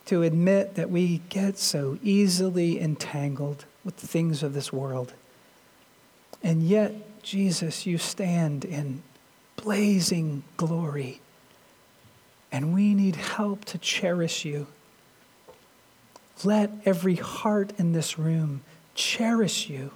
to 0.05 0.22
admit 0.22 0.74
that 0.74 0.91
we 0.91 1.22
get 1.31 1.59
so 1.59 1.99
easily 2.03 2.79
entangled 2.79 3.64
with 3.85 3.97
the 3.97 4.07
things 4.07 4.43
of 4.43 4.53
this 4.53 4.72
world. 4.72 5.14
And 6.43 6.62
yet, 6.62 7.22
Jesus, 7.22 7.87
you 7.87 7.99
stand 7.99 8.64
in 8.64 9.03
blazing 9.57 10.45
glory, 10.57 11.20
and 12.53 12.72
we 12.72 12.95
need 12.95 13.16
help 13.16 13.64
to 13.66 13.79
cherish 13.79 14.45
you. 14.45 14.68
Let 16.45 16.70
every 16.85 17.16
heart 17.16 17.72
in 17.79 17.93
this 17.93 18.18
room 18.18 18.62
cherish 18.95 19.68
you 19.68 19.91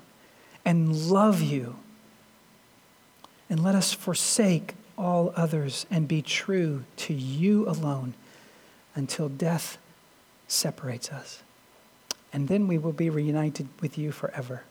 and 0.64 1.10
love 1.10 1.40
you. 1.40 1.76
And 3.48 3.62
let 3.62 3.74
us 3.74 3.92
forsake 3.92 4.74
all 4.96 5.32
others 5.36 5.86
and 5.90 6.06
be 6.06 6.22
true 6.22 6.84
to 6.96 7.14
you 7.14 7.68
alone 7.68 8.14
until 8.94 9.28
death 9.28 9.78
separates 10.46 11.10
us. 11.10 11.42
And 12.32 12.48
then 12.48 12.68
we 12.68 12.78
will 12.78 12.92
be 12.92 13.10
reunited 13.10 13.68
with 13.80 13.98
you 13.98 14.12
forever. 14.12 14.62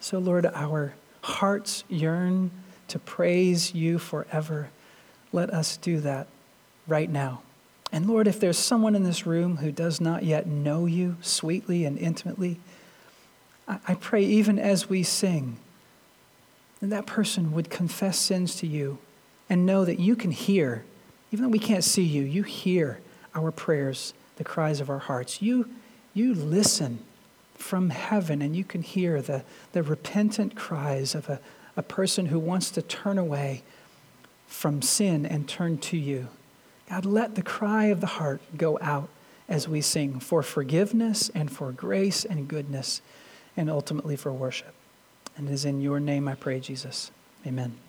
So, 0.00 0.18
Lord, 0.18 0.46
our 0.46 0.94
hearts 1.22 1.84
yearn 1.88 2.50
to 2.88 2.98
praise 2.98 3.74
you 3.74 3.98
forever. 3.98 4.70
Let 5.32 5.50
us 5.50 5.76
do 5.76 6.00
that 6.00 6.26
right 6.86 7.10
now. 7.10 7.42
And 7.92 8.06
Lord, 8.06 8.26
if 8.26 8.38
there's 8.38 8.58
someone 8.58 8.94
in 8.94 9.02
this 9.02 9.26
room 9.26 9.58
who 9.58 9.72
does 9.72 10.00
not 10.00 10.22
yet 10.22 10.46
know 10.46 10.86
you 10.86 11.16
sweetly 11.20 11.84
and 11.84 11.98
intimately, 11.98 12.58
I 13.66 13.94
pray 13.94 14.22
even 14.22 14.58
as 14.58 14.88
we 14.88 15.02
sing, 15.02 15.58
that 16.80 16.88
that 16.88 17.06
person 17.06 17.52
would 17.52 17.68
confess 17.68 18.18
sins 18.18 18.56
to 18.56 18.66
you 18.66 18.98
and 19.50 19.66
know 19.66 19.84
that 19.84 19.98
you 19.98 20.16
can 20.16 20.30
hear, 20.30 20.84
even 21.32 21.44
though 21.44 21.50
we 21.50 21.58
can't 21.58 21.84
see 21.84 22.02
you, 22.02 22.22
you 22.22 22.42
hear 22.42 23.00
our 23.34 23.50
prayers, 23.50 24.14
the 24.36 24.44
cries 24.44 24.80
of 24.80 24.88
our 24.88 24.98
hearts. 24.98 25.42
You, 25.42 25.68
you 26.14 26.34
listen 26.34 27.00
from 27.58 27.90
heaven 27.90 28.40
and 28.40 28.54
you 28.56 28.64
can 28.64 28.82
hear 28.82 29.20
the, 29.20 29.44
the 29.72 29.82
repentant 29.82 30.54
cries 30.54 31.14
of 31.14 31.28
a, 31.28 31.40
a 31.76 31.82
person 31.82 32.26
who 32.26 32.38
wants 32.38 32.70
to 32.70 32.82
turn 32.82 33.18
away 33.18 33.62
from 34.46 34.80
sin 34.80 35.26
and 35.26 35.48
turn 35.48 35.76
to 35.78 35.96
you. 35.96 36.28
God, 36.88 37.04
let 37.04 37.34
the 37.34 37.42
cry 37.42 37.86
of 37.86 38.00
the 38.00 38.06
heart 38.06 38.40
go 38.56 38.78
out 38.80 39.08
as 39.48 39.68
we 39.68 39.80
sing 39.80 40.20
for 40.20 40.42
forgiveness 40.42 41.30
and 41.34 41.50
for 41.50 41.72
grace 41.72 42.24
and 42.24 42.48
goodness 42.48 43.02
and 43.56 43.68
ultimately 43.68 44.16
for 44.16 44.32
worship. 44.32 44.72
And 45.36 45.48
it 45.48 45.52
is 45.52 45.64
in 45.64 45.80
your 45.80 46.00
name 46.00 46.28
I 46.28 46.34
pray, 46.34 46.60
Jesus. 46.60 47.10
Amen. 47.46 47.87